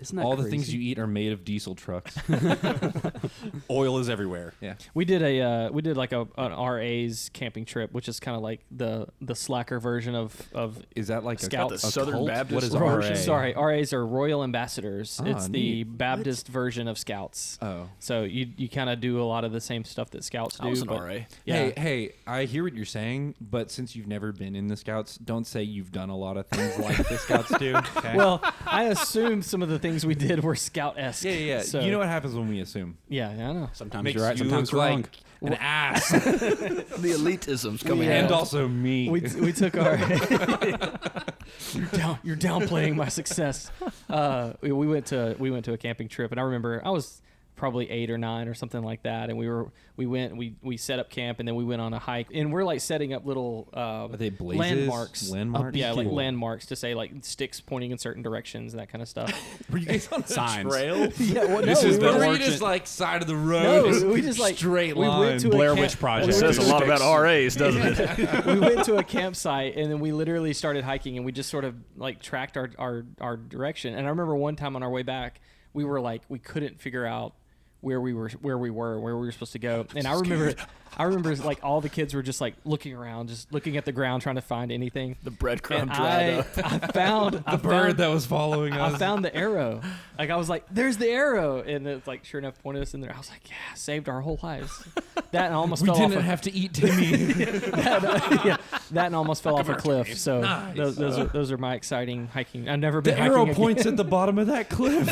Isn't 0.02 0.16
that 0.18 0.26
All 0.26 0.36
the 0.36 0.44
things 0.44 0.64
crazy? 0.66 0.78
you 0.78 0.92
eat 0.92 1.00
are 1.00 1.08
made 1.08 1.32
of 1.32 1.46
diesel 1.46 1.76
trucks. 1.76 2.18
Oil 3.70 4.00
is 4.00 4.10
everywhere. 4.10 4.54
yeah. 4.62 4.76
We 4.94 5.06
did 5.06 5.22
a 5.22 5.42
uh, 5.42 5.70
we 5.72 5.82
did 5.82 5.98
like 5.98 6.12
a 6.12 6.28
an 6.38 6.52
RA's 6.60 7.30
camping 7.34 7.66
trip, 7.66 7.92
which 7.92 8.08
is 8.10 8.20
kind 8.20 8.36
of 8.36 8.44
like 8.44 8.62
the 8.72 9.08
the 9.22 9.36
slacker 9.36 9.80
version 9.80 10.16
of 10.16 10.36
of 10.54 10.82
Is 10.96 11.08
that 11.08 11.24
like 11.24 11.40
Scout- 11.40 11.68
a, 11.72 11.76
the 11.78 11.88
a 11.88 11.92
Southern 11.92 12.14
cult? 12.16 12.28
Baptist 12.28 12.54
What 12.56 12.64
is 12.64 12.74
version. 12.74 13.12
RA? 13.14 13.18
Sorry, 13.18 13.54
RAs 13.56 13.94
are 13.94 14.06
Royal 14.06 14.44
Ambassadors. 14.44 15.20
Ah, 15.24 15.28
it's 15.28 15.46
the 15.48 15.52
neat. 15.84 15.98
Baptist 15.98 16.48
version 16.48 16.88
of 16.88 16.98
Scouts. 16.98 17.58
Oh. 17.62 17.90
So 18.00 18.24
you 18.24 18.48
you 18.58 18.70
kind 18.70 18.90
of 18.90 19.00
do 19.00 19.22
a 19.22 19.24
lot 19.26 19.44
of 19.44 19.52
the 19.52 19.62
same 19.62 19.84
stuff 19.84 20.10
that 20.12 20.24
Scouts 20.24 20.58
do. 20.58 20.68
I 20.68 20.70
was 20.70 20.82
an 20.82 20.88
but 20.88 21.02
RA. 21.02 21.14
Yeah. 21.46 21.56
Hey, 21.56 21.74
hey, 21.78 22.14
I 22.28 22.46
hear 22.46 22.64
what 22.64 22.74
you're 22.74 22.86
saying, 22.86 23.36
but 23.40 23.72
since 23.72 23.96
you've 23.96 24.08
never 24.08 24.32
been 24.32 24.56
in 24.56 24.68
the 24.68 24.78
Scouts, 24.78 25.18
don't 25.18 25.46
say 25.46 25.64
you've 25.64 25.92
done 25.92 26.10
a 26.10 26.18
lot 26.18 26.38
of 26.38 26.48
things 26.48 26.78
like 26.80 26.98
the 27.08 27.18
Scouts 27.18 27.58
do. 27.58 27.76
Okay? 28.02 28.16
Well, 28.16 28.42
I 28.66 28.86
assume 28.86 29.42
some 29.42 29.62
of 29.62 29.70
the 29.70 29.78
things 29.92 30.06
we 30.06 30.16
did 30.16 30.44
were 30.44 30.56
Scout 30.56 30.98
esque. 30.98 31.24
yeah, 31.26 31.32
yeah, 31.32 31.38
yeah. 31.58 31.62
So, 31.62 31.80
you 31.82 31.92
know 31.92 32.00
what 32.00 32.08
happens 32.08 32.34
when 32.36 32.48
we 32.50 32.60
assume? 32.62 32.98
Yeah, 33.10 33.34
yeah, 33.36 33.50
I 33.50 33.54
know. 33.54 33.70
Sometimes 33.74 34.04
Makes 34.04 34.16
you're 34.16 34.26
right, 34.26 34.38
you 34.38 34.46
sometimes 34.46 34.74
look 34.74 34.82
you're 34.82 34.90
wrong. 34.90 35.02
like 35.02 35.18
an 35.44 35.54
ass, 35.60 36.10
The 36.12 37.16
elitism's 37.18 37.84
coming 37.84 38.08
Yeah. 38.08 38.24
and 38.24 38.32
also 38.32 38.68
me. 38.68 39.10
we, 39.10 39.22
we 39.40 39.52
took 39.54 39.76
our 39.78 39.98
you're 41.74 41.86
down 41.88 42.20
you're 42.24 42.36
downplaying 42.36 42.96
my 42.96 43.08
success. 43.10 43.72
Uh, 44.10 44.54
we, 44.62 44.72
we 44.72 44.88
went 44.88 45.08
to 45.08 45.36
we 45.40 45.52
went 45.52 45.66
to 45.66 45.74
a 45.74 45.78
camping 45.78 46.08
trip, 46.08 46.32
and 46.32 46.40
I 46.40 46.44
remember 46.44 46.82
I 46.86 46.90
was 46.92 47.22
probably 47.62 47.88
eight 47.92 48.10
or 48.10 48.18
nine 48.18 48.48
or 48.48 48.56
something 48.56 48.82
like 48.84 49.04
that, 49.04 49.30
and 49.30 49.38
we 49.38 49.48
were 49.48 49.72
we 49.96 50.08
went 50.08 50.36
we 50.36 50.56
we 50.64 50.78
set 50.78 50.98
up 50.98 51.12
camp, 51.12 51.38
and 51.40 51.48
then 51.48 51.54
we 51.56 51.64
went 51.64 51.80
on 51.80 51.94
a 51.94 52.00
hike, 52.00 52.28
and 52.34 52.52
we're 52.52 52.64
like 52.64 52.82
setting 52.82 53.14
up 53.14 53.24
little 53.24 53.70
uh, 53.72 53.80
Are 54.12 54.18
they 54.18 54.32
blazes? 54.32 54.60
landmarks, 54.60 55.30
Landmarks? 55.30 55.78
yeah, 55.78 55.92
like 55.92 56.08
Cool. 56.08 56.16
landmarks 56.16 56.66
to 56.66 56.76
say 56.76 56.96
like 56.96 57.12
sticks 57.22 57.62
pointing 57.62 57.92
in 57.92 58.00
certain 58.00 58.24
directions, 58.24 58.74
that 58.74 58.90
kind 58.90 59.04
of 59.04 59.08
stuff. 59.08 59.32
Were 59.72 59.78
you 59.78 59.86
guys 59.86 60.12
on 60.12 60.22
a 60.24 60.28
Signs. 60.28 60.68
trail? 60.70 61.12
yeah, 61.20 61.46
well, 61.46 61.62
This 61.62 61.84
is 61.84 62.00
we 62.00 62.06
the 62.08 62.14
were- 62.18 62.24
Or 62.26 62.28
were 62.30 62.38
just 62.38 62.62
like 62.64 62.88
side 62.88 63.22
of 63.22 63.28
the 63.28 63.36
road? 63.36 64.02
No, 64.02 64.08
we 64.12 64.22
just 64.22 64.40
like 64.40 64.58
straight 64.58 64.98
we 64.98 65.06
line. 65.08 65.20
went 65.20 65.40
to 65.42 65.48
a 65.50 65.52
Blair 65.52 65.70
camp- 65.76 65.82
Witch 65.82 66.00
Project. 66.00 66.30
It 66.30 66.34
says 66.34 66.58
a 66.58 66.64
lot 66.64 66.82
about 66.84 67.02
RAs, 67.22 67.56
doesn't 67.56 67.80
it? 68.00 68.46
we 68.48 68.60
went 68.60 68.84
to 68.86 68.96
a 68.98 69.04
campsite 69.04 69.78
and 69.78 69.92
then 69.92 70.00
we 70.00 70.12
literally 70.12 70.54
started 70.54 70.84
hiking 70.84 71.16
and 71.18 71.26
we 71.28 71.32
just 71.32 71.50
sort 71.52 71.64
of 71.64 71.76
like 71.96 72.24
tracked 72.24 72.58
our, 72.58 72.72
our, 72.80 73.06
our 73.22 73.38
direction. 73.38 73.94
And 73.94 74.08
I 74.08 74.10
remember 74.10 74.36
one 74.36 74.56
time 74.56 74.76
on 74.76 74.82
our 74.82 74.90
way 74.90 75.04
back, 75.04 75.42
we 75.74 75.84
were 75.86 76.02
like 76.02 76.24
we 76.28 76.40
couldn't 76.40 76.82
figure 76.82 77.06
out 77.06 77.34
where 77.82 78.00
we 78.00 78.14
were 78.14 78.30
where 78.42 78.58
we 78.58 78.70
were 78.70 79.00
where 79.00 79.16
we 79.18 79.26
were 79.26 79.32
supposed 79.32 79.54
to 79.54 79.60
go. 79.60 79.86
And 79.96 80.08
I 80.08 80.14
remember 80.14 80.54
I 80.98 81.04
remember 81.04 81.34
like 81.38 81.60
all 81.64 81.80
the 81.80 81.88
kids 81.90 82.14
were 82.14 82.22
just 82.22 82.42
like 82.42 82.54
looking 82.66 82.94
around, 82.94 83.30
just 83.30 83.52
looking 83.54 83.78
at 83.78 83.86
the 83.86 83.92
ground 83.94 84.22
trying 84.24 84.36
to 84.36 84.42
find 84.42 84.72
anything. 84.74 85.16
The 85.24 85.32
breadcrumb 85.32 85.82
And 85.84 85.92
dried 85.92 86.34
I, 86.34 86.38
up. 86.40 86.48
I 86.58 86.88
found 86.92 87.44
I 87.48 87.56
the 87.56 87.64
bird 87.64 87.72
found, 87.86 87.98
that 88.00 88.08
was 88.10 88.26
following 88.26 88.74
us 88.74 88.96
I 88.96 88.98
found 88.98 89.24
the 89.26 89.36
arrow. 89.36 89.82
Like 90.22 90.30
I 90.30 90.36
was 90.36 90.50
like, 90.50 90.66
"There's 90.70 90.98
the 90.98 91.08
arrow," 91.08 91.64
and 91.64 91.88
it's 91.88 92.06
like 92.06 92.26
sure 92.26 92.38
enough 92.40 92.62
pointed 92.62 92.84
us 92.84 92.94
in 92.94 93.02
there. 93.02 93.12
I 93.12 93.18
was 93.18 93.32
like, 93.32 93.50
"Yeah, 93.50 93.56
saved 93.74 94.08
our 94.08 94.22
whole 94.22 94.38
lives." 94.44 94.88
That 95.32 95.46
and 95.46 95.54
I 95.56 95.58
almost 95.58 95.82
we 95.82 95.88
fell 95.88 95.96
didn't 95.96 96.14
off. 96.14 96.20
a- 96.20 96.22
have 96.22 96.42
to 96.42 96.54
eat 96.54 96.76
Timmy. 96.76 97.16
that, 97.16 98.42
yeah, 98.46 98.58
that 98.92 99.06
and 99.08 99.16
almost 99.16 99.42
fell 99.42 99.58
off 99.58 99.68
a 99.70 99.74
cliff. 99.74 100.16
So 100.16 100.42
Nice. 100.42 100.78
those, 100.78 100.96
those 100.96 101.18
are 101.18 101.26
those 101.26 101.52
are 101.52 101.58
my 101.58 101.74
exciting 101.74 102.28
hiking. 102.28 102.70
I've 102.70 102.78
never 102.80 103.02
been 103.02 103.16
the 103.16 103.20
hiking 103.20 103.34
arrow 103.34 103.44
again. 103.44 103.56
points 103.56 103.86
at 103.88 103.98
the 103.98 104.04
bottom 104.04 104.38
of 104.38 104.46
that 104.48 104.70
cliff. 104.70 105.10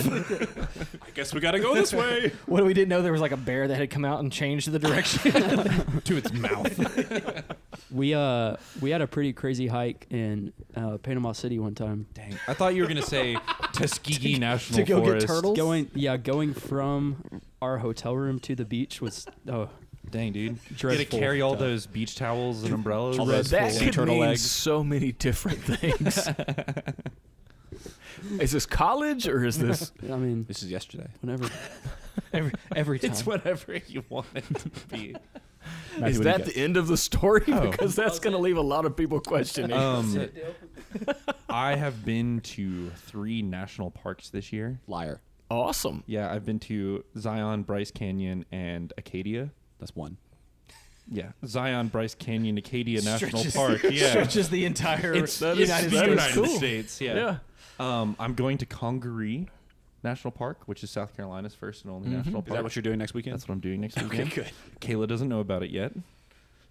I 1.01 1.09
guess 1.15 1.33
we 1.33 1.39
got 1.39 1.51
to 1.51 1.59
go 1.59 1.73
this 1.73 1.91
way. 1.91 2.31
What 2.59 2.65
we 2.65 2.73
didn't 2.73 2.89
know 2.89 3.01
there 3.01 3.13
was 3.13 3.21
like 3.21 3.31
a 3.31 3.37
bear 3.37 3.69
that 3.69 3.77
had 3.77 3.89
come 3.89 4.03
out 4.03 4.19
and 4.19 4.29
changed 4.29 4.69
the 4.69 4.79
direction. 4.79 5.31
to 6.03 6.17
its 6.17 6.33
mouth. 6.33 7.45
We 7.91 8.13
uh 8.13 8.57
we 8.81 8.91
had 8.91 9.01
a 9.01 9.07
pretty 9.07 9.33
crazy 9.33 9.65
hike 9.65 10.05
in 10.11 10.53
uh, 10.75 10.97
Panama 10.97 11.31
City 11.31 11.57
one 11.57 11.73
time. 11.73 12.05
Dang. 12.13 12.37
I 12.47 12.53
thought 12.53 12.75
you 12.75 12.83
were 12.83 12.87
gonna 12.87 13.01
say 13.01 13.35
Tuskegee 13.73 14.37
National 14.39 14.77
to 14.77 14.83
go 14.83 14.99
get 14.99 15.05
Forest. 15.07 15.27
turtles? 15.27 15.57
Going 15.57 15.89
yeah, 15.95 16.17
going 16.17 16.53
from 16.53 17.41
our 17.63 17.79
hotel 17.79 18.15
room 18.15 18.39
to 18.41 18.53
the 18.53 18.65
beach 18.65 19.01
was 19.01 19.25
oh 19.47 19.69
Dang, 20.11 20.33
dude. 20.33 20.59
You 20.77 20.89
had 20.89 20.97
to 20.99 21.05
carry 21.05 21.41
all 21.41 21.55
those 21.55 21.87
beach 21.87 22.15
towels 22.15 22.63
and 22.63 22.73
umbrellas. 22.73 23.17
All 23.17 23.25
those 23.25 23.49
that 23.51 23.71
full 23.71 23.79
could 23.79 23.93
turtle 23.93 24.15
mean 24.15 24.25
eggs. 24.25 24.41
so 24.41 24.83
many 24.83 25.11
different 25.11 25.59
things. 25.63 26.27
is 28.39 28.51
this 28.51 28.65
college 28.65 29.27
or 29.27 29.43
is 29.45 29.57
this? 29.57 29.91
I 30.03 30.15
mean 30.17 30.45
This 30.47 30.63
is 30.63 30.71
yesterday. 30.71 31.07
whenever 31.21 31.49
every 32.33 32.51
every 32.75 32.99
time. 32.99 33.11
It's 33.11 33.25
whatever 33.25 33.77
you 33.87 34.03
want 34.09 34.27
it 34.35 34.45
to 34.55 34.69
be. 34.87 35.15
Matthew, 35.97 35.97
is 35.97 36.01
what 36.01 36.05
do 36.05 36.11
you 36.11 36.23
that 36.23 36.37
guess? 36.45 36.53
the 36.53 36.57
end 36.61 36.77
of 36.77 36.87
the 36.87 36.97
story? 36.97 37.43
Oh. 37.49 37.69
Because 37.69 37.95
that's 37.95 38.19
going 38.19 38.31
to 38.33 38.39
leave 38.39 38.57
a 38.57 38.61
lot 38.61 38.85
of 38.85 38.95
people 38.95 39.19
questioning. 39.19 39.75
Um, 39.77 40.29
I 41.49 41.75
have 41.75 42.05
been 42.05 42.39
to 42.41 42.89
three 42.91 43.41
national 43.41 43.91
parks 43.91 44.29
this 44.29 44.51
year. 44.53 44.79
liar? 44.87 45.21
awesome. 45.51 46.03
Yeah, 46.05 46.31
I've 46.31 46.45
been 46.45 46.59
to 46.59 47.03
Zion, 47.17 47.63
Bryce 47.63 47.89
Canyon, 47.91 48.45
and 48.51 48.93
Acadia. 48.97 49.49
That's 49.79 49.95
one. 49.95 50.17
Yeah, 51.11 51.31
Zion, 51.45 51.87
Bryce 51.87 52.13
Canyon, 52.13 52.57
Acadia 52.59 53.01
National 53.01 53.43
Park. 53.51 53.81
Yeah, 53.83 54.11
stretches 54.11 54.49
the 54.49 54.65
entire 54.65 55.13
it's 55.15 55.39
that 55.39 55.57
it's 55.57 55.71
is- 55.71 55.83
the 55.85 55.89
that 55.97 56.05
is 56.05 56.09
United 56.11 56.33
cool. 56.35 56.45
States. 56.45 57.01
Yeah. 57.01 57.15
Yeah. 57.15 57.37
Um, 57.79 58.15
I'm 58.19 58.33
going 58.33 58.57
to 58.59 58.65
Congaree 58.65 59.47
National 60.03 60.31
Park, 60.31 60.59
which 60.65 60.83
is 60.83 60.91
South 60.91 61.15
Carolina's 61.15 61.55
first 61.55 61.83
and 61.85 61.93
only 61.93 62.09
national 62.09 62.41
park. 62.41 62.47
Is 62.49 62.53
that 62.55 62.63
what 62.63 62.75
you're 62.75 62.83
doing 62.83 62.99
next 62.99 63.13
weekend? 63.13 63.33
That's 63.35 63.47
what 63.47 63.53
I'm 63.55 63.59
doing 63.61 63.81
next 63.81 63.97
Okay, 64.03 64.23
weekend. 64.23 64.33
good. 64.33 64.51
Kayla 64.81 65.07
doesn't 65.07 65.29
know 65.29 65.39
about 65.39 65.63
it 65.63 65.71
yet. 65.71 65.93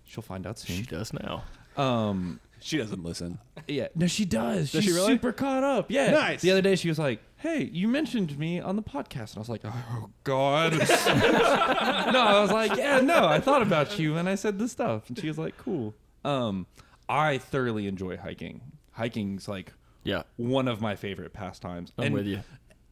She'll 0.05 0.23
find 0.23 0.47
out 0.47 0.59
soon. 0.59 0.77
She 0.77 0.83
does 0.83 1.13
now. 1.13 1.45
Um, 1.77 2.41
She 2.61 2.77
doesn't 2.79 3.05
listen. 3.05 3.39
yeah, 3.69 3.89
no, 3.95 4.07
she 4.07 4.25
does. 4.25 4.73
Does 4.73 4.83
She's 4.83 4.93
she 4.93 4.99
really? 4.99 5.13
super 5.13 5.33
caught 5.33 5.63
up. 5.63 5.91
Yeah, 5.91 6.11
Nice. 6.11 6.41
The 6.41 6.51
other 6.51 6.63
day, 6.63 6.75
she 6.77 6.89
was 6.89 6.99
like, 6.99 7.21
"Hey, 7.37 7.65
you 7.73 7.87
mentioned 7.89 8.37
me 8.39 8.59
on 8.59 8.75
the 8.77 8.83
podcast," 8.83 9.31
and 9.31 9.37
I 9.37 9.41
was 9.41 9.49
like, 9.49 9.61
"Oh 9.65 10.11
God." 10.25 10.73
no, 10.79 10.87
I 10.89 12.41
was 12.41 12.51
like, 12.51 12.75
"Yeah, 12.77 13.01
no, 13.01 13.27
I 13.27 13.39
thought 13.41 13.63
about 13.63 13.99
you 13.99 14.17
and 14.17 14.29
I 14.29 14.35
said 14.35 14.59
this 14.59 14.73
stuff," 14.73 15.09
and 15.09 15.19
she 15.19 15.29
was 15.29 15.39
like, 15.39 15.57
"Cool." 15.59 15.95
Um, 16.25 16.67
I 17.09 17.39
thoroughly 17.39 17.87
enjoy 17.87 18.17
hiking. 18.17 18.61
Hiking's 18.93 19.47
like 19.47 19.73
Yeah. 20.09 20.23
one 20.37 20.69
of 20.69 20.81
my 20.81 20.97
favorite 20.97 21.33
pastimes. 21.33 21.93
I'm 21.99 22.05
And 22.07 22.15
with 22.15 22.27
you. 22.27 22.41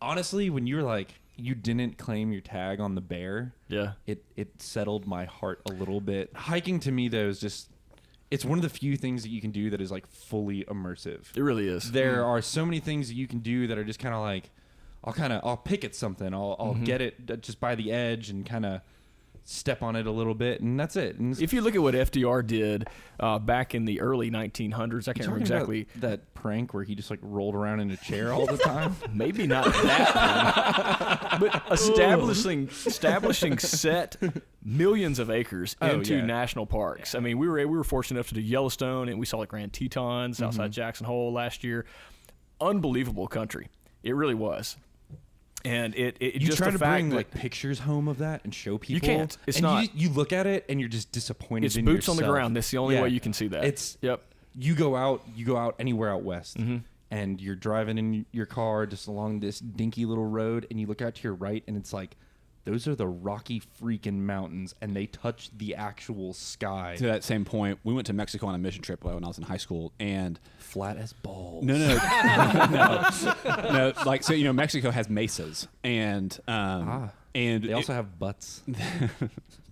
Honestly, 0.01 0.51
when 0.51 0.67
you 0.67 0.77
were 0.77 0.83
like, 0.83 1.15
you 1.37 1.55
didn't 1.55 1.99
claim 1.99 2.33
your 2.33 2.41
tag 2.41 2.81
on 2.81 2.95
the 2.95 3.01
bear, 3.01 3.55
Yeah. 3.69 3.93
it 4.07 4.25
it 4.37 4.61
settled 4.63 5.07
my 5.07 5.25
heart 5.25 5.61
a 5.69 5.73
little 5.73 6.01
bit. 6.01 6.31
Hiking 6.35 6.81
to 6.81 6.93
me 6.93 7.09
though 7.09 7.29
is 7.29 7.41
just 7.41 7.71
it's 8.31 8.45
one 8.45 8.59
of 8.59 8.63
the 8.63 8.69
few 8.69 8.97
things 8.97 9.23
that 9.23 9.29
you 9.31 9.41
can 9.41 9.51
do 9.53 9.71
that 9.71 9.81
is 9.81 9.91
like 9.91 10.07
fully 10.07 10.65
immersive. 10.65 11.23
It 11.37 11.43
really 11.43 11.69
is. 11.69 11.93
There 11.93 12.25
are 12.25 12.43
so 12.43 12.65
many 12.67 12.81
things 12.81 13.09
that 13.09 13.15
you 13.15 13.27
can 13.29 13.39
do 13.39 13.67
that 13.69 13.79
are 13.79 13.85
just 13.85 13.99
kind 14.01 14.15
of 14.15 14.21
like 14.21 14.51
I'll 15.05 15.13
kind 15.13 15.33
of 15.33 15.41
I'll 15.45 15.57
pick 15.57 15.85
at 15.85 15.95
something. 15.95 16.35
I'll 16.35 16.57
I'll 16.59 16.75
get 16.75 17.01
it 17.01 17.15
uh, 17.31 17.37
just 17.37 17.61
by 17.61 17.75
the 17.77 17.93
edge 17.93 18.31
and 18.31 18.45
kind 18.45 18.67
of 18.67 18.81
step 19.49 19.81
on 19.81 19.95
it 19.95 20.07
a 20.09 20.11
little 20.11 20.35
bit 20.35 20.61
and 20.61 20.79
that's 20.79 20.97
it. 20.97 21.17
And 21.19 21.41
If 21.41 21.53
you 21.53 21.61
look 21.61 21.77
at 21.77 21.81
what 21.81 21.95
FDR 21.95 22.45
did 22.45 22.89
uh, 23.21 23.39
back 23.39 23.77
in 23.77 23.85
the 23.85 24.01
early 24.01 24.29
1900s, 24.31 25.07
I 25.07 25.13
can't 25.13 25.27
remember 25.29 25.39
exactly. 25.39 25.87
that 25.97 26.35
prank 26.35 26.75
where 26.75 26.83
he 26.83 26.97
just 26.97 27.11
like 27.11 27.21
rolled 27.23 27.55
around 27.55 27.79
in 27.79 27.91
a 27.93 27.97
chair 27.97 28.33
all 28.33 28.45
the 28.47 28.57
time. 28.59 28.97
Maybe 29.13 29.47
not 29.47 29.67
that, 29.73 31.39
one. 31.41 31.41
but 31.51 31.63
establishing 31.73 32.69
establishing 32.69 33.59
set 33.59 34.17
millions 34.65 35.19
of 35.21 35.31
acres 35.31 35.77
Oh, 35.81 35.91
into 35.91 36.17
yeah. 36.17 36.25
national 36.27 36.67
parks. 36.67 37.15
I 37.15 37.21
mean, 37.21 37.39
we 37.39 37.47
were 37.49 37.55
we 37.59 37.67
were 37.67 37.85
fortunate 37.85 38.19
enough 38.19 38.29
to 38.29 38.35
do 38.35 38.41
Yellowstone, 38.41 39.09
and 39.09 39.19
we 39.19 39.27
saw 39.27 39.39
the 39.41 39.47
Grand 39.47 39.73
Tetons 39.73 40.37
Mm-hmm. 40.37 40.45
outside 40.45 40.73
Jackson 40.73 41.07
Hole 41.07 41.33
last 41.33 41.63
year. 41.63 41.87
Unbelievable 42.61 43.29
country, 43.29 43.69
it 44.03 44.15
really 44.15 44.35
was. 44.35 44.77
And 45.67 45.95
it, 45.97 46.17
it 46.21 46.35
you 46.35 46.47
just 46.47 46.59
try 46.59 46.71
to 46.71 46.79
bring 46.79 47.11
like 47.11 47.31
pictures 47.33 47.81
home 47.81 48.07
of 48.09 48.19
that 48.19 48.43
and 48.45 48.55
show 48.55 48.79
people. 48.79 48.95
You 48.95 49.01
can't. 49.01 49.37
It's 49.47 49.57
and 49.57 49.63
not. 49.65 49.83
You, 49.83 49.89
you 49.95 50.09
look 50.11 50.33
at 50.33 50.47
it 50.47 50.65
and 50.69 50.79
you're 50.79 50.89
just 50.89 51.11
disappointed. 51.13 51.67
it's 51.67 51.77
in 51.77 51.85
boots 51.85 52.09
on 52.09 52.17
the 52.17 52.23
ground. 52.23 52.55
That's 52.57 52.71
the 52.71 52.79
only 52.79 52.95
Yeah. 52.95 53.03
way 53.03 53.09
you 53.09 53.21
can 53.21 53.33
see 53.33 53.49
that. 53.49 53.65
It's 53.65 53.99
yep. 54.01 54.23
you 54.55 54.75
go 54.75 54.95
out 54.95 55.23
you 55.35 55.45
go 55.45 55.57
out 55.57 55.75
anywhere 55.79 56.11
out 56.13 56.23
west 56.23 56.57
Mm-hmm. 56.57 56.77
and 57.11 57.41
you're 57.41 57.57
driving 57.57 57.99
in 57.99 58.27
your 58.33 58.47
car 58.47 58.87
just 58.87 59.09
along 59.09 59.41
this 59.41 59.59
dinky 59.59 60.05
little 60.07 60.27
road 60.27 60.67
and 60.71 60.81
you 60.81 60.87
look 60.87 61.03
out 61.03 61.17
to 61.17 61.23
your 61.25 61.35
right 61.35 61.63
and 61.67 61.77
it's 61.77 61.93
like 61.93 62.17
those 62.67 62.87
are 62.87 62.95
the 62.95 63.07
rocky 63.07 63.63
freaking 63.81 64.19
mountains 64.19 64.75
and 64.83 64.95
they 64.95 65.07
touch 65.07 65.49
the 65.57 65.75
actual 65.77 66.35
sky. 66.35 66.97
To 66.99 67.05
that 67.07 67.25
same 67.25 67.47
point, 67.47 67.79
we 67.85 67.95
went 67.95 68.07
to 68.09 68.13
Mexico 68.13 68.47
on 68.49 68.55
a 68.55 68.59
mission 68.59 68.83
trip 68.83 69.03
when 69.05 69.25
I 69.25 69.29
was 69.29 69.39
in 69.39 69.45
high 69.45 69.57
school, 69.57 69.93
and 69.99 70.39
flat 70.59 70.99
as 70.99 71.15
balls. 71.15 71.65
No, 71.65 71.79
no, 71.79 71.95
no, 71.97 73.09
no, 73.45 73.73
no, 73.73 73.93
like 74.05 74.23
so, 74.23 74.35
you 74.35 74.45
know, 74.45 74.53
Mexico 74.53 74.91
has 74.91 75.09
mesas, 75.09 75.67
and 75.83 76.39
um, 76.47 76.89
Ah. 76.89 77.09
and 77.35 77.65
they 77.65 77.71
it- 77.71 77.75
also 77.75 77.95
have 77.95 78.19
butts. 78.19 78.63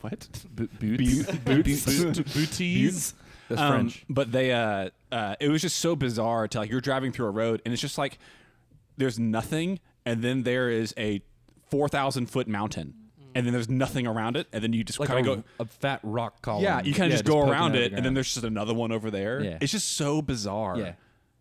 What? 0.01 0.29
Bo- 0.55 0.69
boots? 0.79 1.31
Boots? 1.45 1.85
booties? 2.35 3.15
That's 3.49 3.61
Um, 3.61 3.73
french. 3.73 4.05
But 4.09 4.33
they, 4.33 4.53
uh, 4.53 4.91
uh, 5.11 5.37
it 5.41 5.49
was 5.49 5.63
just 5.63 5.79
so 5.79 5.97
bizarre 5.97 6.47
to 6.49 6.59
like 6.59 6.71
you're 6.71 6.83
driving 6.83 7.11
through 7.11 7.27
a 7.27 7.31
road 7.31 7.63
and 7.65 7.73
it's 7.73 7.81
just 7.81 7.97
like 7.97 8.19
there's 8.99 9.19
nothing, 9.19 9.81
and 10.05 10.23
then 10.23 10.43
there 10.43 10.69
is 10.71 10.93
a 10.99 11.23
four 11.75 11.89
thousand 11.89 12.27
foot 12.31 12.47
mountain, 12.49 12.95
and 13.35 13.45
then 13.45 13.53
there's 13.53 13.69
nothing 13.69 14.07
around 14.07 14.37
it, 14.37 14.47
and 14.53 14.63
then 14.63 14.73
you 14.73 14.85
just 14.85 15.01
like 15.01 15.09
kind 15.09 15.27
of 15.27 15.37
go. 15.39 15.45
a 15.59 15.65
fat 15.65 16.01
rock 16.03 16.41
column 16.43 16.63
Yeah, 16.63 16.83
you 16.83 16.95
kind 16.95 17.07
of 17.13 17.19
just 17.19 17.25
go 17.25 17.41
around 17.41 17.75
it, 17.75 17.91
the 17.91 17.97
and 17.97 18.07
then 18.07 18.15
there's 18.15 18.33
just 18.33 18.45
another 18.45 18.75
one 18.75 18.93
over 18.93 19.11
there. 19.11 19.43
Yeah. 19.43 19.59
It's 19.61 19.73
just 19.73 19.97
so 19.97 20.23
bizarre. 20.23 20.79
yeah 20.79 20.93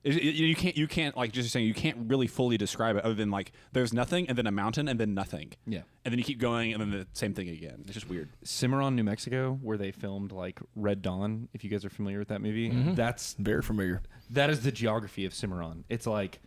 It- 0.03 0.17
it- 0.17 0.35
you 0.35 0.55
can't 0.55 0.75
you 0.75 0.87
can't 0.87 1.15
like 1.15 1.31
just 1.31 1.51
saying 1.51 1.65
you 1.67 1.73
can't 1.73 1.97
really 2.09 2.27
fully 2.27 2.57
describe 2.57 2.95
it 2.97 3.05
other 3.05 3.13
than 3.13 3.31
like 3.31 3.51
there's 3.71 3.93
nothing 3.93 4.27
and 4.27 4.37
then 4.37 4.47
a 4.47 4.51
mountain 4.51 4.87
and 4.89 4.99
then 4.99 5.13
nothing. 5.13 5.53
Yeah. 5.65 5.83
And 6.03 6.11
then 6.11 6.17
you 6.17 6.25
keep 6.25 6.39
going 6.39 6.73
and 6.73 6.81
then 6.81 6.89
the 6.91 7.07
same 7.13 7.33
thing 7.33 7.47
again. 7.47 7.83
It's 7.85 7.93
just 7.93 8.09
weird. 8.09 8.29
Cimarron, 8.43 8.95
New 8.97 9.03
Mexico, 9.05 9.57
where 9.61 9.77
they 9.77 9.91
filmed 9.91 10.31
like 10.33 10.59
Red 10.75 11.01
Dawn. 11.01 11.47
If 11.53 11.63
you 11.63 11.69
guys 11.69 11.85
are 11.85 11.89
familiar 11.89 12.19
with 12.19 12.27
that 12.29 12.41
movie, 12.41 12.69
mm-hmm. 12.69 12.95
that's 12.95 13.35
Very 13.39 13.61
familiar. 13.61 14.01
that 14.31 14.49
is 14.49 14.61
the 14.63 14.71
geography 14.73 15.25
of 15.25 15.33
Cimarron. 15.33 15.85
It's 15.89 16.05
like 16.07 16.41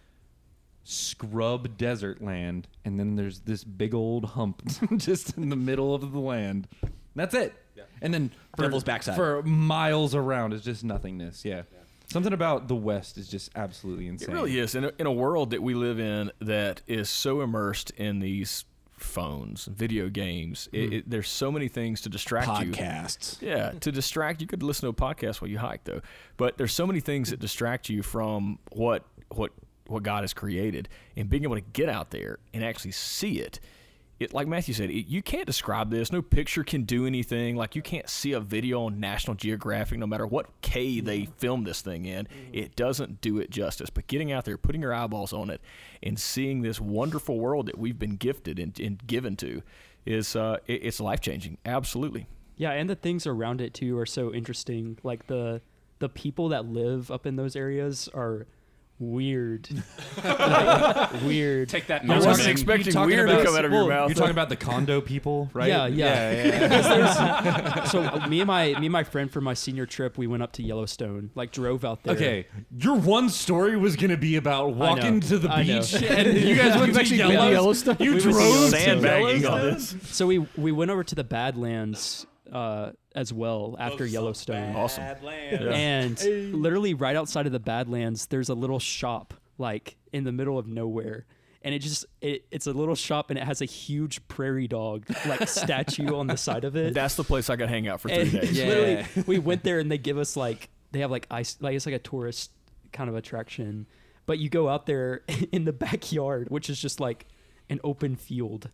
scrub 0.87 1.77
desert 1.77 2.23
land, 2.23 2.69
and 2.85 2.99
then 2.99 3.17
there's 3.17 3.41
this 3.41 3.65
big 3.65 3.95
old 3.95 4.25
hump 4.25 4.63
just 4.97 5.37
in 5.37 5.49
the 5.49 5.57
middle 5.57 5.95
of 5.95 6.13
the 6.13 6.21
land. 6.21 6.69
That's 7.15 7.35
it. 7.35 7.55
Yeah. 7.75 7.85
And 8.01 8.15
then 8.15 8.31
for, 8.55 8.63
Devil's 8.63 8.85
backside. 8.85 9.17
for 9.17 9.43
miles 9.43 10.15
around 10.15 10.53
is 10.53 10.63
just 10.63 10.85
nothingness. 10.85 11.45
Yeah. 11.45 11.63
Something 12.09 12.33
about 12.33 12.69
the 12.69 12.77
West 12.77 13.19
is 13.19 13.29
just 13.29 13.51
absolutely 13.57 14.07
insane. 14.07 14.31
It 14.31 14.33
really 14.33 14.59
is. 14.59 14.77
In 14.77 14.85
a, 14.85 14.93
in 14.99 15.07
a 15.07 15.13
world 15.13 15.51
that 15.51 15.61
we 15.61 15.75
live 15.75 15.99
in 15.99 16.31
that 16.41 16.83
is 16.87 17.11
so 17.11 17.41
immersed 17.41 17.91
in 17.91 18.21
these 18.21 18.65
phones, 18.93 19.65
video 19.65 20.09
games, 20.09 20.69
it, 20.73 20.79
mm-hmm. 20.79 20.93
it, 20.93 21.11
there's 21.11 21.29
so 21.29 21.51
many 21.51 21.67
things 21.67 22.03
to 22.03 22.09
distract 22.09 22.47
you. 22.65 22.71
Podcasts. 22.71 23.43
Yeah, 23.43 23.73
to 23.81 23.91
distract 23.91 24.41
you 24.41 24.47
could 24.47 24.63
listen 24.63 24.83
to 24.83 24.91
a 24.91 24.93
podcast 24.93 25.41
while 25.41 25.51
you 25.51 25.59
hike 25.59 25.83
though. 25.83 26.01
But 26.37 26.59
there's 26.59 26.73
so 26.73 26.87
many 26.87 27.01
things 27.01 27.31
that 27.31 27.41
distract 27.41 27.89
you 27.89 28.05
from 28.05 28.61
what 28.71 29.05
what 29.31 29.51
what 29.89 30.03
God 30.03 30.23
has 30.23 30.33
created 30.33 30.89
and 31.17 31.29
being 31.29 31.43
able 31.45 31.57
to 31.57 31.61
get 31.61 31.89
out 31.89 32.11
there 32.11 32.39
and 32.53 32.65
actually 32.65 32.93
see 32.93 33.41
it. 33.41 33.61
It 34.19 34.33
like 34.33 34.49
Matthew 34.49 34.73
said, 34.73 34.89
it, 34.89 35.07
you 35.09 35.21
can't 35.21 35.45
describe 35.45 35.91
this. 35.91 36.11
No 36.11 36.23
picture 36.23 36.65
can 36.65 36.85
do 36.85 37.05
anything. 37.07 37.55
Like 37.55 37.77
you 37.77 37.83
can't 37.83 38.09
see 38.09 38.33
a 38.33 38.41
video 38.41 38.85
on 38.85 38.99
National 38.99 39.35
Geographic 39.35 39.99
no 39.99 40.07
matter 40.07 40.27
what 40.27 40.47
K 40.63 41.01
they 41.01 41.27
filmed 41.37 41.67
this 41.67 41.83
thing 41.83 42.07
in. 42.07 42.27
It 42.51 42.77
doesn't 42.77 43.21
do 43.21 43.39
it 43.39 43.51
justice. 43.51 43.91
But 43.91 44.07
getting 44.07 44.33
out 44.33 44.47
there, 44.47 44.57
putting 44.57 44.81
your 44.81 44.95
eyeballs 44.95 45.35
on 45.35 45.51
it 45.51 45.61
and 46.03 46.19
seeing 46.19 46.63
this 46.63 46.81
wonderful 46.81 47.39
world 47.39 47.67
that 47.67 47.77
we've 47.77 47.99
been 47.99 48.17
gifted 48.17 48.59
and, 48.59 48.79
and 48.81 49.07
given 49.07 49.37
to 49.37 49.63
is 50.07 50.35
uh, 50.35 50.59
it, 50.67 50.81
it's 50.85 50.99
life-changing. 50.99 51.59
Absolutely. 51.67 52.27
Yeah, 52.57 52.71
and 52.71 52.89
the 52.89 52.95
things 52.95 53.27
around 53.27 53.61
it 53.61 53.75
too 53.75 53.99
are 53.99 54.07
so 54.07 54.33
interesting. 54.33 54.97
Like 55.03 55.27
the 55.27 55.61
the 55.99 56.09
people 56.09 56.49
that 56.51 56.65
live 56.65 57.11
up 57.11 57.27
in 57.27 57.37
those 57.37 57.55
areas 57.55 58.09
are 58.15 58.47
weird. 58.99 59.69
Like, 60.25 61.23
weird. 61.23 61.69
Take 61.69 61.87
that. 61.89 62.09
I 62.09 62.19
wasn't 62.19 62.49
expecting 62.49 62.93
talking 62.93 63.15
weird 63.15 63.29
to 63.29 63.45
come 63.45 63.55
out 63.55 63.65
of 63.65 63.71
well, 63.71 63.83
your 63.83 63.91
mouth. 63.91 64.09
You're 64.09 64.15
talking 64.17 64.31
about 64.31 64.49
the 64.49 64.57
condo 64.57 65.01
people, 65.01 65.51
right? 65.55 65.69
Yeah, 65.69 65.87
yeah. 65.87 66.31
yeah. 66.33 66.61
Because 66.69 66.89
there's- 66.89 67.91
so 67.93 68.27
me 68.29 68.41
and 68.41 68.47
my 68.47 68.69
me 68.81 68.87
and 68.87 68.91
my 68.91 69.05
friend 69.05 69.31
for 69.31 69.41
my 69.41 69.55
senior 69.55 69.87
trip, 69.87 70.17
we 70.19 70.27
went 70.27 70.43
up 70.43 70.53
to 70.53 70.63
Yellowstone. 70.63 71.31
Like 71.35 71.53
drove 71.53 71.85
out 71.85 72.03
there. 72.03 72.15
Okay, 72.15 72.47
your 72.77 72.97
one 72.97 73.29
story 73.29 73.77
was 73.77 73.95
gonna 73.97 74.17
be 74.17 74.37
about 74.37 74.75
walking 74.75 75.21
to 75.21 75.39
the 75.39 75.51
I 75.51 75.63
know. 75.63 75.81
beach, 75.81 75.95
and 76.03 76.37
you 76.37 76.57
guys 76.57 76.79
went 76.81 76.95
to 76.95 77.01
actually 77.01 77.19
been 77.19 77.29
to 77.29 77.33
Yellowstone. 77.35 77.53
Yellowstone? 77.53 77.97
You 78.01 78.15
We 78.15 78.21
drove 78.21 78.71
to 78.71 78.71
sandbagging 78.71 79.43
Yellowstone? 79.43 79.61
on 79.69 79.75
this. 79.75 79.95
So 80.17 80.27
we 80.27 80.39
we 80.57 80.73
went 80.73 80.91
over 80.91 81.05
to 81.05 81.15
the 81.15 81.25
Badlands 81.25 82.27
uh, 82.53 82.93
as 83.15 83.33
well 83.33 83.77
after 83.79 84.07
Yellowstone. 84.07 84.75
Awesome. 84.77 85.05
And 85.23 86.21
literally 86.55 86.95
right 86.95 87.17
outside 87.17 87.47
of 87.47 87.53
the 87.53 87.61
Badlands, 87.61 88.27
there's 88.27 88.49
a 88.49 88.55
little 88.55 88.79
shop 88.79 89.35
like 89.59 89.97
in 90.13 90.25
the 90.25 90.33
middle 90.33 90.59
of 90.59 90.67
nowhere. 90.67 91.27
And 91.63 91.75
it 91.75 91.81
just 91.81 92.07
it, 92.21 92.47
it's 92.53 92.67
a 92.69 92.73
little 92.73 92.95
shop 92.95 93.31
and 93.31 93.39
it 93.39 93.45
has 93.45 93.61
a 93.61 93.65
huge 93.65 94.27
prairie 94.29 94.69
dog 94.69 95.07
like 95.27 95.49
statue 95.49 96.15
on 96.15 96.29
the 96.29 96.37
side 96.37 96.65
of 96.65 96.77
it. 96.77 96.95
That's 96.95 97.17
the 97.17 97.25
place 97.25 97.51
I 97.51 97.57
could 97.57 97.69
hang 97.69 97.89
out 97.89 98.01
for 98.01 98.09
three 98.09 98.21
and 98.21 98.31
days. 98.33 98.53
Yeah. 98.57 98.67
literally 98.69 99.05
we 99.27 99.39
went 99.39 99.65
there 99.65 99.81
and 99.81 99.91
they 99.91 99.99
give 99.99 100.17
us 100.19 100.37
like 100.37 100.69
they 100.93 101.01
have 101.01 101.11
like 101.11 101.27
ice 101.31 101.57
like 101.61 101.75
it's 101.75 101.87
like 101.87 101.95
a 101.95 101.99
tourist 102.01 102.53
kind 102.93 103.09
of 103.11 103.17
attraction. 103.17 103.87
But 104.27 104.39
you 104.39 104.49
go 104.49 104.69
out 104.69 104.87
there 104.87 105.23
in 105.53 105.65
the 105.65 105.73
backyard, 105.73 106.49
which 106.51 106.71
is 106.71 106.81
just 106.81 107.01
like 107.01 107.27
an 107.69 107.81
open 107.83 108.15
field, 108.17 108.71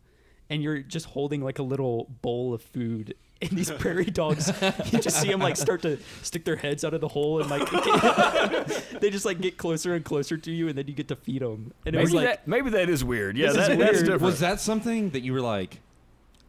and 0.51 0.63
you're 0.63 0.81
just 0.81 1.07
holding 1.07 1.43
like 1.43 1.59
a 1.59 1.63
little 1.63 2.15
bowl 2.21 2.53
of 2.53 2.61
food. 2.63 3.15
And 3.49 3.59
these 3.59 3.71
prairie 3.73 4.05
dogs, 4.05 4.53
you 4.93 5.01
just 5.01 5.21
see 5.21 5.29
them 5.29 5.41
like 5.41 5.57
start 5.57 5.83
to 5.83 5.99
stick 6.23 6.45
their 6.45 6.57
heads 6.57 6.85
out 6.85 6.95
of 6.95 7.01
the 7.01 7.09
hole, 7.09 7.41
and 7.41 7.51
like 7.51 7.69
they 9.01 9.11
just 9.11 9.25
like 9.25 9.41
get 9.41 9.57
closer 9.57 9.95
and 9.95 10.05
closer 10.05 10.37
to 10.37 10.51
you, 10.51 10.69
and 10.69 10.79
then 10.79 10.87
you 10.87 10.95
get 10.95 11.09
to 11.09 11.17
feed 11.17 11.43
them. 11.43 11.73
And 11.85 11.95
it 11.95 11.99
Maybe 11.99 12.03
was 12.05 12.15
like, 12.15 12.27
that 12.27 12.47
maybe 12.49 12.71
that 12.71 12.89
is 12.89 13.03
weird. 13.05 13.37
Yeah, 13.37 13.49
This 13.49 13.57
is 13.57 13.69
that, 13.69 13.79
that's 13.79 13.99
different. 14.01 14.23
Was 14.23 14.41
that 14.41 14.61
something 14.61 15.11
that 15.11 15.23
you 15.23 15.33
were 15.33 15.41
like? 15.41 15.81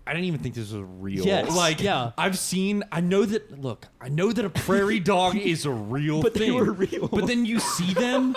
I 0.06 0.12
didn't 0.12 0.26
even 0.26 0.42
think 0.42 0.54
this 0.56 0.70
was 0.74 0.84
real. 1.00 1.26
Yes, 1.26 1.56
like 1.56 1.80
yeah. 1.82 2.12
I've 2.18 2.38
seen. 2.38 2.84
I 2.92 3.00
know 3.00 3.24
that. 3.24 3.60
Look, 3.62 3.88
I 4.02 4.10
know 4.10 4.34
that 4.34 4.44
a 4.44 4.50
prairie 4.50 5.00
dog 5.00 5.38
is 5.38 5.66
a 5.66 5.72
real 5.72 6.22
But 6.22 6.34
they 6.34 6.40
thing. 6.50 6.54
were 6.56 6.74
real. 6.74 7.08
But 7.08 7.26
then 7.26 7.46
you 7.46 7.60
see 7.60 7.94
them, 7.94 8.36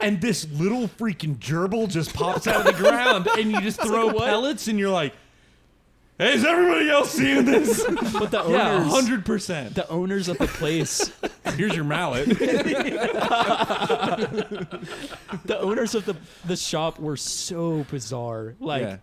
and 0.00 0.20
this 0.20 0.48
little 0.52 0.86
freaking 0.86 1.36
gerbil 1.38 1.88
just 1.88 2.14
pops 2.14 2.46
out 2.46 2.64
of 2.64 2.66
the 2.66 2.72
ground, 2.80 3.26
and 3.36 3.50
you 3.50 3.60
just 3.60 3.82
throw 3.82 4.12
pellets, 4.12 4.68
and 4.68 4.78
you're 4.78 4.90
like, 4.90 5.12
"Hey, 6.18 6.34
is 6.34 6.44
everybody 6.44 6.90
else 6.90 7.10
seeing 7.12 7.44
this?" 7.44 7.84
but 8.12 8.30
the 8.30 8.44
yeah, 8.48 8.72
owners, 8.72 8.90
hundred 8.92 9.24
percent. 9.24 9.74
the 9.74 9.88
owners 9.88 10.28
of 10.28 10.36
the 10.38 10.46
place 10.48 11.10
Here's 11.56 11.74
your 11.74 11.84
mallet. 11.84 12.28
the 15.44 15.58
owners 15.60 15.94
of 15.94 16.04
the 16.04 16.16
the 16.46 16.56
shop 16.56 16.98
were 16.98 17.16
so 17.16 17.84
bizarre. 17.90 18.54
Like, 18.60 18.82
Yeah. 18.82 18.96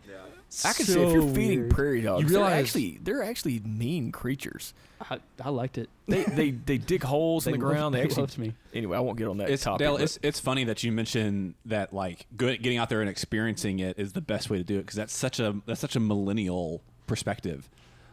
I 0.63 0.71
can 0.71 0.85
so 0.85 0.93
see 0.93 1.01
if 1.01 1.11
you're 1.13 1.33
feeding 1.33 1.59
weird. 1.61 1.71
prairie 1.71 2.01
dogs, 2.01 2.21
You 2.23 2.29
realize- 2.29 2.51
they're 2.51 2.59
actually 2.61 2.99
they're 3.03 3.23
actually 3.23 3.59
mean 3.59 4.11
creatures. 4.13 4.73
I, 5.01 5.19
I 5.43 5.49
liked 5.49 5.77
it. 5.77 5.89
They 6.07 6.23
they 6.23 6.51
they 6.51 6.77
dig 6.77 7.03
holes 7.03 7.45
in 7.45 7.51
They 7.51 7.57
the 7.57 7.65
ground. 7.65 7.77
loved- 7.81 7.95
They 7.95 7.99
they 7.99 8.03
actually 8.05 8.21
loved 8.21 8.37
me. 8.37 8.53
Anyway, 8.73 8.95
I 8.95 9.01
won't 9.01 9.17
get 9.17 9.27
on 9.27 9.37
that 9.39 9.49
It's, 9.49 9.63
topic. 9.63 9.79
Dale, 9.79 9.95
but- 9.95 10.03
it's, 10.03 10.19
it's 10.21 10.39
funny 10.39 10.63
that 10.65 10.81
you 10.83 10.91
mentioned 10.93 11.55
that 11.65 11.93
like 11.93 12.25
good, 12.37 12.61
getting 12.63 12.77
out 12.77 12.87
there 12.89 13.01
and 13.01 13.09
experiencing 13.09 13.79
it 13.79 13.99
is 13.99 14.13
the 14.13 14.21
best 14.21 14.49
way 14.49 14.57
to 14.57 14.63
do 14.63 14.75
it 14.77 14.81
because 14.83 14.95
that's 14.95 15.13
such 15.15 15.39
a 15.41 15.55
that's 15.65 15.81
such 15.81 15.95
a 15.97 15.99
millennial 15.99 16.81
perspective. 17.07 17.69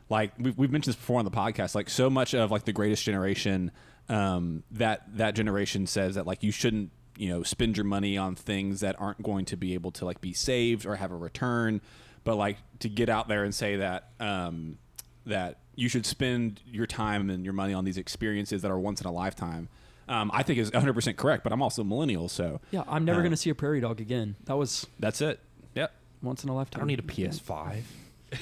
Like 0.09 0.33
we've, 0.39 0.57
we've 0.59 0.71
mentioned 0.71 0.95
this 0.95 0.97
before 1.01 1.19
on 1.19 1.25
the 1.25 1.31
podcast, 1.31 1.75
like 1.75 1.89
so 1.89 2.11
much 2.11 2.35
of 2.35 2.51
like 2.51 2.65
the 2.65 2.73
greatest 2.73 3.03
generation, 3.05 3.71
um, 4.09 4.63
that 4.73 5.17
that 5.17 5.35
generation 5.35 5.87
says 5.87 6.17
that 6.17 6.27
like 6.27 6.43
you 6.43 6.51
shouldn't 6.53 6.91
you 7.17 7.29
know 7.29 7.43
spend 7.43 7.77
your 7.77 7.85
money 7.85 8.17
on 8.19 8.35
things 8.35 8.81
that 8.81 8.97
aren't 9.01 9.23
going 9.23 9.45
to 9.47 9.57
be 9.57 9.75
able 9.75 9.91
to 9.93 10.05
like 10.05 10.21
be 10.21 10.33
saved 10.33 10.85
or 10.87 10.97
have 10.97 11.13
a 11.13 11.17
return, 11.17 11.81
but 12.25 12.37
like 12.37 12.59
to 12.81 12.89
get 12.89 13.09
out 13.09 13.29
there 13.29 13.45
and 13.45 13.55
say 13.55 13.77
that 13.77 14.11
um, 14.21 14.77
that 15.27 15.59
you 15.77 15.89
should 15.89 16.05
spend 16.05 16.61
your 16.67 16.87
time 16.87 17.31
and 17.31 17.45
your 17.45 17.55
money 17.55 17.73
on 17.73 17.85
these 17.85 17.97
experiences 17.97 18.61
that 18.63 18.71
are 18.71 18.79
once 18.79 19.01
in 19.01 19.07
a 19.07 19.13
lifetime. 19.13 19.69
Um, 20.09 20.31
I 20.35 20.43
think 20.43 20.59
is 20.59 20.71
100% 20.73 21.17
correct, 21.17 21.45
but 21.45 21.53
I'm 21.53 21.63
also 21.63 21.81
a 21.83 21.85
millennial, 21.85 22.29
so 22.29 22.61
Yeah, 22.73 22.83
I'm 22.89 23.05
never 23.05 23.21
Uh, 23.21 23.23
gonna 23.23 23.37
see 23.37 23.49
a 23.51 23.55
prairie 23.55 23.81
dog 23.81 24.01
again. 24.01 24.35
That 24.45 24.57
was 24.59 24.87
that's 24.99 25.23
it. 25.23 25.39
Yep. 25.75 25.93
once 26.23 26.43
in 26.45 26.51
a 26.51 26.55
lifetime. 26.55 26.79
I 26.79 26.83
don't 26.83 26.89
need 26.89 26.99
a 26.99 27.03
PS5. 27.03 27.83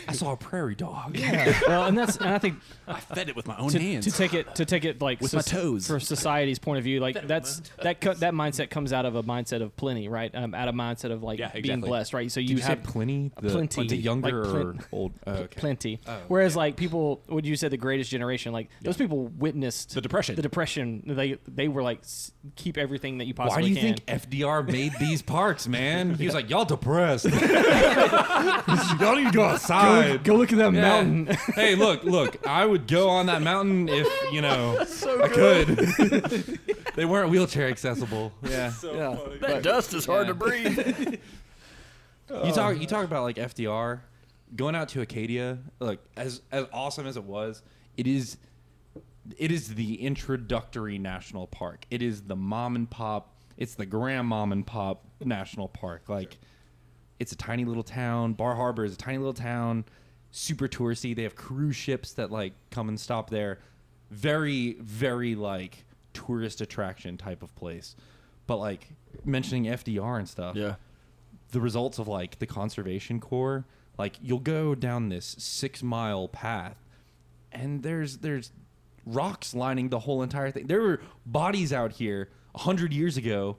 I 0.08 0.12
saw 0.12 0.32
a 0.32 0.36
prairie 0.36 0.74
dog. 0.74 1.16
Yeah. 1.16 1.58
well, 1.66 1.86
and 1.86 1.96
that's 1.98 2.16
and 2.16 2.30
I 2.30 2.38
think 2.38 2.58
I 2.88 3.00
fed 3.00 3.28
it 3.28 3.36
with 3.36 3.46
my 3.46 3.56
own 3.56 3.70
to, 3.70 3.78
hands. 3.80 4.04
to 4.06 4.12
take 4.12 4.34
it 4.34 4.54
to 4.56 4.64
take 4.64 4.84
it 4.84 5.00
like 5.00 5.20
With 5.20 5.34
my 5.34 5.40
toes. 5.42 5.86
for 5.86 5.98
society's 6.00 6.58
point 6.58 6.78
of 6.78 6.84
view 6.84 7.00
like 7.00 7.26
that's 7.26 7.62
that 7.82 8.00
co- 8.00 8.14
that 8.14 8.32
mindset 8.34 8.70
comes 8.70 8.92
out 8.92 9.06
of 9.06 9.14
a 9.16 9.22
mindset 9.22 9.62
of 9.62 9.74
plenty 9.76 10.08
right 10.08 10.34
um, 10.34 10.54
out 10.54 10.68
of 10.68 10.74
mindset 10.74 11.10
of 11.12 11.22
like 11.22 11.38
Yeah, 11.38 11.50
being 11.60 11.80
blessed 11.80 12.14
right 12.14 12.30
so 12.30 12.40
you 12.40 12.56
you, 12.56 12.62
have 12.62 12.82
plenty? 12.82 13.32
The, 13.40 13.48
plenty, 13.50 13.86
The 13.88 13.96
younger 13.96 14.44
like 14.44 14.48
or 14.48 14.50
plen- 14.72 14.80
old? 14.92 15.12
Oh, 15.26 15.32
okay. 15.32 15.60
plenty 15.60 16.00
whereas 16.28 16.56
like 16.56 16.76
people 16.76 17.22
would 17.28 17.46
you 17.46 17.56
say 17.56 17.68
the 17.68 17.76
greatest 17.76 18.10
generation 18.10 18.52
like 18.52 18.68
those 18.82 18.96
people 18.96 19.26
witnessed 19.38 19.94
The 19.94 20.00
depression. 20.00 20.36
the 20.36 20.42
depression 20.42 21.02
they 21.06 21.38
they 21.46 21.68
were 21.68 21.82
like 21.82 22.02
keep 22.56 22.78
everything 22.78 23.18
that 23.18 23.26
you 23.26 23.34
possibly. 23.34 23.62
Why 23.62 23.68
do 23.68 23.74
you 23.74 23.76
can 23.94 23.96
think 23.96 24.30
FDR 24.30 24.66
made 24.70 24.92
these 24.98 25.22
parks, 25.22 25.66
man? 25.68 26.14
He 26.20 26.24
was 26.26 26.34
like, 26.34 26.48
y'all 26.50 26.64
depressed. 26.64 27.24
y'all 27.24 29.16
need 29.16 29.26
to 29.26 29.30
go 29.32 29.44
outside. 29.44 29.79
Go 30.18 30.34
look 30.34 30.52
at 30.52 30.58
that 30.58 30.72
Yeah. 30.72 30.80
mountain 30.80 31.26
hey, 31.54 31.74
look, 31.74 32.04
look. 32.04 32.46
I 32.46 32.64
would 32.64 32.86
go 32.86 33.08
on 33.08 33.26
that 33.26 33.42
mountain 33.42 33.88
if 33.88 34.08
you 34.32 34.40
know 34.40 34.78
I 35.22 35.28
could. 35.28 35.68
they 36.94 37.04
weren't 37.04 37.30
wheelchair 37.30 37.68
accessible. 37.68 38.32
Yeah. 38.42 38.72
yeah 38.82 39.16
that 39.40 39.62
dust 39.62 39.94
is 39.94 40.06
hard 40.06 40.26
yeah. 40.26 40.32
to 40.32 40.34
breathe. 40.34 41.18
You 42.30 42.52
talk. 42.52 42.76
Uh. 42.76 42.78
You 42.78 42.86
talk 42.86 43.04
about 43.04 43.24
like 43.24 43.36
FDR 43.36 44.02
going 44.54 44.76
out 44.76 44.88
to 44.90 45.00
Acadia. 45.00 45.58
Look, 45.80 45.98
as 46.16 46.42
as 46.52 46.66
awesome 46.72 47.06
as 47.06 47.16
it 47.16 47.24
was, 47.24 47.62
it 47.96 48.06
is. 48.06 48.36
It 49.36 49.50
is 49.50 49.74
the 49.74 50.00
introductory 50.00 50.98
national 50.98 51.46
park. 51.48 51.86
It 51.90 52.02
is 52.02 52.22
the 52.22 52.36
mom 52.36 52.76
and 52.76 52.88
pop. 52.88 53.34
It's 53.56 53.74
the 53.74 53.84
grandmom 53.86 54.52
and 54.52 54.66
pop 54.66 55.04
national 55.22 55.68
park. 55.68 56.08
Like, 56.08 56.38
it's 57.20 57.32
a 57.32 57.36
tiny 57.36 57.64
little 57.64 57.84
town. 57.84 58.32
Bar 58.32 58.56
Harbor 58.56 58.84
is 58.84 58.94
a 58.94 58.96
tiny 58.96 59.18
little 59.18 59.32
town. 59.32 59.84
Super 60.32 60.66
touristy. 60.66 61.14
They 61.14 61.22
have 61.22 61.36
cruise 61.36 61.76
ships 61.76 62.12
that 62.14 62.32
like 62.32 62.54
come 62.70 62.88
and 62.88 62.98
stop 62.98 63.30
there. 63.30 63.60
Very, 64.10 64.72
very 64.80 65.36
like 65.36 65.84
tourist 66.12 66.60
attraction 66.60 67.16
type 67.16 67.42
of 67.44 67.54
place. 67.54 67.94
But 68.48 68.56
like 68.56 68.88
mentioning 69.24 69.64
FDR 69.64 70.18
and 70.18 70.28
stuff 70.28 70.56
yeah. 70.56 70.76
the 71.52 71.60
results 71.60 71.98
of 71.98 72.08
like 72.08 72.38
the 72.38 72.46
conservation 72.46 73.20
corps 73.20 73.64
like 73.98 74.16
you'll 74.22 74.38
go 74.38 74.74
down 74.74 75.08
this 75.08 75.36
six 75.38 75.82
mile 75.82 76.28
path 76.28 76.76
and 77.52 77.82
there's 77.82 78.18
there's 78.18 78.52
rocks 79.06 79.54
lining 79.54 79.88
the 79.88 80.00
whole 80.00 80.22
entire 80.22 80.50
thing 80.50 80.66
there 80.66 80.80
were 80.80 81.00
bodies 81.26 81.72
out 81.72 81.92
here 81.92 82.28
a 82.54 82.58
hundred 82.58 82.92
years 82.92 83.16
ago 83.16 83.56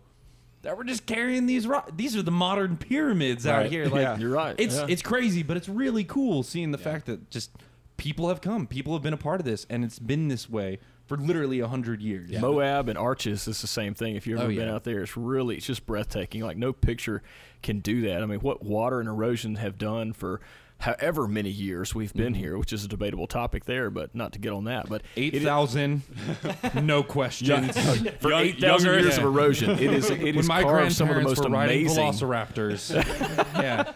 that 0.64 0.78
were 0.78 0.84
just 0.84 1.06
carrying 1.06 1.46
these 1.46 1.66
ro- 1.68 1.84
these 1.96 2.16
are 2.16 2.22
the 2.22 2.32
modern 2.32 2.78
pyramids 2.78 3.46
out 3.48 3.58
Right. 3.64 3.72
here 3.72 3.86
like 3.90 4.02
Yeah. 4.02 4.18
You're 4.18 4.30
right. 4.32 4.56
it's 4.58 4.76
yeah. 4.76 4.86
it's 4.90 5.02
crazy 5.02 5.44
but 5.44 5.58
it's 5.58 5.70
really 5.70 6.04
cool 6.04 6.44
seeing 6.44 6.72
the 6.72 6.78
fact 6.78 7.06
that 7.08 7.30
just 7.30 7.52
people 7.98 8.30
have 8.30 8.42
come 8.42 8.68
people 8.68 8.94
have 8.94 9.02
been 9.02 9.14
a 9.14 9.18
part 9.18 9.40
of 9.40 9.46
this 9.46 9.66
and 9.70 9.84
it's 9.84 10.00
been 10.00 10.28
this 10.28 10.50
way 10.50 10.80
for 11.08 11.18
literally 11.18 11.60
a 11.60 11.68
hundred 11.68 12.02
years 12.02 12.32
Moab 12.40 12.88
and 12.90 12.98
Arches 12.98 13.46
is 13.48 13.60
the 13.62 13.68
same 13.68 13.94
thing. 13.94 14.16
If 14.16 14.26
you've 14.26 14.40
oh, 14.40 14.44
ever 14.44 14.52
Oh, 14.52 14.56
been 14.56 14.68
yeah. 14.70 14.74
out 14.74 14.86
there, 14.86 15.02
it's 15.02 15.18
really 15.18 15.58
it's 15.58 15.66
just 15.66 15.86
breathtaking. 15.86 16.42
Like 16.42 16.56
no 16.56 16.72
picture 16.72 17.22
can 17.62 17.80
do 17.80 18.02
that. 18.04 18.24
I 18.24 18.26
mean, 18.26 18.40
what 18.40 18.64
water 18.64 19.02
and 19.02 19.10
erosion 19.10 19.56
have 19.56 19.78
done 19.78 20.14
for 20.14 20.40
however 20.82 21.28
many 21.28 21.50
years 21.50 21.96
we've 21.96 22.14
been 22.14 22.34
Mm-hmm. 22.34 22.42
here, 22.42 22.58
which 22.58 22.74
is 22.74 22.84
a 22.84 22.88
debatable 22.88 23.28
topic 23.28 23.66
there, 23.66 23.90
but 23.90 24.14
not 24.16 24.34
to 24.34 24.40
get 24.40 24.52
on 24.52 24.66
that. 24.66 24.90
But 24.90 25.04
8000 25.16 26.02
no 26.84 27.04
questions 27.04 27.78
for 28.20 28.30
Young- 28.32 28.42
eight 28.42 28.60
thousand 28.60 28.88
younger- 28.88 29.00
years 29.02 29.18
of 29.18 29.24
erosion, 29.24 29.70
it 29.72 29.82
is 29.82 30.10
it 30.10 30.20
when 30.22 30.38
is 30.38 30.48
my 30.48 30.64
carved 30.64 30.92
some 30.94 31.10
of 31.10 31.16
the 31.16 31.22
most 31.22 31.40
were 31.40 31.48
amazing. 31.56 32.04
velociraptors 32.04 32.94
yeah 33.56 33.92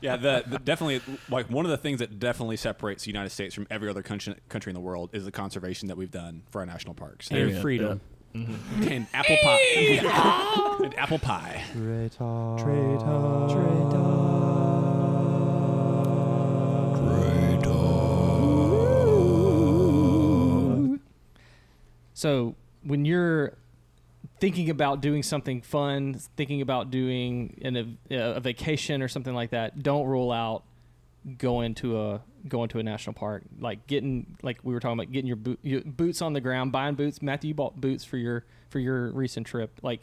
Yeah, 0.00 0.16
the, 0.16 0.44
the 0.46 0.58
definitely 0.58 1.00
like 1.30 1.50
one 1.50 1.64
of 1.64 1.70
the 1.70 1.76
things 1.78 1.98
that 2.00 2.18
definitely 2.18 2.56
separates 2.56 3.04
the 3.04 3.10
United 3.10 3.30
States 3.30 3.54
from 3.54 3.66
every 3.70 3.88
other 3.88 4.02
country 4.02 4.34
country 4.48 4.70
in 4.70 4.74
the 4.74 4.80
world 4.80 5.10
is 5.12 5.24
the 5.24 5.32
conservation 5.32 5.88
that 5.88 5.96
we've 5.96 6.10
done 6.10 6.42
for 6.50 6.60
our 6.60 6.66
national 6.66 6.94
parks 6.94 7.30
and 7.30 7.50
Yeah, 7.50 7.60
freedom. 7.60 8.00
and 8.34 9.06
apple 9.14 9.36
pie 9.42 9.60
and 10.84 10.94
apple 10.98 11.18
pie. 11.18 11.64
So 22.18 22.56
when 22.82 23.04
you're 23.04 23.52
thinking 24.40 24.70
about 24.70 25.00
doing 25.00 25.22
something 25.22 25.62
fun, 25.62 26.18
thinking 26.36 26.62
about 26.62 26.90
doing 26.90 27.56
an, 27.62 27.96
a, 28.10 28.16
a 28.16 28.40
vacation 28.40 29.02
or 29.02 29.06
something 29.06 29.34
like 29.34 29.50
that, 29.50 29.84
don't 29.84 30.04
rule 30.04 30.32
out 30.32 30.64
going 31.36 31.76
to 31.76 32.00
a 32.00 32.22
going 32.48 32.70
to 32.70 32.80
a 32.80 32.82
national 32.82 33.14
park. 33.14 33.44
Like 33.60 33.86
getting 33.86 34.36
like 34.42 34.58
we 34.64 34.74
were 34.74 34.80
talking 34.80 34.98
about 34.98 35.12
getting 35.12 35.28
your, 35.28 35.38
your 35.62 35.82
boots 35.82 36.20
on 36.20 36.32
the 36.32 36.40
ground, 36.40 36.72
buying 36.72 36.96
boots. 36.96 37.22
Matthew, 37.22 37.48
you 37.48 37.54
bought 37.54 37.80
boots 37.80 38.02
for 38.02 38.16
your 38.16 38.44
for 38.68 38.80
your 38.80 39.12
recent 39.12 39.46
trip. 39.46 39.78
Like 39.82 40.00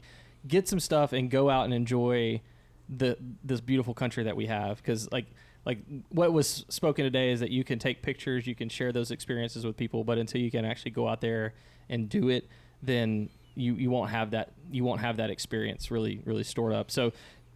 get 0.48 0.70
some 0.70 0.80
stuff 0.80 1.12
and 1.12 1.30
go 1.30 1.50
out 1.50 1.66
and 1.66 1.74
enjoy 1.74 2.40
the 2.88 3.18
this 3.44 3.60
beautiful 3.60 3.94
country 3.94 4.24
that 4.24 4.38
we 4.38 4.46
have 4.46 4.78
because 4.78 5.12
like 5.12 5.26
like 5.66 5.80
what 6.10 6.32
was 6.32 6.64
spoken 6.70 7.04
today 7.04 7.32
is 7.32 7.42
that 7.42 7.52
you 7.52 7.66
can 7.66 7.78
take 7.78 8.04
pictures 8.04 8.46
you 8.46 8.54
can 8.54 8.70
share 8.70 8.92
those 8.92 9.10
experiences 9.10 9.66
with 9.66 9.76
people 9.76 10.04
but 10.04 10.20
until 10.20 10.40
you 10.40 10.52
can 10.52 10.64
actually 10.64 10.92
go 10.92 11.08
out 11.08 11.20
there 11.20 11.56
and 11.90 12.10
do 12.10 12.30
it 12.30 12.48
then 12.82 13.30
you 13.56 13.76
you 13.76 13.90
won't 13.90 14.10
have 14.10 14.32
that 14.32 14.52
you 14.72 14.84
won't 14.84 15.02
have 15.02 15.18
that 15.18 15.30
experience 15.30 15.92
really 15.92 16.22
really 16.26 16.44
stored 16.44 16.74
up 16.74 16.92
so 16.92 17.12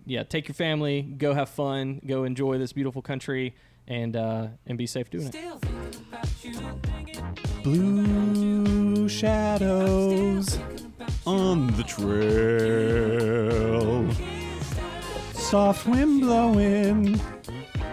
yeah 0.05 0.23
take 0.23 0.47
your 0.47 0.55
family 0.55 1.01
go 1.01 1.33
have 1.33 1.49
fun 1.49 2.01
go 2.05 2.23
enjoy 2.23 2.57
this 2.57 2.73
beautiful 2.73 3.01
country 3.01 3.53
and 3.87 4.15
uh 4.15 4.47
and 4.67 4.77
be 4.77 4.85
safe 4.87 5.09
doing 5.09 5.27
it 5.27 5.35
Blue 7.63 9.07
shadows 9.09 10.57
on 11.25 11.67
the 11.75 11.83
trail. 11.83 13.29
Soft 15.33 15.87
wind 15.87 16.21
blowing 16.21 17.19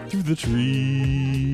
through 0.09 0.23
the 0.23 0.35
trees. 0.35 1.53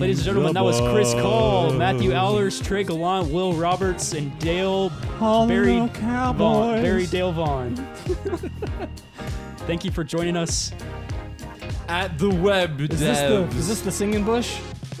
Ladies 0.00 0.18
and 0.18 0.24
gentlemen, 0.26 0.54
that 0.54 0.64
was 0.64 0.80
Chris 0.92 1.12
Cole. 1.14 1.72
Matthew 1.72 2.12
Allers, 2.12 2.60
Trey 2.60 2.84
Gallant, 2.84 3.30
Will 3.30 3.52
Roberts, 3.52 4.12
and 4.12 4.36
Dale 4.38 4.90
All 5.20 5.46
Barry 5.46 5.80
little 5.80 6.32
Vaughn. 6.34 6.82
Barry 6.82 7.06
Dale 7.06 7.32
Vaughn. 7.32 7.76
Thank 9.66 9.84
you 9.84 9.90
for 9.90 10.02
joining 10.04 10.36
us. 10.36 10.72
at 11.88 12.18
the 12.18 12.30
web 12.30 12.80
is 12.80 13.00
this 13.00 13.18
the 13.20 13.42
is 13.58 13.68
this 13.68 13.80
the 13.80 13.92
singing 13.92 14.24
bush 14.24 14.58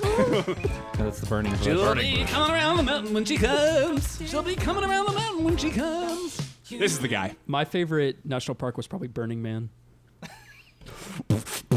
that's 0.96 1.20
the 1.20 1.26
burning 1.28 1.52
bush. 1.52 1.62
She'll 1.62 1.94
be 1.94 2.24
coming 2.24 2.52
around 2.52 2.76
the 2.78 2.82
mountain 2.82 3.12
when 3.14 3.24
she 3.24 3.36
comes. 3.36 4.20
She'll 4.26 4.42
be 4.42 4.56
coming 4.56 4.84
around 4.84 5.06
the 5.06 5.12
mountain 5.12 5.44
when 5.44 5.56
she 5.56 5.70
comes. 5.70 6.36
This 6.70 6.92
is 6.92 7.00
the 7.00 7.08
guy. 7.08 7.34
My 7.46 7.64
favorite 7.64 8.24
national 8.24 8.54
park 8.54 8.76
was 8.76 8.86
probably 8.86 9.08
Burning 9.08 9.42
Man. 9.42 9.70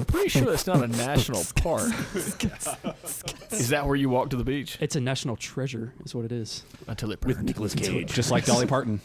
Pretty 0.07 0.29
sure 0.29 0.45
that's 0.45 0.67
not 0.67 0.83
a 0.83 0.87
national 0.87 1.43
park. 1.55 1.91
is 3.51 3.69
that 3.69 3.85
where 3.85 3.95
you 3.95 4.09
walk 4.09 4.29
to 4.31 4.35
the 4.35 4.43
beach 4.43 4.77
It's 4.79 4.95
a 4.95 5.01
national 5.01 5.35
treasure, 5.35 5.93
is 6.05 6.13
what 6.15 6.25
it 6.25 6.31
is. 6.31 6.63
until 6.87 7.11
it 7.11 7.19
burned? 7.19 7.43
Nicolas 7.43 7.73
Cage. 7.75 8.11
Just 8.13 8.31
like 8.31 8.45
Dolly 8.45 8.65
Parton. 8.73 8.99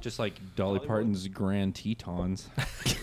Just 0.00 0.18
like 0.18 0.34
Dolly 0.56 0.80
Parton's 0.80 1.28
Grand 1.28 1.74
Tetons. 1.74 2.48
is 2.86 2.96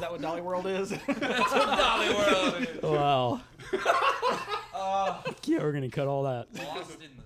that 0.00 0.10
what 0.12 0.20
dolly 0.20 0.40
world 0.42 0.66
is 0.66 0.92
Wow. 2.82 3.40
yeah, 5.44 5.58
we're 5.62 5.72
gonna 5.72 5.88
cut 5.88 6.06
all 6.06 6.24
that. 6.24 6.46
Lost 6.54 6.92
in 7.00 7.10
the 7.16 7.22